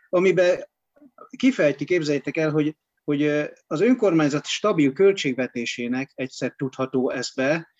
amiben 0.10 0.68
kifejti, 1.38 1.86
képzeljétek 1.86 2.38
el, 2.38 2.52
hogy, 2.52 2.76
hogy 3.04 3.24
az 3.68 3.82
önkormányzat 3.82 4.46
stabil 4.46 4.94
költségvetésének 4.94 6.12
egyszer 6.16 6.54
tudható 6.58 7.12
ez 7.12 7.34
be, 7.36 7.74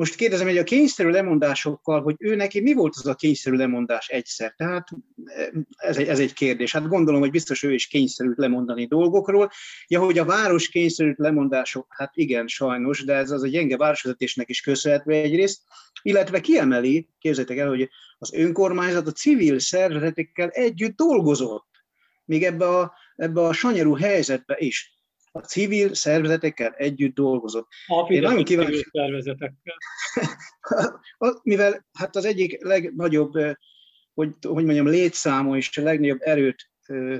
most 0.00 0.14
kérdezem, 0.14 0.46
hogy 0.46 0.58
a 0.58 0.64
kényszerű 0.64 1.08
lemondásokkal, 1.08 2.02
hogy 2.02 2.14
ő 2.18 2.34
neki 2.34 2.60
mi 2.60 2.72
volt 2.72 2.94
az 2.96 3.06
a 3.06 3.14
kényszerű 3.14 3.56
lemondás 3.56 4.08
egyszer? 4.08 4.54
Tehát 4.56 4.88
ez 5.76 5.96
egy, 5.96 6.06
ez 6.06 6.18
egy 6.18 6.32
kérdés. 6.32 6.72
Hát 6.72 6.88
gondolom, 6.88 7.20
hogy 7.20 7.30
biztos 7.30 7.62
ő 7.62 7.72
is 7.72 7.86
kényszerült 7.86 8.38
lemondani 8.38 8.86
dolgokról. 8.86 9.50
Ja, 9.86 10.00
hogy 10.00 10.18
a 10.18 10.24
város 10.24 10.68
kényszerült 10.68 11.18
lemondások, 11.18 11.86
hát 11.88 12.10
igen, 12.14 12.46
sajnos, 12.46 13.04
de 13.04 13.14
ez 13.14 13.30
az 13.30 13.42
a 13.42 13.46
gyenge 13.46 13.76
városvezetésnek 13.76 14.48
is 14.48 14.60
köszönhető 14.60 15.12
egyrészt. 15.12 15.60
Illetve 16.02 16.40
kiemeli, 16.40 17.08
képzeljétek 17.18 17.58
el, 17.58 17.68
hogy 17.68 17.88
az 18.18 18.34
önkormányzat 18.34 19.06
a 19.06 19.12
civil 19.12 19.58
szervezetekkel 19.58 20.48
együtt 20.48 20.96
dolgozott. 20.96 21.68
Még 22.24 22.44
ebbe 22.44 22.68
a, 22.68 22.92
ebbe 23.16 23.40
a 23.40 23.52
sanyarú 23.52 23.96
helyzetbe 23.96 24.56
is 24.58 24.99
a 25.32 25.38
civil 25.38 25.94
szervezetekkel 25.94 26.72
együtt 26.72 27.14
dolgozott. 27.14 27.68
A 27.86 28.12
Én 28.12 28.22
nagyon 28.22 28.44
kíváncsi. 28.44 28.86
szervezetekkel. 28.92 29.76
Mivel 31.42 31.86
hát 31.92 32.16
az 32.16 32.24
egyik 32.24 32.62
legnagyobb, 32.62 33.32
hogy, 34.14 34.34
hogy 34.40 34.64
mondjam, 34.64 34.88
létszámú 34.88 35.56
és 35.56 35.76
a 35.76 35.82
legnagyobb 35.82 36.20
erőt 36.20 36.70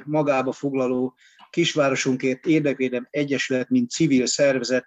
magába 0.04 0.52
foglaló 0.52 1.16
kisvárosunkért 1.50 2.46
érdekvédem 2.46 3.06
egyesület, 3.10 3.68
mint 3.68 3.90
civil 3.90 4.26
szervezet, 4.26 4.86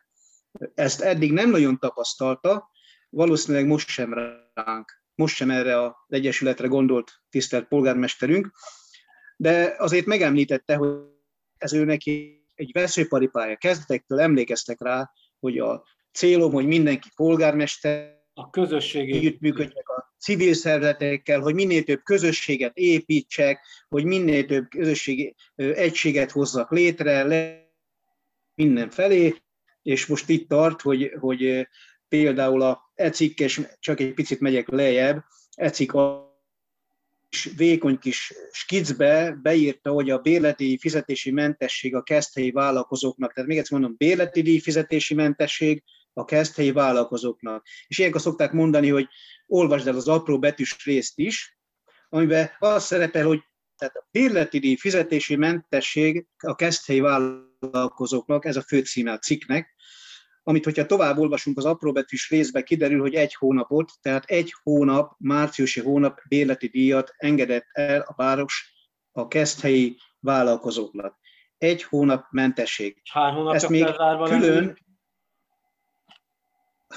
ezt 0.75 1.01
eddig 1.01 1.31
nem 1.31 1.49
nagyon 1.49 1.79
tapasztalta, 1.79 2.71
valószínűleg 3.09 3.67
most 3.67 3.87
sem 3.87 4.13
ránk, 4.53 5.01
most 5.15 5.35
sem 5.35 5.51
erre 5.51 5.81
az 5.81 5.93
egyesületre 6.07 6.67
gondolt 6.67 7.11
tisztelt 7.29 7.67
polgármesterünk, 7.67 8.51
de 9.37 9.75
azért 9.77 10.05
megemlítette, 10.05 10.75
hogy 10.75 10.97
ez 11.57 11.73
ő 11.73 11.83
neki 11.83 12.42
egy 12.55 12.71
veszőparipája 12.73 13.55
kezdetektől 13.55 14.19
emlékeztek 14.19 14.81
rá, 14.81 15.11
hogy 15.39 15.57
a 15.57 15.83
célom, 16.11 16.51
hogy 16.51 16.65
mindenki 16.65 17.09
polgármester, 17.15 18.21
a 18.33 18.49
közösségi 18.49 19.17
együttműködjek 19.17 19.89
a 19.89 20.13
civil 20.19 20.53
szervezetekkel, 20.53 21.39
hogy 21.39 21.53
minél 21.53 21.83
több 21.83 22.03
közösséget 22.03 22.77
építsek, 22.77 23.59
hogy 23.89 24.05
minél 24.05 24.45
több 24.45 24.69
közösségi 24.69 25.35
egységet 25.55 26.31
hozzak 26.31 26.71
létre, 26.71 27.23
le 27.23 27.71
mindenfelé, 28.55 29.35
és 29.81 30.05
most 30.05 30.29
itt 30.29 30.49
tart, 30.49 30.81
hogy, 30.81 31.11
hogy 31.19 31.67
például 32.07 32.61
a 32.61 32.91
ecik, 32.93 33.39
és 33.39 33.61
csak 33.79 33.99
egy 33.99 34.13
picit 34.13 34.39
megyek 34.39 34.69
lejjebb, 34.69 35.23
ecik 35.55 35.93
a 35.93 36.32
vékony 37.55 37.99
kis 37.99 38.33
skicbe 38.51 39.39
beírta, 39.41 39.91
hogy 39.91 40.09
a 40.09 40.17
bérleti 40.17 40.77
fizetési 40.77 41.31
mentesség 41.31 41.95
a 41.95 42.03
keszthelyi 42.03 42.51
vállalkozóknak, 42.51 43.33
tehát 43.33 43.49
még 43.49 43.57
egyszer 43.57 43.79
mondom, 43.79 43.97
bérleti 43.97 44.41
díj 44.41 44.59
fizetési 44.59 45.13
mentesség 45.13 45.83
a 46.13 46.25
keszthelyi 46.25 46.71
vállalkozóknak. 46.71 47.65
És 47.87 47.97
ilyenkor 47.97 48.21
szokták 48.21 48.51
mondani, 48.51 48.89
hogy 48.89 49.07
olvasd 49.47 49.87
el 49.87 49.95
az 49.95 50.07
apró 50.07 50.39
betűs 50.39 50.85
részt 50.85 51.19
is, 51.19 51.57
amiben 52.09 52.51
az 52.59 52.83
szerepel, 52.83 53.25
hogy 53.25 53.41
tehát 53.77 53.95
a 53.95 54.07
bérleti 54.11 54.59
díj 54.59 54.75
fizetési 54.75 55.35
mentesség 55.35 56.27
a 56.37 56.55
keszthelyi 56.55 56.99
vállalkozóknak, 56.99 58.45
ez 58.45 58.55
a 58.55 58.61
főcíme 58.61 59.11
a 59.11 59.17
cikknek, 59.17 59.72
amit, 60.43 60.63
hogyha 60.63 60.85
tovább 60.85 61.17
olvasunk 61.17 61.57
az 61.57 61.65
apróbetűs 61.65 62.29
részbe, 62.29 62.63
kiderül, 62.63 62.99
hogy 62.99 63.13
egy 63.13 63.35
hónapot, 63.35 63.91
tehát 64.01 64.25
egy 64.25 64.53
hónap, 64.63 65.15
márciusi 65.17 65.81
hónap 65.81 66.19
bérleti 66.27 66.67
díjat 66.67 67.13
engedett 67.17 67.67
el 67.71 68.01
a 68.01 68.13
város 68.15 68.73
a 69.11 69.27
keszthelyi 69.27 69.97
vállalkozóknak. 70.19 71.17
Egy 71.57 71.83
hónap 71.83 72.25
mentesség. 72.31 73.01
Hány 73.11 73.33
hónap 73.33 73.53
Ezt 73.53 73.69
még 73.69 73.85
külön, 74.23 74.77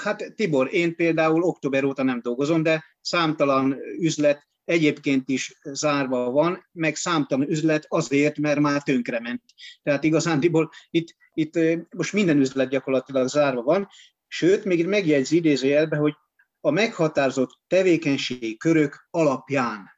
Hát 0.03 0.35
Tibor, 0.35 0.75
én 0.75 0.97
például 0.97 1.43
október 1.43 1.85
óta 1.85 2.03
nem 2.03 2.21
dolgozom, 2.23 2.63
de 2.63 2.85
számtalan 3.01 3.77
üzlet 3.99 4.49
egyébként 4.67 5.29
is 5.29 5.59
zárva 5.63 6.31
van, 6.31 6.67
meg 6.73 6.97
számtalan 6.97 7.51
üzlet 7.51 7.87
azért, 7.89 8.39
mert 8.39 8.61
már 8.61 8.83
tönkrement. 8.83 9.43
Tehát 9.83 10.05
igazándiból 10.05 10.71
itt, 10.91 11.17
itt 11.35 11.59
most 11.97 12.13
minden 12.13 12.39
üzlet 12.39 12.69
gyakorlatilag 12.69 13.29
zárva 13.29 13.63
van, 13.63 13.89
sőt, 14.29 14.65
még 14.65 14.79
itt 14.79 14.87
megjegyzi 14.87 15.37
idézőjelbe, 15.37 15.97
hogy 15.97 16.15
a 16.61 16.71
meghatározott 16.71 17.61
tevékenységi 17.67 18.57
körök 18.57 19.07
alapján. 19.11 19.91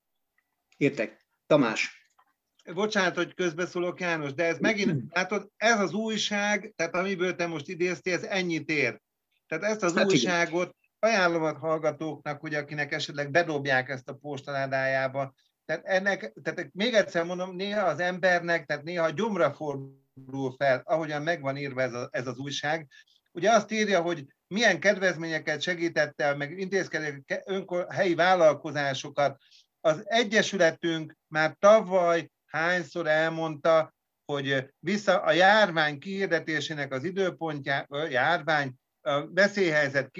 Értek? 0.77 1.27
Tamás? 1.47 2.11
Bocsánat, 2.75 3.17
hogy 3.17 3.35
közbeszólok, 3.35 4.01
János, 4.01 4.35
de 4.35 4.45
ez 4.45 4.59
megint, 4.59 5.03
látod, 5.15 5.51
ez 5.57 5.81
az 5.81 5.93
újság, 5.93 6.73
tehát 6.77 6.95
amiből 6.95 7.35
te 7.35 7.47
most 7.47 7.69
idéztél, 7.69 8.15
ez 8.15 8.23
ennyit 8.23 8.69
ér. 8.69 9.01
Tehát 9.47 9.65
ezt 9.65 9.83
az 9.83 9.95
hát 9.95 10.07
újságot 10.07 10.77
ajánlom 10.99 11.43
a 11.43 11.59
hallgatóknak, 11.59 12.41
hogy 12.41 12.55
akinek 12.55 12.93
esetleg 12.93 13.31
bedobják 13.31 13.89
ezt 13.89 14.09
a 14.09 14.15
postaládájába. 14.15 15.35
Tehát 15.65 15.85
ennek, 15.85 16.33
tehát 16.43 16.71
még 16.73 16.95
egyszer 16.95 17.25
mondom, 17.25 17.57
néha 17.57 17.87
az 17.87 17.99
embernek, 18.01 18.67
tehát 18.67 18.83
néha 18.83 19.11
gyomra 19.11 19.53
fordul 19.55 20.55
fel, 20.57 20.83
ahogyan 20.85 21.23
megvan 21.23 21.57
írva 21.57 21.83
ez, 21.83 21.93
a, 21.93 22.09
ez 22.13 22.27
az 22.27 22.39
újság. 22.39 22.89
Ugye 23.33 23.51
azt 23.51 23.71
írja, 23.71 24.01
hogy 24.01 24.27
milyen 24.47 24.81
kedvezményeket 24.81 25.61
segítette 25.61 26.35
meg 26.35 26.59
intézkedések, 26.59 27.43
önkor, 27.45 27.87
helyi 27.91 28.15
vállalkozásokat. 28.15 29.39
Az 29.81 30.03
Egyesületünk 30.05 31.17
már 31.27 31.57
tavaly 31.59 32.31
hányszor 32.47 33.07
elmondta, 33.07 33.95
hogy 34.25 34.75
vissza 34.79 35.21
a 35.21 35.33
járvány 35.33 35.99
kihirdetésének 35.99 36.93
az 36.93 37.05
időpontja, 37.05 37.87
járvány 38.11 38.75
a 39.09 39.29
veszélyhelyzet 39.35 40.11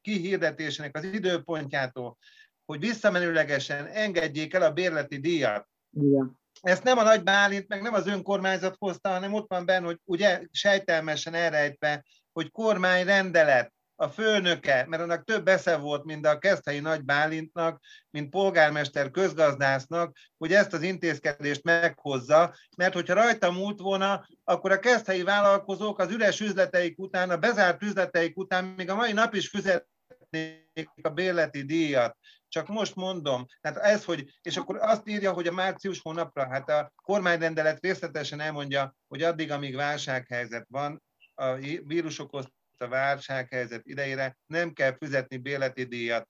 kihirdetésének 0.00 0.96
az 0.96 1.04
időpontjától, 1.04 2.18
hogy 2.64 2.80
visszamenőlegesen 2.80 3.86
engedjék 3.86 4.54
el 4.54 4.62
a 4.62 4.72
bérleti 4.72 5.18
díjat. 5.18 5.68
Igen. 5.90 6.38
Ezt 6.60 6.82
nem 6.82 6.98
a 6.98 7.02
Nagy 7.02 7.22
Bálint, 7.22 7.68
meg 7.68 7.82
nem 7.82 7.94
az 7.94 8.06
önkormányzat 8.06 8.76
hozta, 8.78 9.08
hanem 9.08 9.34
ott 9.34 9.48
van 9.48 9.66
benne, 9.66 9.86
hogy 9.86 10.00
ugye 10.04 10.42
sejtelmesen 10.50 11.34
elrejtve, 11.34 12.04
hogy 12.32 12.50
kormányrendelet 12.50 13.72
a 14.00 14.08
főnöke, 14.08 14.84
mert 14.88 15.02
annak 15.02 15.24
több 15.24 15.48
esze 15.48 15.76
volt, 15.76 16.04
mint 16.04 16.26
a 16.26 16.38
Keszthelyi 16.38 16.80
Nagy 16.80 17.04
Bálintnak, 17.04 17.80
mint 18.10 18.30
polgármester 18.30 19.10
közgazdásznak, 19.10 20.16
hogy 20.36 20.52
ezt 20.52 20.72
az 20.72 20.82
intézkedést 20.82 21.62
meghozza, 21.62 22.54
mert 22.76 22.94
hogyha 22.94 23.14
rajta 23.14 23.50
múlt 23.50 23.80
volna, 23.80 24.26
akkor 24.44 24.72
a 24.72 24.78
keszthelyi 24.78 25.22
vállalkozók 25.22 25.98
az 25.98 26.10
üres 26.10 26.40
üzleteik 26.40 26.98
után, 26.98 27.30
a 27.30 27.36
bezárt 27.36 27.82
üzleteik 27.82 28.36
után 28.36 28.64
még 28.64 28.90
a 28.90 28.94
mai 28.94 29.12
nap 29.12 29.34
is 29.34 29.48
fizetnék 29.48 30.90
a 31.02 31.08
bérleti 31.08 31.62
díjat. 31.62 32.16
Csak 32.48 32.68
most 32.68 32.94
mondom, 32.94 33.46
hát 33.62 33.76
ez, 33.76 34.04
hogy, 34.04 34.38
és 34.42 34.56
akkor 34.56 34.76
azt 34.80 35.08
írja, 35.08 35.32
hogy 35.32 35.46
a 35.46 35.52
március 35.52 36.00
hónapra, 36.00 36.48
hát 36.48 36.68
a 36.68 36.92
kormányrendelet 37.04 37.80
részletesen 37.80 38.40
elmondja, 38.40 38.94
hogy 39.08 39.22
addig, 39.22 39.50
amíg 39.50 39.76
válsághelyzet 39.76 40.66
van, 40.68 41.02
a 41.34 41.54
vírus 41.84 42.18
okozta 42.18 42.56
a 42.80 42.88
válsághelyzet 42.88 43.86
idejére 43.86 44.36
nem 44.46 44.72
kell 44.72 44.96
fizetni 44.96 45.36
béleti 45.36 45.84
díjat. 45.84 46.28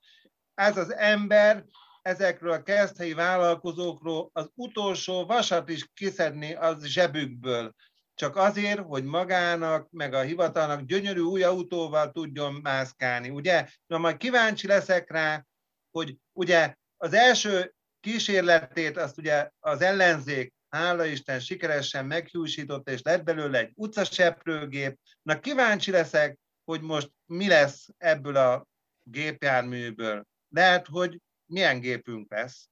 Ez 0.53 0.77
az 0.77 0.93
ember 0.93 1.65
ezekről 2.01 2.51
a 2.51 2.63
kereszthelyi 2.63 3.13
vállalkozókról 3.13 4.29
az 4.33 4.49
utolsó 4.55 5.25
vasat 5.25 5.69
is 5.69 5.87
kiszedni 5.93 6.53
az 6.53 6.85
zsebükből. 6.85 7.73
Csak 8.13 8.35
azért, 8.35 8.79
hogy 8.79 9.03
magának, 9.03 9.89
meg 9.89 10.13
a 10.13 10.21
hivatalnak 10.21 10.81
gyönyörű 10.81 11.19
új 11.19 11.43
autóval 11.43 12.11
tudjon 12.11 12.53
mászkálni. 12.53 13.29
Ugye? 13.29 13.67
Na 13.87 13.97
majd 13.97 14.17
kíváncsi 14.17 14.67
leszek 14.67 15.11
rá, 15.11 15.45
hogy 15.91 16.15
ugye 16.33 16.75
az 16.97 17.13
első 17.13 17.73
kísérletét 17.99 18.97
azt 18.97 19.17
ugye 19.17 19.49
az 19.59 19.81
ellenzék 19.81 20.53
hála 20.69 21.05
Isten 21.05 21.39
sikeresen 21.39 22.05
meghűsította, 22.05 22.91
és 22.91 23.01
lett 23.01 23.23
belőle 23.23 23.57
egy 23.57 23.71
utcaseprőgép. 23.75 24.97
Na 25.21 25.39
kíváncsi 25.39 25.91
leszek, 25.91 26.37
hogy 26.65 26.81
most 26.81 27.11
mi 27.25 27.47
lesz 27.47 27.89
ebből 27.97 28.35
a 28.35 28.65
gépjárműből. 29.03 30.23
Lehet, 30.49 30.87
hogy 30.87 31.19
milyen 31.45 31.79
gépünk 31.79 32.31
lesz. 32.31 32.69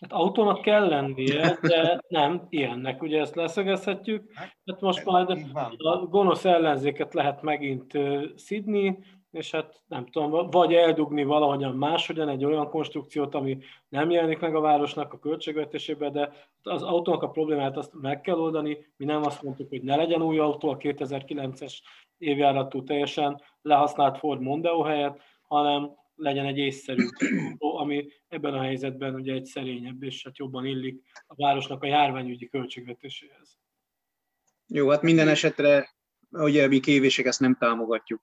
Hát 0.00 0.12
autónak 0.12 0.62
kell 0.62 0.88
lennie, 0.88 1.58
de 1.60 2.00
nem 2.08 2.46
ilyennek. 2.48 3.02
Ugye 3.02 3.20
ezt 3.20 3.34
leszögezhetjük. 3.34 4.32
Hát, 4.34 4.56
hát 4.66 4.80
most 4.80 5.04
majd 5.04 5.30
a 5.76 5.96
gonosz 5.96 6.44
ellenzéket 6.44 7.14
lehet 7.14 7.42
megint 7.42 7.92
szidni, 8.36 8.98
és 9.30 9.50
hát 9.50 9.82
nem 9.86 10.06
tudom, 10.06 10.50
vagy 10.50 10.74
eldugni 10.74 11.24
valahogyan 11.24 11.76
máshogyan 11.76 12.28
egy 12.28 12.44
olyan 12.44 12.68
konstrukciót, 12.68 13.34
ami 13.34 13.58
nem 13.88 14.10
jelenik 14.10 14.38
meg 14.38 14.54
a 14.54 14.60
városnak 14.60 15.12
a 15.12 15.18
költségvetésében, 15.18 16.12
de 16.12 16.32
az 16.62 16.82
autónak 16.82 17.22
a 17.22 17.30
problémát 17.30 17.76
azt 17.76 17.92
meg 18.00 18.20
kell 18.20 18.38
oldani. 18.38 18.92
Mi 18.96 19.04
nem 19.04 19.22
azt 19.22 19.42
mondtuk, 19.42 19.68
hogy 19.68 19.82
ne 19.82 19.96
legyen 19.96 20.22
új 20.22 20.38
autó 20.38 20.68
a 20.68 20.76
2009-es 20.76 21.78
évjáratú 22.18 22.84
teljesen 22.84 23.42
lehasznált 23.62 24.18
Ford 24.18 24.40
Mondeo 24.40 24.82
helyett, 24.82 25.20
hanem 25.42 25.90
legyen 26.14 26.46
egy 26.46 26.58
észszerű 26.58 27.04
autó, 27.18 27.76
ami 27.76 28.08
ebben 28.28 28.54
a 28.54 28.60
helyzetben 28.60 29.14
ugye 29.14 29.32
egy 29.32 29.44
szerényebb 29.44 30.02
és 30.02 30.24
hát 30.24 30.38
jobban 30.38 30.66
illik 30.66 31.02
a 31.26 31.34
városnak 31.34 31.82
a 31.82 31.86
járványügyi 31.86 32.48
költségvetéséhez. 32.48 33.58
Jó, 34.66 34.88
hát 34.88 35.02
minden 35.02 35.28
esetre 35.28 35.88
ugye 36.30 36.66
mi 36.66 36.80
kévések 36.80 37.26
ezt 37.26 37.40
nem 37.40 37.56
támogatjuk. 37.58 38.22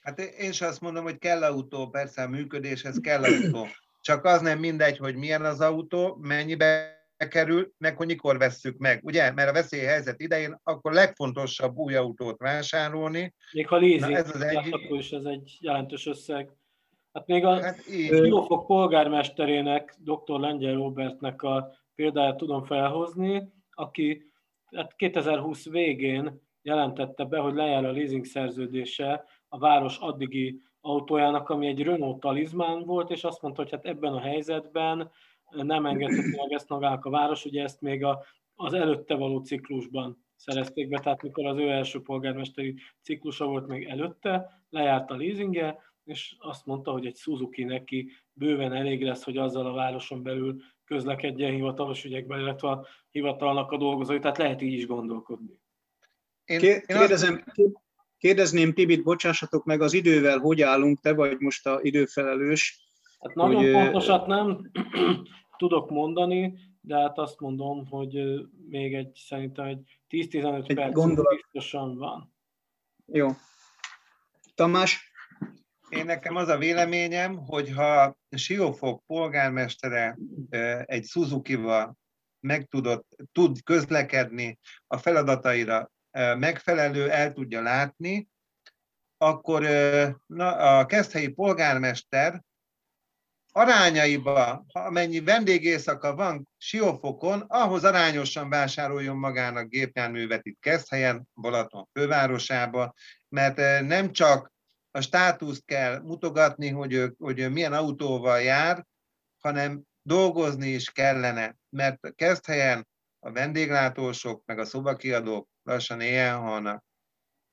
Hát 0.00 0.18
én 0.18 0.48
is 0.48 0.60
azt 0.60 0.80
mondom, 0.80 1.04
hogy 1.04 1.18
kell 1.18 1.42
autó, 1.42 1.88
persze 1.88 2.22
a 2.22 2.28
működéshez 2.28 3.00
kell 3.00 3.22
autó. 3.22 3.66
Csak 4.00 4.24
az 4.24 4.40
nem 4.40 4.58
mindegy, 4.58 4.98
hogy 4.98 5.16
milyen 5.16 5.44
az 5.44 5.60
autó, 5.60 6.18
mennyibe 6.20 6.98
kerül, 7.28 7.72
meg 7.78 7.96
hogy 7.96 8.06
mikor 8.06 8.38
vesszük 8.38 8.78
meg. 8.78 9.04
Ugye, 9.04 9.32
mert 9.32 9.48
a 9.48 9.52
veszélyhelyzet 9.52 10.20
idején 10.20 10.60
akkor 10.62 10.92
legfontosabb 10.92 11.76
új 11.76 11.94
autót 11.94 12.38
vásárolni. 12.38 13.34
Még 13.52 13.68
ha 13.68 13.76
leasing, 13.76 14.12
ez 14.12 14.34
az 14.34 14.40
egy... 14.40 14.72
akkor 14.72 14.98
is 14.98 15.10
ez 15.10 15.24
egy 15.24 15.56
jelentős 15.60 16.06
összeg. 16.06 16.50
Hát 17.12 17.26
még 17.26 17.44
a 17.44 17.62
hát 17.62 17.84
Jófok 18.10 18.66
polgármesterének, 18.66 19.94
dr. 19.98 20.40
Lengyel 20.40 20.74
Robertnek 20.74 21.42
a 21.42 21.72
példáját 21.94 22.36
tudom 22.36 22.64
felhozni, 22.64 23.52
aki 23.70 24.32
hát 24.74 24.96
2020 24.96 25.68
végén 25.68 26.42
jelentette 26.62 27.24
be, 27.24 27.38
hogy 27.38 27.54
lejár 27.54 27.84
a 27.84 27.92
leasing 27.92 28.24
szerződése 28.24 29.24
a 29.52 29.58
város 29.58 29.98
addigi 29.98 30.60
autójának, 30.80 31.48
ami 31.48 31.66
egy 31.66 31.82
Renault 31.82 32.20
talizmán 32.20 32.84
volt, 32.84 33.10
és 33.10 33.24
azt 33.24 33.42
mondta, 33.42 33.62
hogy 33.62 33.70
hát 33.70 33.84
ebben 33.84 34.12
a 34.12 34.20
helyzetben 34.20 35.10
nem 35.50 35.86
engedheti 35.86 36.36
meg 36.36 36.52
ezt 36.52 36.68
magának 36.68 37.04
a 37.04 37.10
város, 37.10 37.44
ugye 37.44 37.62
ezt 37.62 37.80
még 37.80 38.04
a, 38.04 38.24
az 38.54 38.72
előtte 38.72 39.14
való 39.14 39.38
ciklusban 39.38 40.24
szerezték 40.36 40.88
be, 40.88 40.98
tehát 40.98 41.22
mikor 41.22 41.46
az 41.46 41.56
ő 41.56 41.68
első 41.68 42.02
polgármesteri 42.02 42.74
ciklusa 43.02 43.46
volt 43.46 43.66
még 43.66 43.84
előtte, 43.84 44.62
lejárt 44.68 45.10
a 45.10 45.16
leasingje, 45.16 45.78
és 46.04 46.36
azt 46.38 46.66
mondta, 46.66 46.92
hogy 46.92 47.06
egy 47.06 47.16
Suzuki 47.16 47.64
neki 47.64 48.10
bőven 48.32 48.72
elég 48.72 49.02
lesz, 49.02 49.24
hogy 49.24 49.36
azzal 49.36 49.66
a 49.66 49.72
városon 49.72 50.22
belül 50.22 50.62
közlekedjen 50.84 51.52
hivatalos 51.52 52.04
ügyekben, 52.04 52.40
illetve 52.40 52.68
a 52.68 52.86
hivatalnak 53.10 53.70
a 53.70 53.76
dolgozói, 53.76 54.18
tehát 54.18 54.38
lehet 54.38 54.62
így 54.62 54.72
is 54.72 54.86
gondolkodni. 54.86 55.60
Én, 56.44 56.58
Kérdezem, 56.86 57.44
kérdezném 58.20 58.72
Tibit, 58.72 59.02
bocsássatok 59.02 59.64
meg, 59.64 59.80
az 59.80 59.92
idővel 59.92 60.38
hogy 60.38 60.62
állunk, 60.62 61.00
te 61.00 61.14
vagy 61.14 61.38
most 61.38 61.66
a 61.66 61.78
időfelelős. 61.82 62.80
Hát 63.20 63.34
nagyon 63.34 63.62
hogy, 63.62 63.72
pontosat 63.72 64.26
nem 64.26 64.70
tudok 65.58 65.90
mondani, 65.90 66.58
de 66.80 66.96
hát 66.96 67.18
azt 67.18 67.40
mondom, 67.40 67.86
hogy 67.86 68.40
még 68.68 68.94
egy, 68.94 69.14
szerintem 69.14 69.66
egy 69.66 70.00
10-15 70.10 70.72
perc 70.74 70.92
gondolat. 70.92 71.34
biztosan 71.34 71.96
van. 71.96 72.34
Jó. 73.06 73.28
Tamás? 74.54 75.12
Én 75.88 76.04
nekem 76.04 76.36
az 76.36 76.48
a 76.48 76.58
véleményem, 76.58 77.36
hogy 77.36 77.70
ha 77.70 78.16
Siófok 78.30 79.02
polgármestere 79.06 80.18
egy 80.84 81.04
Suzuki-val 81.04 81.98
meg 82.40 82.66
tudott, 82.66 83.16
tud 83.32 83.62
közlekedni, 83.62 84.58
a 84.86 84.96
feladataira 84.96 85.90
megfelelő, 86.38 87.10
el 87.10 87.32
tudja 87.32 87.62
látni, 87.62 88.28
akkor 89.16 89.64
a 90.38 90.86
keszthelyi 90.86 91.28
polgármester 91.28 92.42
arányaiba, 93.52 94.64
ha 94.72 94.80
amennyi 94.80 95.20
vendégészaka 95.20 96.14
van 96.14 96.48
Siófokon, 96.58 97.40
ahhoz 97.40 97.84
arányosan 97.84 98.48
vásároljon 98.48 99.16
magának 99.16 99.68
gépjárművet 99.68 100.46
itt 100.46 100.60
Keszthelyen, 100.60 101.28
Balaton 101.34 101.88
fővárosába, 101.92 102.94
mert 103.28 103.86
nem 103.86 104.12
csak 104.12 104.52
a 104.90 105.00
státuszt 105.00 105.64
kell 105.64 105.98
mutogatni, 105.98 106.68
hogy, 106.68 107.12
hogy 107.18 107.52
milyen 107.52 107.72
autóval 107.72 108.40
jár, 108.40 108.86
hanem 109.38 109.82
dolgozni 110.02 110.68
is 110.68 110.90
kellene, 110.90 111.56
mert 111.68 112.14
Keszthelyen 112.14 112.88
a 113.18 113.32
vendéglátósok, 113.32 114.42
meg 114.46 114.58
a 114.58 114.64
szobakiadók 114.64 115.48
lassan 115.70 116.00
éjjel 116.00 116.38
halnak. 116.38 116.84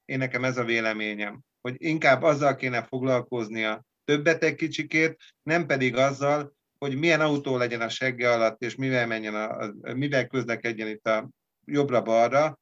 Én 0.05 0.17
nekem 0.17 0.43
ez 0.43 0.57
a 0.57 0.63
véleményem, 0.63 1.41
hogy 1.61 1.75
inkább 1.77 2.23
azzal 2.23 2.55
kéne 2.55 2.83
foglalkoznia 2.83 3.85
többet 4.05 4.43
egy 4.43 4.55
kicsikét, 4.55 5.17
nem 5.43 5.65
pedig 5.65 5.95
azzal, 5.95 6.55
hogy 6.79 6.95
milyen 6.95 7.21
autó 7.21 7.57
legyen 7.57 7.81
a 7.81 7.89
segge 7.89 8.31
alatt, 8.31 8.61
és 8.61 8.75
mivel, 8.75 9.07
menjen 9.07 9.35
a, 9.35 9.57
a, 9.57 9.93
mivel 9.93 10.27
közlekedjen 10.27 10.87
itt 10.87 11.07
a 11.07 11.29
jobbra-balra. 11.65 12.59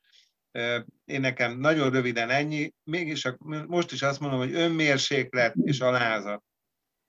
Én 1.05 1.21
nekem 1.21 1.57
nagyon 1.57 1.91
röviden 1.91 2.29
ennyi, 2.29 2.73
mégis 2.83 3.25
a, 3.25 3.37
most 3.67 3.91
is 3.91 4.01
azt 4.01 4.19
mondom, 4.19 4.39
hogy 4.39 4.53
önmérséklet 4.53 5.55
és 5.55 5.79
alázat. 5.79 6.43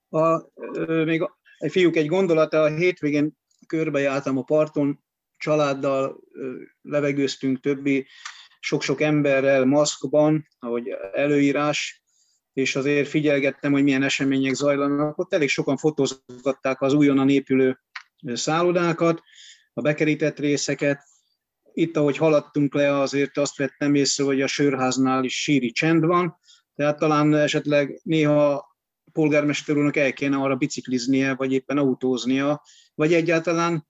A, 0.08 0.44
még 1.04 1.30
egy 1.58 1.70
fiúk 1.70 1.96
egy 1.96 2.06
gondolata, 2.06 2.62
a 2.62 2.74
hétvégén 2.74 3.32
körbejártam 3.66 4.38
a 4.38 4.42
parton, 4.42 5.04
családdal 5.36 6.20
levegőztünk 6.82 7.60
többi, 7.60 8.06
sok-sok 8.66 9.00
emberrel 9.00 9.64
maszkban, 9.64 10.48
ahogy 10.58 10.88
előírás, 11.12 12.02
és 12.52 12.76
azért 12.76 13.08
figyelgettem, 13.08 13.72
hogy 13.72 13.82
milyen 13.82 14.02
események 14.02 14.54
zajlanak. 14.54 15.18
Ott 15.18 15.34
elég 15.34 15.48
sokan 15.48 15.76
fotózgatták 15.76 16.80
az 16.80 16.92
újonnan 16.92 17.28
épülő 17.28 17.78
szállodákat, 18.32 19.22
a 19.72 19.80
bekerített 19.80 20.38
részeket. 20.38 21.02
Itt, 21.72 21.96
ahogy 21.96 22.16
haladtunk 22.16 22.74
le, 22.74 22.98
azért 22.98 23.38
azt 23.38 23.56
vettem 23.56 23.94
észre, 23.94 24.24
hogy 24.24 24.42
a 24.42 24.46
sörháznál 24.46 25.24
is 25.24 25.42
síri 25.42 25.70
csend 25.70 26.04
van, 26.04 26.38
tehát 26.74 26.98
talán 26.98 27.34
esetleg 27.34 28.00
néha 28.02 28.76
polgármester 29.12 29.76
úrnak 29.76 29.96
el 29.96 30.12
kéne 30.12 30.36
arra 30.36 30.56
bicikliznie, 30.56 31.34
vagy 31.34 31.52
éppen 31.52 31.78
autóznia, 31.78 32.62
vagy 32.94 33.14
egyáltalán 33.14 33.86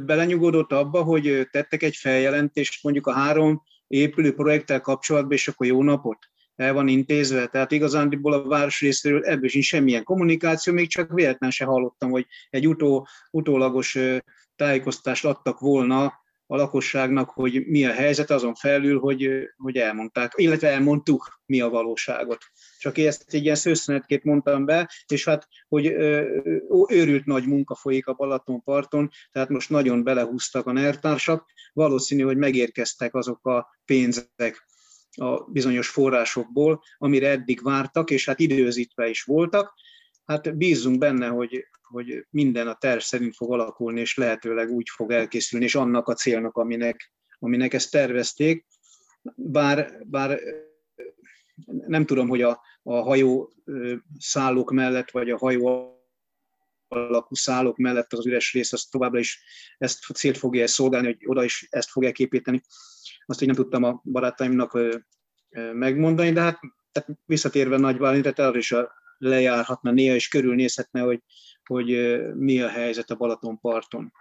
belenyugodott 0.00 0.72
abba, 0.72 1.02
hogy 1.02 1.48
tettek 1.50 1.82
egy 1.82 1.96
feljelentést 1.96 2.82
mondjuk 2.82 3.06
a 3.06 3.12
három 3.12 3.62
épülő 3.88 4.34
projekttel 4.34 4.80
kapcsolatban, 4.80 5.32
és 5.32 5.48
akkor 5.48 5.66
jó 5.66 5.82
napot 5.82 6.18
el 6.56 6.72
van 6.72 6.88
intézve. 6.88 7.46
Tehát 7.46 7.72
igazándiból 7.72 8.32
a 8.32 8.42
város 8.42 8.80
részéről 8.80 9.24
ebből 9.24 9.48
sincs 9.48 9.64
semmilyen 9.64 10.04
kommunikáció, 10.04 10.72
még 10.72 10.88
csak 10.88 11.12
véletlen 11.12 11.50
se 11.50 11.64
hallottam, 11.64 12.10
hogy 12.10 12.26
egy 12.50 12.68
utó, 12.68 13.08
utólagos 13.30 13.98
tájékoztást 14.56 15.24
adtak 15.24 15.58
volna 15.58 16.12
a 16.50 16.56
lakosságnak, 16.56 17.30
hogy 17.30 17.66
mi 17.66 17.84
a 17.84 17.92
helyzet, 17.92 18.30
azon 18.30 18.54
felül, 18.54 18.98
hogy, 18.98 19.28
hogy 19.56 19.76
elmondták, 19.76 20.32
illetve 20.36 20.68
elmondtuk, 20.68 21.40
mi 21.46 21.60
a 21.60 21.68
valóságot. 21.68 22.38
Csak 22.78 22.98
ezt 22.98 23.34
egy 23.34 23.42
ilyen 23.42 23.54
szőszenetként 23.54 24.24
mondtam 24.24 24.64
be, 24.64 24.90
és 25.06 25.24
hát, 25.24 25.48
hogy 25.68 25.86
őrült 26.88 27.24
nagy 27.24 27.46
munka 27.46 27.74
folyik 27.74 28.06
a 28.06 28.12
Balatonparton, 28.12 29.10
tehát 29.32 29.48
most 29.48 29.70
nagyon 29.70 30.02
belehúztak 30.02 30.66
a 30.66 30.72
nertársak, 30.72 31.44
valószínű, 31.72 32.22
hogy 32.22 32.36
megérkeztek 32.36 33.14
azok 33.14 33.46
a 33.46 33.66
pénzek, 33.84 34.66
a 35.10 35.50
bizonyos 35.50 35.88
forrásokból, 35.88 36.82
amire 36.98 37.28
eddig 37.28 37.62
vártak, 37.62 38.10
és 38.10 38.24
hát 38.24 38.40
időzítve 38.40 39.08
is 39.08 39.22
voltak. 39.22 39.74
Hát 40.28 40.56
bízunk 40.56 40.98
benne, 40.98 41.26
hogy, 41.26 41.66
hogy 41.82 42.26
minden 42.30 42.68
a 42.68 42.74
terv 42.74 43.00
szerint 43.00 43.36
fog 43.36 43.52
alakulni, 43.52 44.00
és 44.00 44.16
lehetőleg 44.16 44.70
úgy 44.70 44.88
fog 44.88 45.10
elkészülni, 45.10 45.64
és 45.64 45.74
annak 45.74 46.08
a 46.08 46.14
célnak, 46.14 46.56
aminek, 46.56 47.12
aminek 47.38 47.74
ezt 47.74 47.90
tervezték. 47.90 48.66
Bár, 49.34 49.98
bár 50.04 50.40
nem 51.66 52.06
tudom, 52.06 52.28
hogy 52.28 52.42
a, 52.42 52.60
a 52.82 52.94
hajó 52.94 53.52
szállók 54.18 54.70
mellett, 54.70 55.10
vagy 55.10 55.30
a 55.30 55.38
hajó 55.38 55.96
alakú 56.88 57.34
szállók 57.34 57.76
mellett 57.76 58.12
az 58.12 58.26
üres 58.26 58.52
rész, 58.52 58.72
az 58.72 58.84
továbbra 58.84 59.18
is 59.18 59.42
ezt 59.78 60.04
a 60.08 60.12
célt 60.12 60.36
fogja 60.36 60.66
szolgálni, 60.66 61.06
hogy 61.06 61.22
oda 61.24 61.44
is 61.44 61.66
ezt 61.70 61.90
fogják 61.90 62.18
építeni. 62.18 62.62
Azt, 63.26 63.38
hogy 63.38 63.48
nem 63.48 63.56
tudtam 63.56 63.82
a 63.82 64.00
barátaimnak 64.04 64.78
megmondani, 65.72 66.32
de 66.32 66.40
hát 66.40 66.60
tehát 66.92 67.18
visszatérve 67.24 67.76
Nagy 67.76 67.98
Bálintre, 67.98 68.46
arra 68.46 68.58
is 68.58 68.74
lejárhatna 69.18 69.90
néha, 69.90 70.14
és 70.14 70.28
körülnézhetne, 70.28 71.00
hogy, 71.00 71.22
hogy 71.64 72.18
mi 72.34 72.60
a 72.60 72.68
helyzet 72.68 73.10
a 73.10 73.16
Balatonparton. 73.16 74.12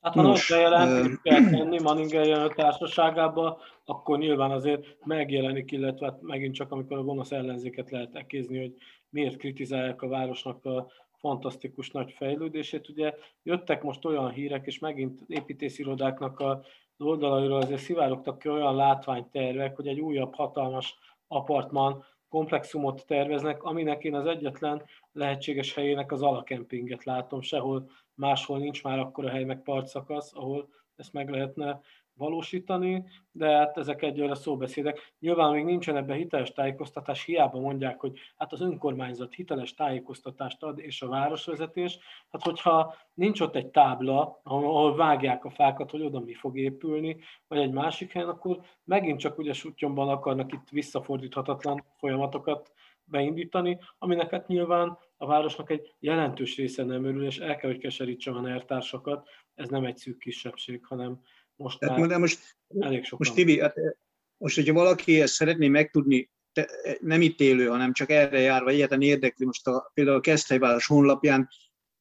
Hát 0.00 0.14
ha 0.14 0.22
Nos, 0.22 0.48
nagy 0.48 0.58
bejelentést 0.58 1.22
kell 1.22 1.50
tenni 1.50 1.80
Manninger 1.80 2.54
társaságába, 2.54 3.60
akkor 3.84 4.18
nyilván 4.18 4.50
azért 4.50 4.96
megjelenik, 5.04 5.72
illetve 5.72 6.06
hát 6.06 6.22
megint 6.22 6.54
csak 6.54 6.72
amikor 6.72 6.96
a 6.96 7.02
gonosz 7.02 7.30
ellenzéket 7.30 7.90
lehet 7.90 8.14
ekézni, 8.14 8.58
hogy 8.58 8.74
miért 9.08 9.36
kritizálják 9.36 10.02
a 10.02 10.08
városnak 10.08 10.64
a 10.64 10.90
fantasztikus 11.18 11.90
nagy 11.90 12.12
fejlődését. 12.16 12.88
Ugye 12.88 13.14
jöttek 13.42 13.82
most 13.82 14.04
olyan 14.04 14.30
hírek, 14.30 14.66
és 14.66 14.78
megint 14.78 15.20
építészirodáknak 15.26 16.40
a 16.40 16.64
oldalairól 16.98 17.60
azért 17.60 17.80
szivárogtak 17.80 18.38
ki 18.38 18.48
olyan 18.48 18.76
látványtervek, 18.76 19.76
hogy 19.76 19.86
egy 19.86 20.00
újabb 20.00 20.34
hatalmas 20.34 20.98
apartman 21.28 22.04
komplexumot 22.36 23.06
terveznek, 23.06 23.62
aminek 23.62 24.04
én 24.04 24.14
az 24.14 24.26
egyetlen 24.26 24.82
lehetséges 25.12 25.74
helyének 25.74 26.12
az 26.12 26.22
alakempinget 26.22 27.04
látom. 27.04 27.40
Sehol 27.40 27.90
máshol 28.14 28.58
nincs 28.58 28.82
már 28.82 28.98
akkora 28.98 29.28
hely 29.28 29.44
meg 29.44 29.62
partszakasz, 29.62 30.34
ahol 30.34 30.68
ezt 30.96 31.12
meg 31.12 31.30
lehetne 31.30 31.80
valósítani, 32.16 33.04
de 33.32 33.56
hát 33.56 33.76
ezek 33.76 34.02
egyőre 34.02 34.34
szóbeszédek. 34.34 35.14
Nyilván 35.18 35.52
még 35.52 35.64
nincsen 35.64 35.96
ebben 35.96 36.16
hiteles 36.16 36.52
tájékoztatás, 36.52 37.24
hiába 37.24 37.60
mondják, 37.60 38.00
hogy 38.00 38.18
hát 38.36 38.52
az 38.52 38.60
önkormányzat 38.60 39.34
hiteles 39.34 39.74
tájékoztatást 39.74 40.62
ad, 40.62 40.78
és 40.78 41.02
a 41.02 41.08
városvezetés. 41.08 41.98
Hát 42.30 42.42
hogyha 42.42 42.94
nincs 43.14 43.40
ott 43.40 43.56
egy 43.56 43.68
tábla, 43.68 44.40
ahol 44.42 44.96
vágják 44.96 45.44
a 45.44 45.50
fákat, 45.50 45.90
hogy 45.90 46.02
oda 46.02 46.20
mi 46.20 46.34
fog 46.34 46.58
épülni, 46.58 47.16
vagy 47.48 47.58
egy 47.58 47.72
másik 47.72 48.12
helyen, 48.12 48.28
akkor 48.28 48.60
megint 48.84 49.18
csak 49.18 49.38
ugye 49.38 49.52
sutyomban 49.52 50.08
akarnak 50.08 50.52
itt 50.52 50.68
visszafordíthatatlan 50.70 51.84
folyamatokat 51.98 52.72
beindítani, 53.06 53.78
aminek 53.98 54.30
hát 54.30 54.46
nyilván 54.46 54.98
a 55.16 55.26
városnak 55.26 55.70
egy 55.70 55.94
jelentős 55.98 56.56
része 56.56 56.84
nem 56.84 57.04
örül, 57.04 57.24
és 57.24 57.38
el 57.38 57.56
kell, 57.56 57.70
hogy 57.70 57.80
keserítse 57.80 58.30
a 58.30 58.40
nertársakat. 58.40 59.28
Ez 59.54 59.68
nem 59.68 59.84
egy 59.84 59.96
szűk 59.96 60.18
kisebbség, 60.18 60.84
hanem 60.84 61.20
most 61.56 61.78
Tehát 61.78 61.98
már 61.98 62.18
most, 62.18 62.56
elég 62.78 63.04
sokan. 63.04 63.18
Most 63.18 63.34
Tibi, 63.34 63.60
hát, 63.60 63.74
most 64.36 64.54
hogyha 64.54 64.74
valaki 64.74 65.20
ezt 65.20 65.34
szeretné 65.34 65.68
megtudni, 65.68 66.30
te, 66.52 66.68
nem 67.00 67.20
itt 67.20 67.40
élő, 67.40 67.66
hanem 67.66 67.92
csak 67.92 68.10
erre 68.10 68.38
jár, 68.38 68.62
vagy 68.62 68.74
egyáltalán 68.74 69.02
érdekli, 69.02 69.44
most 69.44 69.66
a, 69.66 69.90
például 69.94 70.16
a 70.16 70.20
Keszthelyváros 70.20 70.86
honlapján 70.86 71.48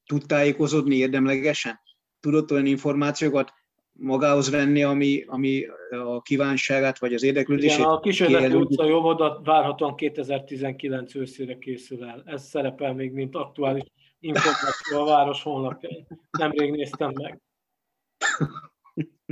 tud 0.06 0.26
tájékozódni 0.26 0.96
érdemlegesen? 0.96 1.80
Tudott 2.20 2.52
olyan 2.52 2.66
információkat 2.66 3.54
magához 3.92 4.50
venni, 4.50 4.84
ami, 4.84 5.24
ami 5.28 5.66
a 5.90 6.22
kívánságát, 6.22 7.00
vagy 7.00 7.14
az 7.14 7.24
érdeklődését? 7.24 7.78
Igen, 7.78 7.90
a 7.90 8.00
Kisödeti 8.00 8.56
utca 8.56 8.86
jogodat 8.86 9.46
várhatóan 9.46 9.96
2019 9.96 11.16
őszére 11.16 11.58
készül 11.58 12.06
el. 12.06 12.24
Ez 12.26 12.44
szerepel 12.44 12.94
még, 12.94 13.12
mint 13.12 13.36
aktuális 13.36 13.84
információ 14.20 15.02
a 15.02 15.06
város 15.06 15.44
honlapján. 15.44 16.08
Nemrég 16.38 16.72
néztem 16.72 17.12
meg. 17.14 17.42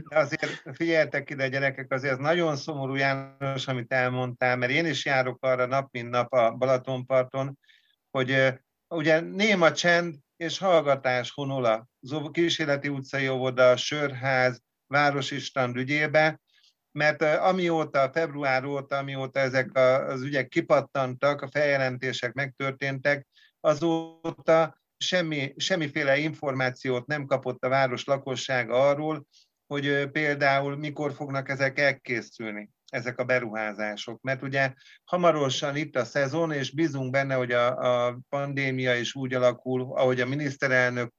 Azért 0.09 0.63
figyeltek 0.73 1.29
ide, 1.29 1.47
gyerekek, 1.47 1.91
azért 1.91 2.19
nagyon 2.19 2.55
szomorú 2.55 2.95
János, 2.95 3.67
amit 3.67 3.93
elmondtál, 3.93 4.57
mert 4.57 4.71
én 4.71 4.85
is 4.85 5.05
járok 5.05 5.43
arra 5.43 5.65
nap, 5.65 5.91
mint 5.91 6.09
nap 6.09 6.33
a 6.33 6.51
Balatonparton, 6.51 7.59
hogy 8.11 8.53
ugye 8.87 9.19
néma 9.19 9.71
csend 9.71 10.15
és 10.37 10.57
hallgatás 10.57 11.31
honol 11.31 11.65
a 11.65 11.87
kísérleti 12.31 12.87
utcai 12.87 13.29
óvoda, 13.29 13.77
sörház, 13.77 14.61
városi 14.87 15.39
strand 15.39 15.75
ügyébe, 15.75 16.41
mert 16.91 17.21
amióta, 17.21 18.09
február 18.13 18.65
óta, 18.65 18.97
amióta 18.97 19.39
ezek 19.39 19.77
az 19.77 20.21
ügyek 20.21 20.47
kipattantak, 20.47 21.41
a 21.41 21.47
feljelentések 21.51 22.33
megtörténtek, 22.33 23.27
azóta 23.59 24.81
semmi, 24.97 25.53
semmiféle 25.57 26.17
információt 26.17 27.07
nem 27.07 27.25
kapott 27.25 27.63
a 27.63 27.69
város 27.69 28.03
lakossága 28.03 28.89
arról, 28.89 29.25
hogy 29.67 30.09
például 30.11 30.77
mikor 30.77 31.13
fognak 31.13 31.49
ezek 31.49 31.79
elkészülni. 31.79 32.69
ezek 32.93 33.19
a 33.19 33.23
beruházások. 33.23 34.21
Mert 34.21 34.41
ugye 34.41 34.73
hamarosan 35.03 35.75
itt 35.75 35.95
a 35.95 36.05
szezon, 36.05 36.51
és 36.51 36.71
bízunk 36.71 37.11
benne, 37.11 37.35
hogy 37.35 37.51
a, 37.51 37.77
a 38.07 38.19
pandémia 38.29 38.95
is 38.95 39.15
úgy 39.15 39.33
alakul, 39.33 39.81
ahogy 39.81 40.21
a 40.21 40.25
miniszterelnök 40.25 41.13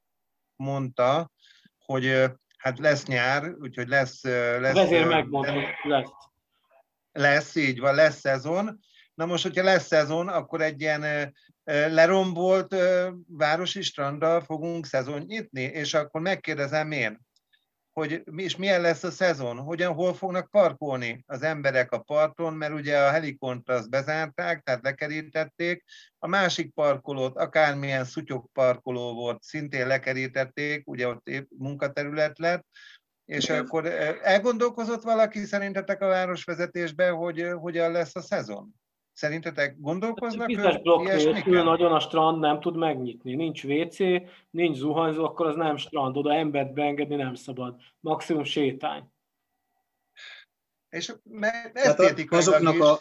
mondta, 0.57 1.31
hogy 1.79 2.25
hát 2.57 2.79
lesz 2.79 3.05
nyár, 3.05 3.55
úgyhogy 3.59 3.89
lesz... 3.89 4.23
lesz 4.23 4.77
Ezért 4.77 5.09
megmondom, 5.09 5.63
lesz. 5.83 6.11
Lesz, 7.13 7.55
így 7.55 7.81
van, 7.81 7.95
lesz 7.95 8.19
szezon. 8.19 8.81
Na 9.15 9.27
most, 9.27 9.43
hogyha 9.43 9.65
lesz 9.65 9.87
szezon, 9.87 10.29
akkor 10.29 10.61
egy 10.61 10.81
ilyen 10.81 11.35
lerombolt 11.65 12.77
városi 13.27 13.83
stranddal 13.83 14.41
fogunk 14.41 14.87
szezon 14.87 15.21
nyitni, 15.21 15.63
és 15.63 15.95
akkor 15.95 16.21
megkérdezem 16.21 16.91
én, 16.91 17.21
hogy 17.95 18.23
és 18.37 18.57
milyen 18.57 18.81
lesz 18.81 19.03
a 19.03 19.11
szezon, 19.11 19.57
hogyan, 19.57 19.95
hol 19.95 20.15
fognak 20.15 20.51
parkolni 20.51 21.25
az 21.27 21.43
emberek 21.43 21.93
a 21.93 21.99
parton, 21.99 22.55
mert 22.55 22.73
ugye 22.73 22.99
a 22.99 23.11
helikont 23.11 23.69
azt 23.69 23.91
bezárták, 23.91 24.63
tehát 24.63 24.83
lekerítették, 24.83 25.85
a 26.19 26.27
másik 26.27 26.73
parkolót, 26.73 27.37
akármilyen 27.37 28.05
szutyok 28.05 28.53
parkoló 28.53 29.15
volt, 29.15 29.43
szintén 29.43 29.87
lekerítették, 29.87 30.89
ugye 30.89 31.09
ott 31.09 31.29
épp 31.29 31.51
munkaterület 31.59 32.39
lett, 32.39 32.67
és 33.25 33.51
akkor 33.51 33.87
elgondolkozott 34.23 35.03
valaki 35.03 35.45
szerintetek 35.45 36.03
a 36.03 36.07
városvezetésben, 36.07 37.15
hogy 37.15 37.49
hogyan 37.53 37.93
lesz 37.93 38.17
a 38.17 38.21
szezon? 38.21 38.84
Szerintetek 39.15 39.81
gondolkoznak? 39.81 40.47
Biztos 40.47 40.79
blokk 40.79 41.05
nélkül 41.05 41.63
nagyon 41.63 41.93
a 41.93 42.01
strand 42.01 42.41
nem 42.41 42.61
tud 42.61 42.77
megnyitni. 42.77 43.35
Nincs 43.35 43.65
WC, 43.65 43.99
nincs 44.51 44.77
zuhanyzó, 44.77 45.25
akkor 45.25 45.47
az 45.47 45.57
nem 45.57 45.77
strand. 45.77 46.17
Oda 46.17 46.35
embert 46.35 46.73
beengedni 46.73 47.15
nem 47.17 47.35
szabad. 47.35 47.81
Maximum 48.01 48.45
sétány. 48.45 49.13
És 50.89 51.13
esztétikailag 51.73 52.47
azoknak 52.47 52.75
is, 52.75 52.81
a... 52.81 52.99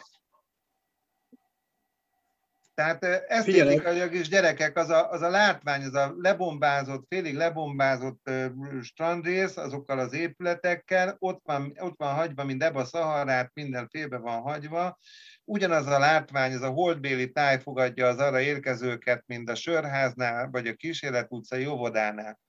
Tehát 2.73 3.03
esztétikailag 3.27 4.13
is 4.13 4.29
gyerekek, 4.29 4.77
az 4.77 4.89
a, 4.89 5.09
az 5.11 5.21
a 5.21 5.29
látvány, 5.29 5.83
az 5.83 5.93
a 5.93 6.13
lebombázott, 6.17 7.05
félig 7.07 7.35
lebombázott 7.35 8.29
strandrész, 8.81 9.57
azokkal 9.57 9.99
az 9.99 10.13
épületekkel, 10.13 11.15
ott 11.19 11.41
van, 11.43 11.73
ott 11.79 11.97
van 11.97 12.13
hagyva, 12.13 12.43
mint 12.43 12.63
ebbe 12.63 12.79
a 12.79 12.85
szaharát, 12.85 13.51
minden 13.53 13.87
félbe 13.89 14.17
van 14.17 14.41
hagyva, 14.41 14.97
ugyanaz 15.45 15.87
a 15.87 15.99
látvány, 15.99 16.51
ez 16.51 16.61
a 16.61 16.69
holdbéli 16.69 17.31
táj 17.31 17.59
fogadja 17.59 18.07
az 18.07 18.17
arra 18.17 18.41
érkezőket, 18.41 19.23
mint 19.25 19.49
a 19.49 19.55
Sörháznál, 19.55 20.49
vagy 20.49 20.67
a 20.67 20.73
Kísérlet 20.73 21.31
utcai 21.31 21.65
óvodánál. 21.65 22.39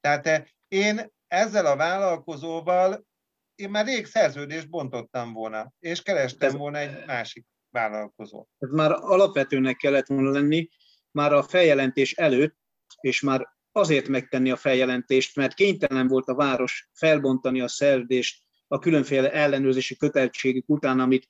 Tehát 0.00 0.26
eh, 0.26 0.44
én 0.68 1.12
ezzel 1.26 1.66
a 1.66 1.76
vállalkozóval 1.76 3.06
én 3.54 3.70
már 3.70 3.86
rég 3.86 4.06
szerződést 4.06 4.70
bontottam 4.70 5.32
volna, 5.32 5.72
és 5.78 6.02
kerestem 6.02 6.48
ez, 6.48 6.54
volna 6.54 6.78
egy 6.78 7.06
másik 7.06 7.46
vállalkozót. 7.70 8.48
Ez 8.58 8.70
már 8.70 8.90
alapvetőnek 8.90 9.76
kellett 9.76 10.06
volna 10.06 10.30
lenni, 10.30 10.68
már 11.10 11.32
a 11.32 11.42
feljelentés 11.42 12.12
előtt, 12.12 12.56
és 13.00 13.20
már 13.20 13.48
azért 13.72 14.08
megtenni 14.08 14.50
a 14.50 14.56
feljelentést, 14.56 15.36
mert 15.36 15.54
kénytelen 15.54 16.06
volt 16.06 16.28
a 16.28 16.34
város 16.34 16.88
felbontani 16.92 17.60
a 17.60 17.68
szerződést 17.68 18.42
a 18.68 18.78
különféle 18.78 19.32
ellenőrzési 19.32 19.96
kötelességük 19.96 20.68
után, 20.68 21.00
amit 21.00 21.26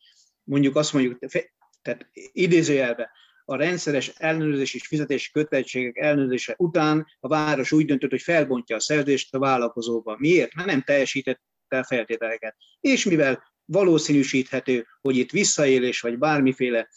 mondjuk 0.48 0.76
azt 0.76 0.92
mondjuk, 0.92 1.18
tehát 1.82 2.10
idézőjelbe, 2.32 3.10
a 3.44 3.56
rendszeres 3.56 4.08
ellenőrzés 4.08 4.74
és 4.74 4.86
fizetési 4.86 5.30
kötelezettségek 5.30 5.96
ellenőrzése 5.96 6.54
után 6.58 7.06
a 7.20 7.28
város 7.28 7.72
úgy 7.72 7.86
döntött, 7.86 8.10
hogy 8.10 8.22
felbontja 8.22 8.76
a 8.76 8.80
szerződést 8.80 9.34
a 9.34 9.38
vállalkozóba. 9.38 10.16
Miért? 10.18 10.54
Mert 10.54 10.68
nem 10.68 10.82
teljesítette 10.82 11.40
a 11.68 11.84
feltételeket. 11.84 12.56
És 12.80 13.04
mivel 13.04 13.42
valószínűsíthető, 13.64 14.86
hogy 15.00 15.16
itt 15.16 15.30
visszaélés 15.30 16.00
vagy 16.00 16.18
bármiféle 16.18 16.88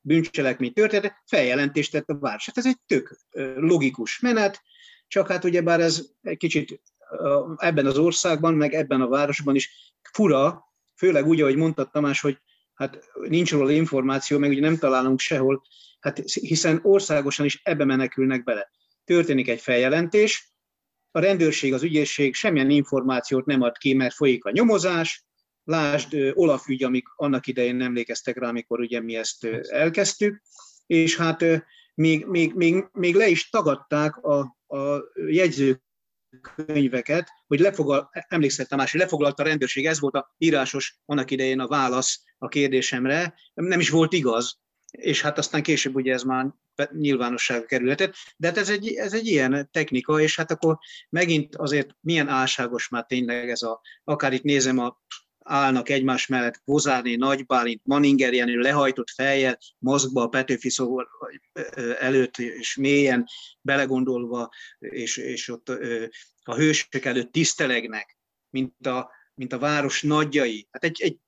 bűncselekmény 0.00 0.72
történt, 0.72 1.14
feljelentést 1.26 1.92
tett 1.92 2.08
a 2.08 2.18
város. 2.18 2.46
Hát 2.46 2.58
ez 2.58 2.66
egy 2.66 2.78
tök 2.86 3.18
logikus 3.56 4.20
menet, 4.20 4.62
csak 5.08 5.28
hát 5.28 5.44
ugyebár 5.44 5.80
ez 5.80 6.06
egy 6.22 6.36
kicsit 6.36 6.80
ebben 7.56 7.86
az 7.86 7.98
országban, 7.98 8.54
meg 8.54 8.74
ebben 8.74 9.00
a 9.00 9.08
városban 9.08 9.54
is 9.54 9.94
fura, 10.12 10.64
főleg 10.96 11.26
úgy, 11.26 11.40
ahogy 11.40 11.56
mondta 11.56 11.84
Tamás, 11.84 12.20
hogy 12.20 12.38
hát 12.80 13.10
nincs 13.28 13.52
róla 13.52 13.70
információ, 13.70 14.38
meg 14.38 14.50
ugye 14.50 14.60
nem 14.60 14.76
találunk 14.76 15.18
sehol, 15.18 15.62
hát 16.00 16.18
hiszen 16.18 16.80
országosan 16.82 17.46
is 17.46 17.60
ebbe 17.62 17.84
menekülnek 17.84 18.44
bele. 18.44 18.70
Történik 19.04 19.48
egy 19.48 19.60
feljelentés, 19.60 20.52
a 21.10 21.20
rendőrség, 21.20 21.72
az 21.72 21.82
ügyészség 21.82 22.34
semmilyen 22.34 22.70
információt 22.70 23.46
nem 23.46 23.62
ad 23.62 23.78
ki, 23.78 23.94
mert 23.94 24.14
folyik 24.14 24.44
a 24.44 24.50
nyomozás, 24.50 25.24
lásd 25.64 26.32
Olaf 26.34 26.68
ügy, 26.68 26.84
amik 26.84 27.06
annak 27.16 27.46
idején 27.46 27.80
emlékeztek 27.80 28.38
rá, 28.38 28.48
amikor 28.48 28.80
ugye 28.80 29.00
mi 29.00 29.16
ezt 29.16 29.44
elkezdtük, 29.68 30.42
és 30.86 31.16
hát 31.16 31.44
még, 31.94 32.26
még, 32.26 32.54
még, 32.54 32.84
még 32.92 33.14
le 33.14 33.28
is 33.28 33.48
tagadták 33.48 34.16
a, 34.16 34.38
a 34.66 35.02
jegyzők 35.26 35.82
könyveket, 36.66 37.28
hogy 37.46 37.60
lefoglal, 37.60 38.10
emlékszel 38.28 38.66
Tamás, 38.66 38.90
hogy 38.90 39.00
lefoglalta 39.00 39.42
a 39.42 39.46
rendőrség, 39.46 39.86
ez 39.86 40.00
volt 40.00 40.14
a 40.14 40.34
írásos 40.38 41.00
annak 41.04 41.30
idején 41.30 41.60
a 41.60 41.68
válasz 41.68 42.22
a 42.38 42.48
kérdésemre, 42.48 43.34
nem 43.54 43.80
is 43.80 43.90
volt 43.90 44.12
igaz, 44.12 44.60
és 44.90 45.22
hát 45.22 45.38
aztán 45.38 45.62
később 45.62 45.94
ugye 45.94 46.12
ez 46.12 46.22
már 46.22 46.46
nyilvánosságra 46.92 47.66
kerülhetett, 47.66 48.14
de 48.36 48.46
hát 48.46 48.56
ez 48.56 48.68
egy, 48.68 48.94
ez 48.94 49.12
egy 49.12 49.26
ilyen 49.26 49.68
technika, 49.72 50.20
és 50.20 50.36
hát 50.36 50.50
akkor 50.50 50.78
megint 51.08 51.56
azért 51.56 51.90
milyen 52.00 52.28
álságos 52.28 52.88
már 52.88 53.04
tényleg 53.06 53.50
ez 53.50 53.62
a, 53.62 53.80
akár 54.04 54.32
itt 54.32 54.42
nézem 54.42 54.78
a 54.78 55.00
állnak 55.44 55.88
egymás 55.88 56.26
mellett 56.26 56.62
Kozárné, 56.64 57.14
Nagy 57.14 57.46
Bálint, 57.46 57.80
Maninger 57.84 58.32
Jenő 58.32 58.58
lehajtott 58.58 59.10
fejjel, 59.10 59.58
mozgba 59.78 60.22
a 60.22 60.28
Petőfi 60.28 60.70
szó 60.70 61.00
előtt, 61.98 62.38
és 62.38 62.76
mélyen 62.76 63.26
belegondolva, 63.60 64.50
és, 64.78 65.16
és 65.16 65.48
ott 65.48 65.68
a 66.42 66.54
hősök 66.54 67.04
előtt 67.04 67.32
tisztelegnek, 67.32 68.18
mint 68.50 68.86
a, 68.86 69.10
mint 69.34 69.52
a 69.52 69.58
város 69.58 70.02
nagyjai. 70.02 70.68
Hát 70.70 70.84
egy, 70.84 71.02
egy, 71.02 71.18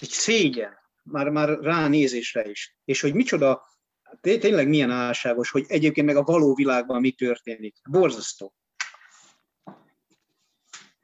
egy 0.00 0.08
szégyen, 0.08 0.76
már, 1.02 1.28
már 1.28 1.48
ránézésre 1.48 2.50
is. 2.50 2.76
És 2.84 3.00
hogy 3.00 3.14
micsoda, 3.14 3.62
tényleg 4.20 4.68
milyen 4.68 4.90
álságos, 4.90 5.50
hogy 5.50 5.64
egyébként 5.68 6.06
meg 6.06 6.16
a 6.16 6.22
való 6.22 6.54
világban 6.54 7.00
mi 7.00 7.10
történik. 7.10 7.76
Borzasztó. 7.90 8.54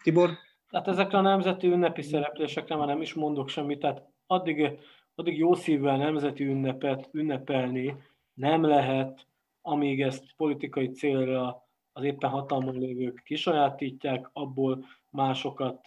Tibor? 0.03 0.39
Tehát 0.75 0.89
ezekre 0.89 1.19
a 1.19 1.21
nemzeti 1.21 1.67
ünnepi 1.67 2.03
szereplésekre 2.03 2.77
már 2.77 2.87
nem 2.87 3.01
is 3.01 3.15
mondok 3.15 3.49
semmit, 3.49 3.79
tehát 3.79 4.03
addig, 4.27 4.79
addig 5.15 5.39
jó 5.39 5.55
szívvel 5.55 5.97
nemzeti 5.97 6.45
ünnepet 6.45 7.09
ünnepelni 7.13 7.97
nem 8.33 8.65
lehet, 8.65 9.27
amíg 9.63 10.03
ezt 10.03 10.35
politikai 10.37 10.91
célra 10.91 11.63
az 11.93 12.05
éppen 12.05 12.31
hatalmon 12.31 12.79
lévők 12.79 13.23
kisajátítják, 13.25 14.31
abból 14.33 14.85
másokat 15.11 15.87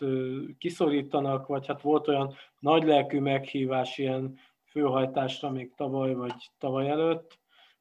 kiszorítanak, 0.58 1.48
vagy 1.48 1.68
hát 1.68 1.82
volt 1.82 2.08
olyan 2.08 2.34
nagylelkű 2.60 3.20
meghívás 3.20 3.98
ilyen 3.98 4.38
főhajtásra 4.66 5.50
még 5.50 5.74
tavaly 5.76 6.14
vagy 6.14 6.52
tavaly 6.58 6.90
előtt, 6.90 7.40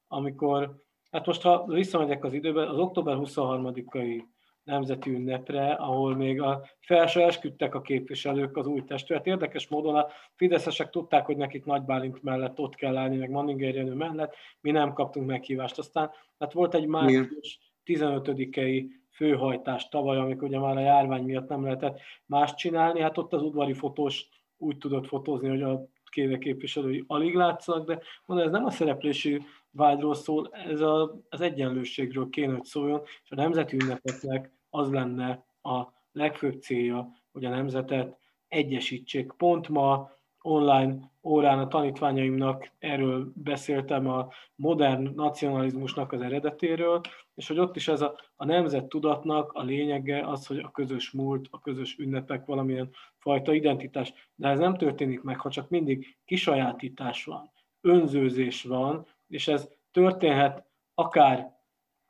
amikor, 0.08 0.82
hát 1.10 1.26
most 1.26 1.42
ha 1.42 1.64
visszamegyek 1.66 2.24
az 2.24 2.32
időben, 2.32 2.68
az 2.68 2.78
október 2.78 3.16
23-ai 3.18 4.22
nemzeti 4.66 5.10
ünnepre, 5.10 5.72
ahol 5.72 6.16
még 6.16 6.40
a 6.40 6.64
felső 6.80 7.22
esküdtek 7.22 7.74
a 7.74 7.80
képviselők 7.80 8.56
az 8.56 8.66
új 8.66 8.84
testület. 8.84 9.26
Érdekes 9.26 9.68
módon 9.68 9.94
a 9.94 10.06
fideszesek 10.34 10.90
tudták, 10.90 11.26
hogy 11.26 11.36
nekik 11.36 11.64
Nagy 11.64 11.82
Bálint 11.82 12.22
mellett 12.22 12.58
ott 12.58 12.74
kell 12.74 12.96
állni, 12.96 13.16
meg 13.16 13.30
Manninger 13.30 13.74
Jenő 13.74 13.94
mellett, 13.94 14.34
mi 14.60 14.70
nem 14.70 14.92
kaptunk 14.92 15.26
meghívást. 15.26 15.78
Aztán 15.78 16.10
hát 16.38 16.52
volt 16.52 16.74
egy 16.74 16.86
március 16.86 17.60
15-i 17.84 18.86
főhajtás 19.10 19.88
tavaly, 19.88 20.16
amikor 20.16 20.48
ugye 20.48 20.58
már 20.58 20.76
a 20.76 20.80
járvány 20.80 21.24
miatt 21.24 21.48
nem 21.48 21.62
lehetett 21.62 22.00
más 22.26 22.54
csinálni, 22.54 23.00
hát 23.00 23.18
ott 23.18 23.32
az 23.32 23.42
udvari 23.42 23.72
fotós 23.72 24.28
úgy 24.56 24.78
tudott 24.78 25.06
fotózni, 25.06 25.48
hogy 25.48 25.62
a 25.62 25.88
kéve 26.10 26.38
képviselői 26.38 27.04
alig 27.06 27.34
látszanak, 27.34 27.86
de 27.86 28.00
mondom, 28.24 28.46
ez 28.46 28.52
nem 28.52 28.64
a 28.64 28.70
szereplési 28.70 29.42
vágyról 29.70 30.14
szól, 30.14 30.50
ez 30.52 30.80
a, 30.80 31.20
az 31.28 31.40
egyenlőségről 31.40 32.28
kéne, 32.30 32.52
hogy 32.52 32.64
szóljon, 32.64 33.02
és 33.24 33.30
a 33.30 33.34
nemzeti 33.34 33.76
ünnepeknek 33.76 34.55
az 34.76 34.90
lenne 34.90 35.44
a 35.62 35.82
legfőbb 36.12 36.60
célja, 36.60 37.08
hogy 37.32 37.44
a 37.44 37.48
nemzetet 37.50 38.18
egyesítsék. 38.48 39.32
Pont 39.32 39.68
ma 39.68 40.10
online 40.40 41.10
órán 41.22 41.58
a 41.58 41.68
tanítványaimnak 41.68 42.70
erről 42.78 43.32
beszéltem 43.34 44.08
a 44.08 44.28
modern 44.54 45.14
nacionalizmusnak 45.14 46.12
az 46.12 46.20
eredetéről, 46.20 47.00
és 47.34 47.48
hogy 47.48 47.58
ott 47.58 47.76
is 47.76 47.88
ez 47.88 48.00
a, 48.00 48.18
a 48.36 48.44
nemzet 48.44 48.88
tudatnak 48.88 49.52
a 49.52 49.62
lényege 49.62 50.26
az, 50.28 50.46
hogy 50.46 50.58
a 50.58 50.70
közös 50.70 51.10
múlt, 51.10 51.48
a 51.50 51.60
közös 51.60 51.96
ünnepek 51.98 52.44
valamilyen 52.44 52.90
fajta 53.18 53.54
identitás. 53.54 54.12
De 54.34 54.48
ez 54.48 54.58
nem 54.58 54.76
történik 54.76 55.22
meg, 55.22 55.40
ha 55.40 55.50
csak 55.50 55.68
mindig 55.68 56.16
kisajátítás 56.24 57.24
van, 57.24 57.50
önzőzés 57.80 58.62
van, 58.62 59.06
és 59.28 59.48
ez 59.48 59.68
történhet 59.90 60.64
akár 60.94 61.55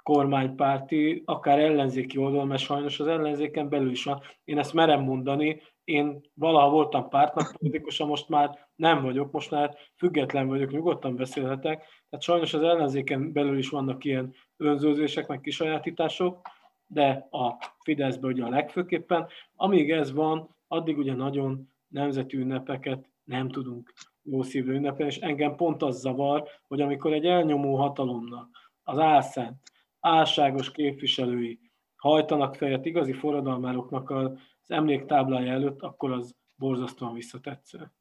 kormánypárti, 0.06 1.22
akár 1.24 1.58
ellenzéki 1.58 2.18
oldalon, 2.18 2.46
mert 2.46 2.62
sajnos 2.62 3.00
az 3.00 3.06
ellenzéken 3.06 3.68
belül 3.68 3.90
is 3.90 4.04
van. 4.04 4.20
Én 4.44 4.58
ezt 4.58 4.72
merem 4.72 5.02
mondani, 5.02 5.62
én 5.84 6.20
valaha 6.34 6.70
voltam 6.70 7.08
pártnak 7.08 7.56
politikus, 7.58 7.98
most 7.98 8.28
már 8.28 8.68
nem 8.76 9.02
vagyok, 9.02 9.32
most 9.32 9.50
már 9.50 9.76
független 9.96 10.46
vagyok, 10.46 10.70
nyugodtan 10.70 11.16
beszélhetek. 11.16 11.78
Tehát 12.08 12.24
sajnos 12.24 12.54
az 12.54 12.62
ellenzéken 12.62 13.32
belül 13.32 13.58
is 13.58 13.68
vannak 13.68 14.04
ilyen 14.04 14.34
önzőzések, 14.56 15.26
meg 15.26 15.40
kisajátítások, 15.40 16.40
de 16.86 17.28
a 17.30 17.56
Fideszben 17.82 18.32
ugye 18.32 18.44
a 18.44 18.48
legfőképpen. 18.48 19.26
Amíg 19.54 19.90
ez 19.90 20.12
van, 20.12 20.56
addig 20.68 20.98
ugye 20.98 21.14
nagyon 21.14 21.68
nemzeti 21.88 22.36
ünnepeket 22.36 23.08
nem 23.24 23.48
tudunk 23.48 23.92
jó 24.22 24.42
szívű 24.42 24.72
ünnepelni, 24.72 25.12
és 25.12 25.18
engem 25.18 25.56
pont 25.56 25.82
az 25.82 26.00
zavar, 26.00 26.48
hogy 26.68 26.80
amikor 26.80 27.12
egy 27.12 27.26
elnyomó 27.26 27.76
hatalomnak 27.76 28.48
az 28.82 28.98
álszent, 28.98 29.74
álságos 30.06 30.70
képviselői 30.70 31.60
hajtanak 31.96 32.54
fejet 32.54 32.84
igazi 32.84 33.12
forradalmároknak 33.12 34.10
az 34.10 34.30
emléktáblája 34.66 35.52
előtt, 35.52 35.82
akkor 35.82 36.12
az 36.12 36.34
borzasztóan 36.54 37.14
visszatetsző. 37.14 37.92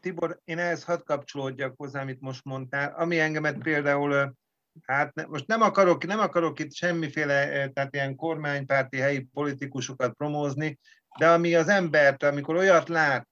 Tibor, 0.00 0.40
én 0.44 0.58
ehhez 0.58 0.84
hadd 0.84 1.04
kapcsolódjak 1.04 1.74
hozzá, 1.76 2.00
amit 2.00 2.20
most 2.20 2.44
mondtál. 2.44 2.94
Ami 2.96 3.18
engemet 3.18 3.58
például, 3.58 4.34
hát 4.82 5.26
most 5.26 5.46
nem 5.46 5.62
akarok, 5.62 6.06
nem 6.06 6.18
akarok 6.18 6.58
itt 6.58 6.72
semmiféle, 6.72 7.68
tehát 7.68 7.94
ilyen 7.94 8.16
kormánypárti 8.16 8.96
helyi 8.96 9.20
politikusokat 9.20 10.14
promózni, 10.14 10.78
de 11.18 11.28
ami 11.28 11.54
az 11.54 11.68
embert, 11.68 12.22
amikor 12.22 12.56
olyat 12.56 12.88
lát, 12.88 13.28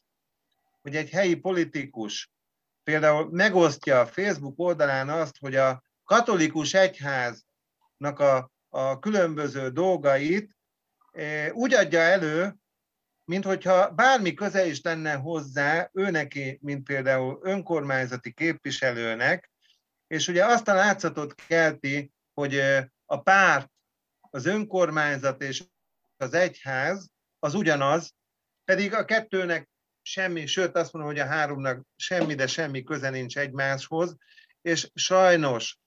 hogy 0.83 0.97
egy 0.97 1.11
helyi 1.11 1.35
politikus 1.35 2.31
például 2.83 3.29
megosztja 3.31 4.01
a 4.01 4.07
Facebook 4.07 4.59
oldalán 4.59 5.09
azt, 5.09 5.39
hogy 5.39 5.55
a 5.55 5.83
katolikus 6.11 6.75
egyháznak 6.75 8.19
a, 8.19 8.51
a 8.69 8.99
különböző 8.99 9.69
dolgait 9.69 10.57
e, 11.13 11.53
úgy 11.53 11.75
adja 11.75 12.01
elő, 12.01 12.55
mint 13.25 13.45
hogyha 13.45 13.91
bármi 13.91 14.35
köze 14.35 14.67
is 14.67 14.81
lenne 14.81 15.15
hozzá, 15.15 15.91
ő 15.93 16.11
neki, 16.11 16.59
mint 16.63 16.83
például 16.83 17.39
önkormányzati 17.43 18.33
képviselőnek, 18.33 19.51
és 20.07 20.29
ugye 20.29 20.45
azt 20.45 20.69
a 20.69 20.75
látszatot 20.75 21.35
kelti, 21.35 22.13
hogy 22.35 22.55
e, 22.55 22.93
a 23.07 23.21
párt, 23.21 23.71
az 24.21 24.47
önkormányzat 24.47 25.43
és 25.43 25.65
az 26.17 26.35
egyház 26.35 27.11
az 27.39 27.55
ugyanaz, 27.55 28.15
pedig 28.65 28.95
a 28.95 29.05
kettőnek 29.05 29.69
semmi, 30.03 30.47
sőt 30.47 30.77
azt 30.77 30.93
mondom, 30.93 31.13
hogy 31.13 31.21
a 31.21 31.27
háromnak 31.27 31.87
semmi, 31.97 32.35
de 32.35 32.47
semmi 32.47 32.83
köze 32.83 33.11
nincs 33.11 33.39
egymáshoz, 33.39 34.17
és 34.63 34.91
sajnos 34.95 35.80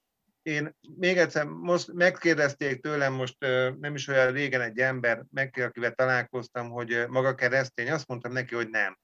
én 0.44 0.76
még 0.98 1.18
egyszer, 1.18 1.46
most 1.46 1.94
megkérdezték 1.94 2.82
tőlem 2.82 3.14
most 3.14 3.38
nem 3.80 3.96
is 3.96 4.08
olyan 4.08 4.32
régen 4.32 4.62
egy 4.62 4.80
ember, 4.80 5.26
meg, 5.32 5.58
akivel 5.58 5.92
találkoztam, 5.92 6.70
hogy 6.70 7.06
maga 7.08 7.36
keresztény, 7.36 7.92
azt 7.92 8.08
mondtam 8.08 8.32
neki, 8.32 8.56
hogy 8.56 8.70
nem. 8.70 8.98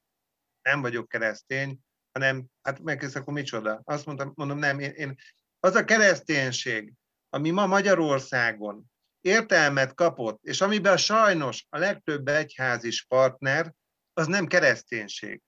Nem 0.62 0.82
vagyok 0.82 1.08
keresztény, 1.08 1.80
hanem, 2.12 2.46
hát 2.62 2.80
megkérdeztek, 2.80 3.22
akkor 3.22 3.34
micsoda? 3.34 3.82
Azt 3.84 4.06
mondtam, 4.06 4.32
mondom, 4.36 4.58
nem, 4.58 4.80
én, 4.80 4.92
én, 4.92 5.16
az 5.60 5.76
a 5.76 5.86
kereszténység, 5.86 6.94
ami 7.30 7.50
ma 7.50 7.66
Magyarországon 7.66 8.86
értelmet 9.22 9.94
kapott, 9.94 10.44
és 10.44 10.62
amiben 10.62 10.98
sajnos 10.98 11.66
a 11.70 11.78
legtöbb 11.78 12.28
egyház 12.28 12.84
is 12.84 13.06
partner, 13.06 13.74
az 14.14 14.28
nem 14.28 14.48
kereszténység. 14.48 15.42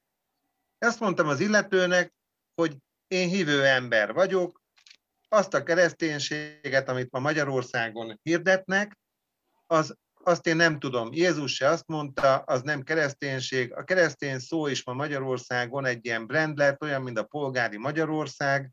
Ezt 0.77 0.99
mondtam 0.99 1.27
az 1.27 1.39
illetőnek, 1.39 2.13
hogy 2.53 2.77
én 3.07 3.29
hívő 3.29 3.65
ember 3.65 4.13
vagyok, 4.13 4.60
azt 5.33 5.53
a 5.53 5.63
kereszténységet, 5.63 6.89
amit 6.89 7.11
ma 7.11 7.19
Magyarországon 7.19 8.19
hirdetnek, 8.23 8.99
az, 9.67 9.97
azt 10.23 10.47
én 10.47 10.55
nem 10.55 10.79
tudom. 10.79 11.13
Jézus 11.13 11.55
se 11.55 11.67
azt 11.67 11.87
mondta, 11.87 12.37
az 12.37 12.61
nem 12.61 12.81
kereszténység. 12.81 13.73
A 13.73 13.83
keresztény 13.83 14.39
szó 14.39 14.67
is 14.67 14.83
ma 14.83 14.93
Magyarországon 14.93 15.85
egy 15.85 16.05
ilyen 16.05 16.27
brand 16.27 16.57
lett, 16.57 16.81
olyan, 16.81 17.01
mint 17.01 17.17
a 17.17 17.23
polgári 17.23 17.77
Magyarország, 17.77 18.71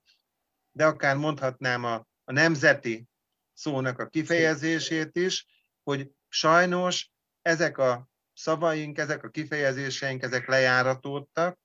de 0.72 0.86
akár 0.86 1.16
mondhatnám 1.16 1.84
a, 1.84 1.94
a 2.24 2.32
nemzeti 2.32 3.06
szónak 3.52 3.98
a 3.98 4.08
kifejezését 4.08 5.16
is, 5.16 5.46
hogy 5.82 6.10
sajnos 6.28 7.10
ezek 7.42 7.78
a 7.78 8.08
szavaink, 8.34 8.98
ezek 8.98 9.24
a 9.24 9.28
kifejezéseink, 9.28 10.22
ezek 10.22 10.46
lejáratódtak, 10.46 11.58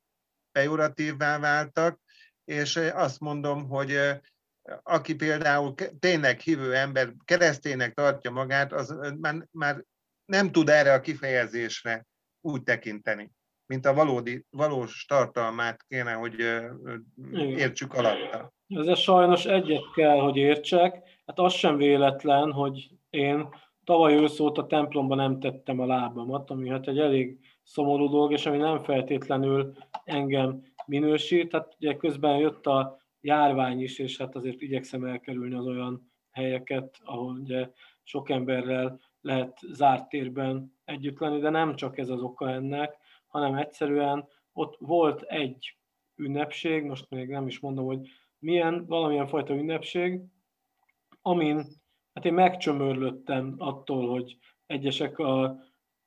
pejoratívvá 0.52 1.40
váltak, 1.40 2.00
és 2.44 2.76
azt 2.76 3.20
mondom, 3.20 3.68
hogy 3.68 4.22
aki 4.84 5.16
például 5.16 5.74
tényleg 6.00 6.40
hívő 6.40 6.76
ember, 6.76 7.14
kereszténynek 7.26 7.94
tartja 7.94 8.32
magát, 8.32 8.74
az 8.74 8.96
már, 9.20 9.48
már 9.52 9.84
nem 10.26 10.52
tud 10.52 10.70
erre 10.70 10.94
a 10.94 11.02
kifejezésre 11.02 12.06
úgy 12.42 12.64
tekinteni, 12.64 13.32
mint 13.66 13.86
a 13.86 13.94
valódi, 13.94 14.46
valós 14.50 15.06
tartalmát 15.06 15.86
kéne, 15.88 16.14
hogy 16.14 16.36
értsük 17.34 17.94
alatta. 17.94 18.54
Ez 18.68 19.00
sajnos 19.00 19.46
egyet 19.46 19.92
kell, 19.96 20.20
hogy 20.20 20.36
értsek. 20.36 21.02
Hát 21.26 21.40
az 21.40 21.54
sem 21.54 21.78
véletlen, 21.78 22.52
hogy 22.52 22.90
én 23.10 23.48
tavaly 23.84 24.14
ősz 24.14 24.40
a 24.40 24.66
templomban 24.68 25.18
nem 25.18 25.40
tettem 25.40 25.80
a 25.80 25.86
lábamat, 25.86 26.50
ami 26.50 26.70
hát 26.70 26.88
egy 26.88 27.00
elég 27.00 27.38
szomorú 27.64 28.10
dolog, 28.10 28.32
és 28.32 28.46
ami 28.46 28.58
nem 28.58 28.84
feltétlenül 28.84 29.74
engem 30.04 30.64
minősít. 30.86 31.50
Tehát 31.50 31.76
ugye 31.80 31.96
közben 31.96 32.38
jött 32.38 32.66
a 32.66 33.03
járvány 33.24 33.82
is, 33.82 34.00
és 34.00 34.18
hát 34.18 34.36
azért 34.36 34.62
igyekszem 34.62 35.04
elkerülni 35.04 35.56
az 35.56 35.66
olyan 35.66 36.12
helyeket, 36.32 37.00
ahol 37.04 37.36
ugye 37.36 37.70
sok 38.04 38.30
emberrel 38.30 39.00
lehet 39.22 39.60
zárt 39.72 40.10
térben 40.10 40.74
együtt 40.86 41.20
lenni, 41.20 41.40
de 41.40 41.50
nem 41.50 41.76
csak 41.76 41.98
ez 41.98 42.10
az 42.10 42.22
oka 42.22 42.50
ennek, 42.50 42.98
hanem 43.28 43.56
egyszerűen 43.56 44.28
ott 44.54 44.76
volt 44.80 45.22
egy 45.22 45.78
ünnepség, 46.16 46.84
most 46.84 47.10
még 47.10 47.30
nem 47.30 47.48
is 47.48 47.60
mondom, 47.60 47.86
hogy 47.86 48.08
milyen, 48.40 48.86
valamilyen 48.86 49.28
fajta 49.28 49.54
ünnepség, 49.54 50.22
amin 51.22 51.66
hát 52.14 52.26
én 52.26 52.34
megcsömörlöttem 52.34 53.56
attól, 53.58 54.10
hogy 54.10 54.38
egyesek 54.66 55.20
a 55.20 55.60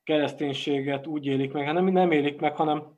kereszténységet 0.03 1.07
úgy 1.07 1.25
élik 1.25 1.53
meg, 1.53 1.65
hát 1.65 1.73
nem, 1.73 1.85
nem 1.85 2.11
élik 2.11 2.39
meg, 2.39 2.55
hanem 2.55 2.96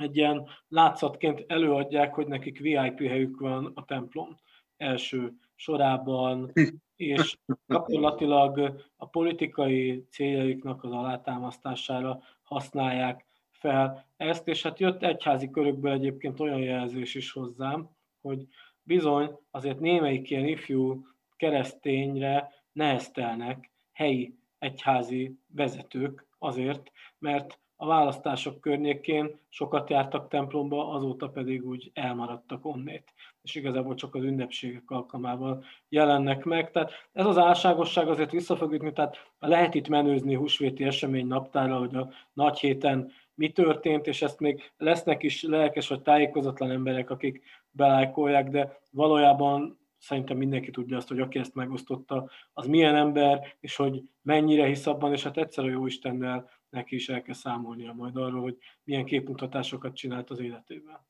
egy 0.00 0.16
ilyen 0.16 0.48
látszatként 0.68 1.44
előadják, 1.46 2.14
hogy 2.14 2.26
nekik 2.26 2.58
VIP 2.58 3.08
helyük 3.08 3.40
van 3.40 3.72
a 3.74 3.84
templom 3.84 4.36
első 4.76 5.32
sorában, 5.54 6.52
és 6.96 7.38
gyakorlatilag 7.66 8.82
a 8.96 9.08
politikai 9.08 10.06
céljaiknak 10.10 10.84
az 10.84 10.92
alátámasztására 10.92 12.20
használják 12.42 13.26
fel 13.50 14.06
ezt, 14.16 14.48
és 14.48 14.62
hát 14.62 14.78
jött 14.78 15.02
egyházi 15.02 15.50
körökből 15.50 15.92
egyébként 15.92 16.40
olyan 16.40 16.60
jelzés 16.60 17.14
is 17.14 17.32
hozzám, 17.32 17.90
hogy 18.20 18.46
bizony 18.82 19.30
azért 19.50 19.80
némelyik 19.80 20.30
ilyen 20.30 20.46
ifjú 20.46 21.06
keresztényre 21.36 22.52
neheztelnek 22.72 23.70
helyi 23.92 24.38
egyházi 24.58 25.38
vezetők 25.46 26.26
azért, 26.38 26.92
mert 27.18 27.60
a 27.80 27.86
választások 27.86 28.60
környékén 28.60 29.38
sokat 29.48 29.90
jártak 29.90 30.28
templomba, 30.28 30.90
azóta 30.92 31.28
pedig 31.28 31.66
úgy 31.66 31.90
elmaradtak 31.94 32.64
onnét. 32.64 33.14
És 33.42 33.54
igazából 33.54 33.94
csak 33.94 34.14
az 34.14 34.22
ünnepségek 34.22 34.90
alkalmával 34.90 35.64
jelennek 35.88 36.44
meg. 36.44 36.70
Tehát 36.70 36.90
ez 37.12 37.26
az 37.26 37.38
álságosság 37.38 38.08
azért 38.08 38.30
vissza 38.30 38.56
fog 38.56 38.72
ütni, 38.72 38.92
tehát 38.92 39.16
lehet 39.38 39.74
itt 39.74 39.88
menőzni 39.88 40.34
húsvéti 40.34 40.84
esemény 40.84 41.26
naptára, 41.26 41.78
hogy 41.78 41.94
a 41.94 42.10
nagy 42.32 42.58
héten 42.58 43.12
mi 43.34 43.52
történt, 43.52 44.06
és 44.06 44.22
ezt 44.22 44.40
még 44.40 44.72
lesznek 44.76 45.22
is 45.22 45.42
lelkes 45.42 45.88
vagy 45.88 46.02
tájékozatlan 46.02 46.70
emberek, 46.70 47.10
akik 47.10 47.42
belájkolják, 47.70 48.48
de 48.48 48.80
valójában 48.90 49.78
szerintem 49.98 50.36
mindenki 50.36 50.70
tudja 50.70 50.96
azt, 50.96 51.08
hogy 51.08 51.20
aki 51.20 51.38
ezt 51.38 51.54
megosztotta, 51.54 52.30
az 52.52 52.66
milyen 52.66 52.96
ember, 52.96 53.56
és 53.60 53.76
hogy 53.76 54.02
mennyire 54.22 54.66
hisz 54.66 54.86
abban, 54.86 55.12
és 55.12 55.22
hát 55.22 55.36
egyszer 55.36 55.64
a 55.64 55.68
jó 55.68 55.86
Istennel 55.86 56.50
neki 56.70 56.94
is 56.94 57.08
el 57.08 57.22
kell 57.22 57.34
számolnia 57.34 57.92
majd 57.92 58.16
arról, 58.16 58.40
hogy 58.40 58.56
milyen 58.84 59.04
képmutatásokat 59.04 59.94
csinált 59.94 60.30
az 60.30 60.38
életében. 60.38 61.06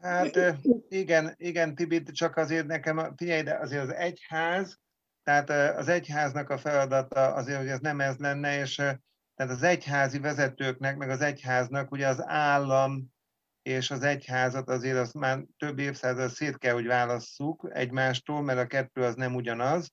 Hát 0.00 0.56
igen, 0.88 1.34
igen, 1.36 1.74
Tibit, 1.74 2.10
csak 2.10 2.36
azért 2.36 2.66
nekem, 2.66 3.12
figyelj, 3.16 3.42
de 3.42 3.54
azért 3.54 3.82
az 3.82 3.94
egyház, 3.94 4.80
tehát 5.22 5.50
az 5.78 5.88
egyháznak 5.88 6.50
a 6.50 6.58
feladata 6.58 7.34
azért, 7.34 7.58
hogy 7.58 7.68
ez 7.68 7.80
nem 7.80 8.00
ez 8.00 8.16
lenne, 8.16 8.58
és 8.58 8.74
tehát 9.34 9.52
az 9.52 9.62
egyházi 9.62 10.18
vezetőknek, 10.18 10.96
meg 10.96 11.10
az 11.10 11.20
egyháznak 11.20 11.90
ugye 11.90 12.08
az 12.08 12.22
állam 12.26 13.12
és 13.62 13.90
az 13.90 14.02
egyházat 14.02 14.68
azért 14.68 14.98
azt 14.98 15.14
már 15.14 15.44
több 15.56 15.78
évszázal 15.78 16.28
szét 16.28 16.58
kell, 16.58 16.72
hogy 16.72 16.86
válasszuk 16.86 17.68
egymástól, 17.72 18.42
mert 18.42 18.58
a 18.58 18.66
kettő 18.66 19.02
az 19.02 19.14
nem 19.14 19.34
ugyanaz. 19.34 19.92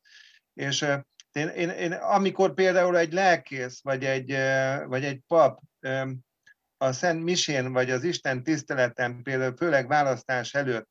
És 0.53 0.85
én, 1.31 1.47
én, 1.47 1.69
én, 1.69 1.91
amikor 1.91 2.53
például 2.53 2.97
egy 2.97 3.13
lelkész, 3.13 3.81
vagy 3.81 4.05
egy, 4.05 4.35
vagy 4.87 5.03
egy 5.03 5.21
pap 5.27 5.59
a 6.77 6.91
Szent 6.91 7.23
Misén, 7.23 7.71
vagy 7.71 7.91
az 7.91 8.03
Isten 8.03 8.43
tiszteleten, 8.43 9.23
például 9.23 9.55
főleg 9.55 9.87
választás 9.87 10.53
előtt, 10.53 10.89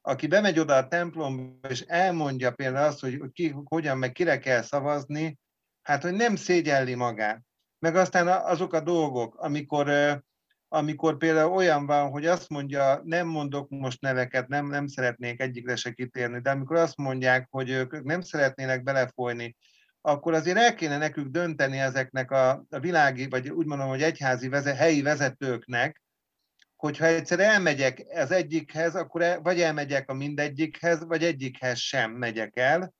aki 0.00 0.26
bemegy 0.26 0.58
oda 0.58 0.76
a 0.76 0.88
templomba, 0.88 1.68
és 1.68 1.80
elmondja 1.80 2.50
például 2.50 2.86
azt, 2.86 3.00
hogy 3.00 3.20
ki, 3.32 3.54
hogyan, 3.64 3.98
meg 3.98 4.12
kire 4.12 4.38
kell 4.38 4.62
szavazni, 4.62 5.38
hát 5.82 6.02
hogy 6.02 6.12
nem 6.12 6.36
szégyelli 6.36 6.94
magát. 6.94 7.42
meg 7.78 7.96
aztán 7.96 8.28
azok 8.28 8.72
a 8.72 8.80
dolgok, 8.80 9.34
amikor, 9.34 9.90
amikor 10.68 11.16
például 11.16 11.52
olyan 11.52 11.86
van, 11.86 12.10
hogy 12.10 12.26
azt 12.26 12.48
mondja, 12.48 13.00
nem 13.04 13.26
mondok 13.26 13.68
most 13.68 14.00
neveket, 14.00 14.48
nem, 14.48 14.66
nem 14.66 14.86
szeretnék 14.86 15.40
egyikre 15.40 15.76
se 15.76 15.92
kitérni, 15.92 16.40
de 16.40 16.50
amikor 16.50 16.76
azt 16.76 16.96
mondják, 16.96 17.46
hogy 17.50 17.70
ők 17.70 18.02
nem 18.02 18.20
szeretnének 18.20 18.82
belefolyni, 18.82 19.56
akkor 20.04 20.34
azért 20.34 20.58
el 20.58 20.74
kéne 20.74 20.98
nekük 20.98 21.28
dönteni 21.28 21.78
ezeknek 21.78 22.30
a, 22.30 22.64
a 22.70 22.78
világi, 22.78 23.28
vagy 23.28 23.48
úgy 23.48 23.66
mondom, 23.66 23.88
hogy 23.88 24.02
egyházi 24.02 24.48
vezet, 24.48 24.76
helyi 24.76 25.02
vezetőknek, 25.02 26.02
hogyha 26.76 27.04
egyszer 27.04 27.40
elmegyek 27.40 28.02
az 28.14 28.30
egyikhez, 28.30 28.94
akkor 28.94 29.22
el, 29.22 29.40
vagy 29.40 29.60
elmegyek 29.60 30.10
a 30.10 30.14
mindegyikhez, 30.14 31.04
vagy 31.04 31.24
egyikhez 31.24 31.78
sem 31.78 32.10
megyek 32.10 32.56
el, 32.56 32.92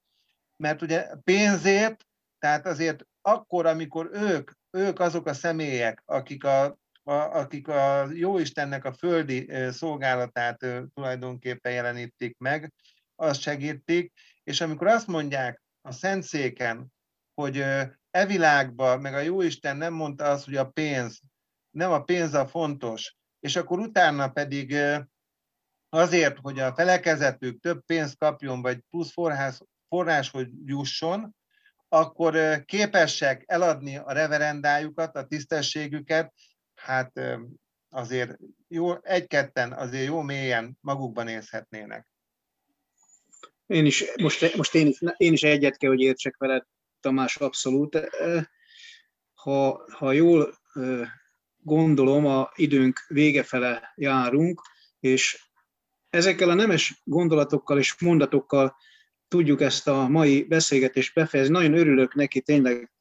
mert 0.57 0.83
ugye 0.83 1.07
pénzért, 1.25 2.05
tehát 2.39 2.67
azért 2.67 3.07
akkor, 3.21 3.67
amikor 3.67 4.11
ők, 4.13 4.51
ők 4.71 5.01
azok 5.01 5.27
a 5.27 5.35
személyek, 5.35 6.03
akik 6.05 6.45
a, 6.45 6.65
a, 7.03 7.13
akik 7.13 7.69
a 7.69 8.09
Jóistennek 8.13 8.85
a 8.85 8.93
földi 8.93 9.51
szolgálatát 9.71 10.67
tulajdonképpen 10.95 11.73
jelenítik 11.73 12.39
meg, 12.39 12.73
azt 13.17 13.41
segítik, 13.41 14.13
és 14.43 14.61
amikor 14.61 14.87
azt 14.87 15.07
mondják 15.07 15.62
a 15.83 15.93
Szentszéken, 15.93 16.93
hogy 17.35 17.57
e 18.11 18.27
világban, 18.27 19.01
meg 19.01 19.15
a 19.15 19.19
Jóisten 19.19 19.77
nem 19.77 19.93
mondta 19.93 20.25
azt, 20.25 20.45
hogy 20.45 20.57
a 20.57 20.71
pénz, 20.71 21.21
nem 21.71 21.91
a 21.91 22.03
pénz 22.03 22.35
a 22.35 22.47
fontos, 22.47 23.17
és 23.41 23.57
akkor 23.57 23.79
utána 23.79 24.29
pedig 24.29 24.77
azért, 25.89 26.39
hogy 26.39 26.59
a 26.59 26.75
felekezetük 26.75 27.61
több 27.61 27.85
pénzt 27.85 28.19
kapjon, 28.19 28.63
vagy 28.63 28.81
plusz 28.91 29.13
forrás, 29.13 29.61
forráshoz 29.89 30.47
jusson, 30.65 31.37
akkor 31.89 32.65
képesek 32.65 33.43
eladni 33.47 33.97
a 33.97 34.13
reverendájukat, 34.13 35.17
a 35.17 35.27
tisztességüket, 35.27 36.35
hát 36.75 37.13
azért 37.89 38.39
jó, 38.69 39.03
egy-ketten 39.03 39.73
azért 39.73 40.07
jó 40.07 40.21
mélyen 40.21 40.79
magukban 40.81 41.29
érzhetnének. 41.29 42.12
Én 43.73 43.87
is, 43.87 44.05
most, 44.23 44.57
most 44.57 44.75
én, 44.75 44.87
is, 44.87 44.99
én 45.17 45.33
is 45.33 45.43
egyet 45.43 45.77
kell, 45.77 45.91
hogy 45.91 46.01
értsek 46.01 46.37
veled, 46.37 46.65
Tamás, 47.01 47.37
abszolút. 47.37 48.11
Ha, 49.35 49.85
ha 49.93 50.13
jól 50.13 50.55
gondolom, 51.57 52.27
a 52.27 52.51
időnk 52.55 53.05
vége 53.09 53.43
fele 53.43 53.93
járunk, 53.97 54.63
és 55.01 55.49
ezekkel 56.11 56.49
a 56.49 56.55
nemes 56.55 57.01
gondolatokkal 57.05 57.79
és 57.79 58.01
mondatokkal 58.01 58.77
tudjuk 59.29 59.61
ezt 59.61 59.89
a 59.89 60.09
mai 60.09 60.43
beszélgetést 60.43 61.15
befejezni. 61.15 61.53
Nagyon 61.53 61.79
örülök 61.79 62.15
neki, 62.15 62.41
tényleg 62.41 62.93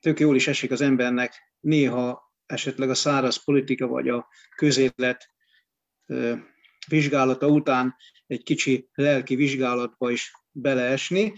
tök 0.00 0.20
jól 0.20 0.36
is 0.36 0.48
esik 0.48 0.70
az 0.70 0.80
embernek 0.80 1.54
néha 1.60 2.32
esetleg 2.46 2.90
a 2.90 2.94
száraz 2.94 3.44
politika 3.44 3.86
vagy 3.86 4.08
a 4.08 4.28
közélet 4.56 5.28
vizsgálata 6.88 7.46
után 7.46 7.96
egy 8.32 8.42
kicsi 8.42 8.88
lelki 8.94 9.34
vizsgálatba 9.34 10.10
is 10.10 10.32
beleesni. 10.50 11.34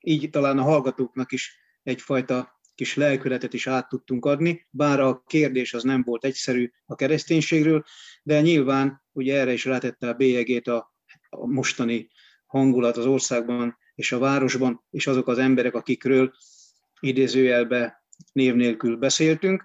Így 0.00 0.30
talán 0.30 0.58
a 0.58 0.62
hallgatóknak 0.62 1.32
is 1.32 1.58
egyfajta 1.82 2.60
kis 2.74 2.94
lelkületet 2.94 3.54
is 3.54 3.66
át 3.66 3.88
tudtunk 3.88 4.24
adni, 4.24 4.66
bár 4.70 5.00
a 5.00 5.22
kérdés 5.26 5.74
az 5.74 5.82
nem 5.82 6.02
volt 6.02 6.24
egyszerű 6.24 6.70
a 6.86 6.94
kereszténységről, 6.94 7.84
de 8.22 8.40
nyilván 8.40 9.02
ugye 9.12 9.38
erre 9.38 9.52
is 9.52 9.64
rátette 9.64 10.08
a 10.08 10.14
bélyegét 10.14 10.68
a, 10.68 10.94
a 11.28 11.46
mostani 11.46 12.10
hangulat 12.46 12.96
az 12.96 13.06
országban 13.06 13.78
és 13.94 14.12
a 14.12 14.18
városban, 14.18 14.84
és 14.90 15.06
azok 15.06 15.28
az 15.28 15.38
emberek, 15.38 15.74
akikről 15.74 16.32
idézőjelbe 17.00 18.04
név 18.32 18.54
nélkül 18.54 18.96
beszéltünk. 18.96 19.64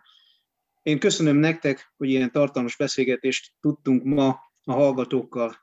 Én 0.82 1.00
köszönöm 1.00 1.36
nektek, 1.36 1.94
hogy 1.98 2.10
ilyen 2.10 2.32
tartalmas 2.32 2.76
beszélgetést 2.76 3.54
tudtunk 3.60 4.04
ma 4.04 4.28
a 4.64 4.72
hallgatókkal 4.72 5.61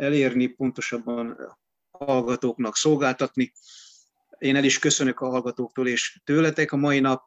elérni, 0.00 0.46
pontosabban 0.46 1.36
hallgatóknak 1.90 2.76
szolgáltatni. 2.76 3.52
Én 4.38 4.56
el 4.56 4.64
is 4.64 4.78
köszönök 4.78 5.20
a 5.20 5.28
hallgatóktól 5.28 5.88
és 5.88 6.20
tőletek 6.24 6.72
a 6.72 6.76
mai 6.76 7.00
nap. 7.00 7.22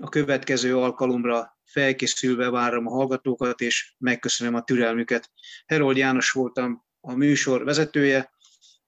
A 0.00 0.08
következő 0.08 0.76
alkalomra 0.76 1.58
felkészülve 1.64 2.50
várom 2.50 2.86
a 2.86 2.90
hallgatókat, 2.90 3.60
és 3.60 3.94
megköszönöm 3.98 4.54
a 4.54 4.64
türelmüket. 4.64 5.30
Herold 5.66 5.96
János 5.96 6.30
voltam 6.30 6.84
a 7.00 7.14
műsor 7.14 7.64
vezetője, 7.64 8.30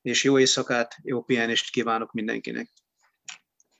és 0.02 0.24
jó 0.24 0.38
éjszakát, 0.38 0.96
jó 1.02 1.22
pihenést 1.22 1.70
kívánok 1.70 2.12
mindenkinek. 2.12 2.70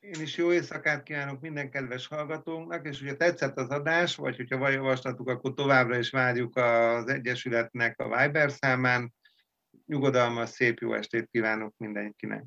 Én 0.01 0.21
is 0.21 0.37
jó 0.37 0.53
éjszakát 0.53 1.03
kívánok 1.03 1.41
minden 1.41 1.71
kedves 1.71 2.07
hallgatónknak, 2.07 2.87
és 2.87 2.99
hogyha 2.99 3.17
tetszett 3.17 3.57
az 3.57 3.69
adás, 3.69 4.17
vagy 4.17 4.37
hogyha 4.37 4.69
javaslatuk, 4.69 5.29
akkor 5.29 5.55
továbbra 5.55 5.99
is 5.99 6.11
várjuk 6.11 6.57
az 6.57 7.09
Egyesületnek 7.09 7.99
a 7.99 8.19
Viber 8.19 8.51
számán. 8.51 9.15
Nyugodalmas, 9.91 10.49
szép 10.49 10.79
jó 10.79 10.95
estét 10.95 11.29
kívánok 11.31 11.75
mindenkinek! 11.77 12.45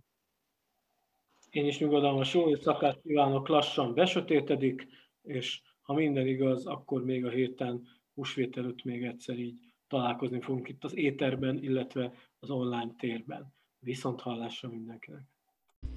Én 1.50 1.66
is 1.66 1.80
nyugodalmas 1.80 2.34
jó 2.34 2.50
éjszakát 2.50 3.02
kívánok, 3.02 3.48
lassan 3.48 3.94
besötétedik, 3.94 4.88
és 5.22 5.62
ha 5.82 5.94
minden 5.94 6.28
igaz, 6.28 6.66
akkor 6.66 7.04
még 7.04 7.26
a 7.26 7.30
héten 7.30 7.88
húsvét 8.14 8.58
előtt 8.58 8.84
még 8.84 9.04
egyszer 9.04 9.38
így 9.38 9.60
találkozni 9.88 10.42
fogunk 10.42 10.70
itt 10.70 10.84
az 10.84 10.96
éterben, 10.96 11.64
illetve 11.64 12.14
az 12.40 12.50
online 12.50 12.94
térben. 12.98 13.54
Viszont 13.80 14.22
hallásra 14.22 14.70
mindenkinek! 14.70 15.24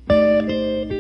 thank 0.08 0.90
you 0.90 0.95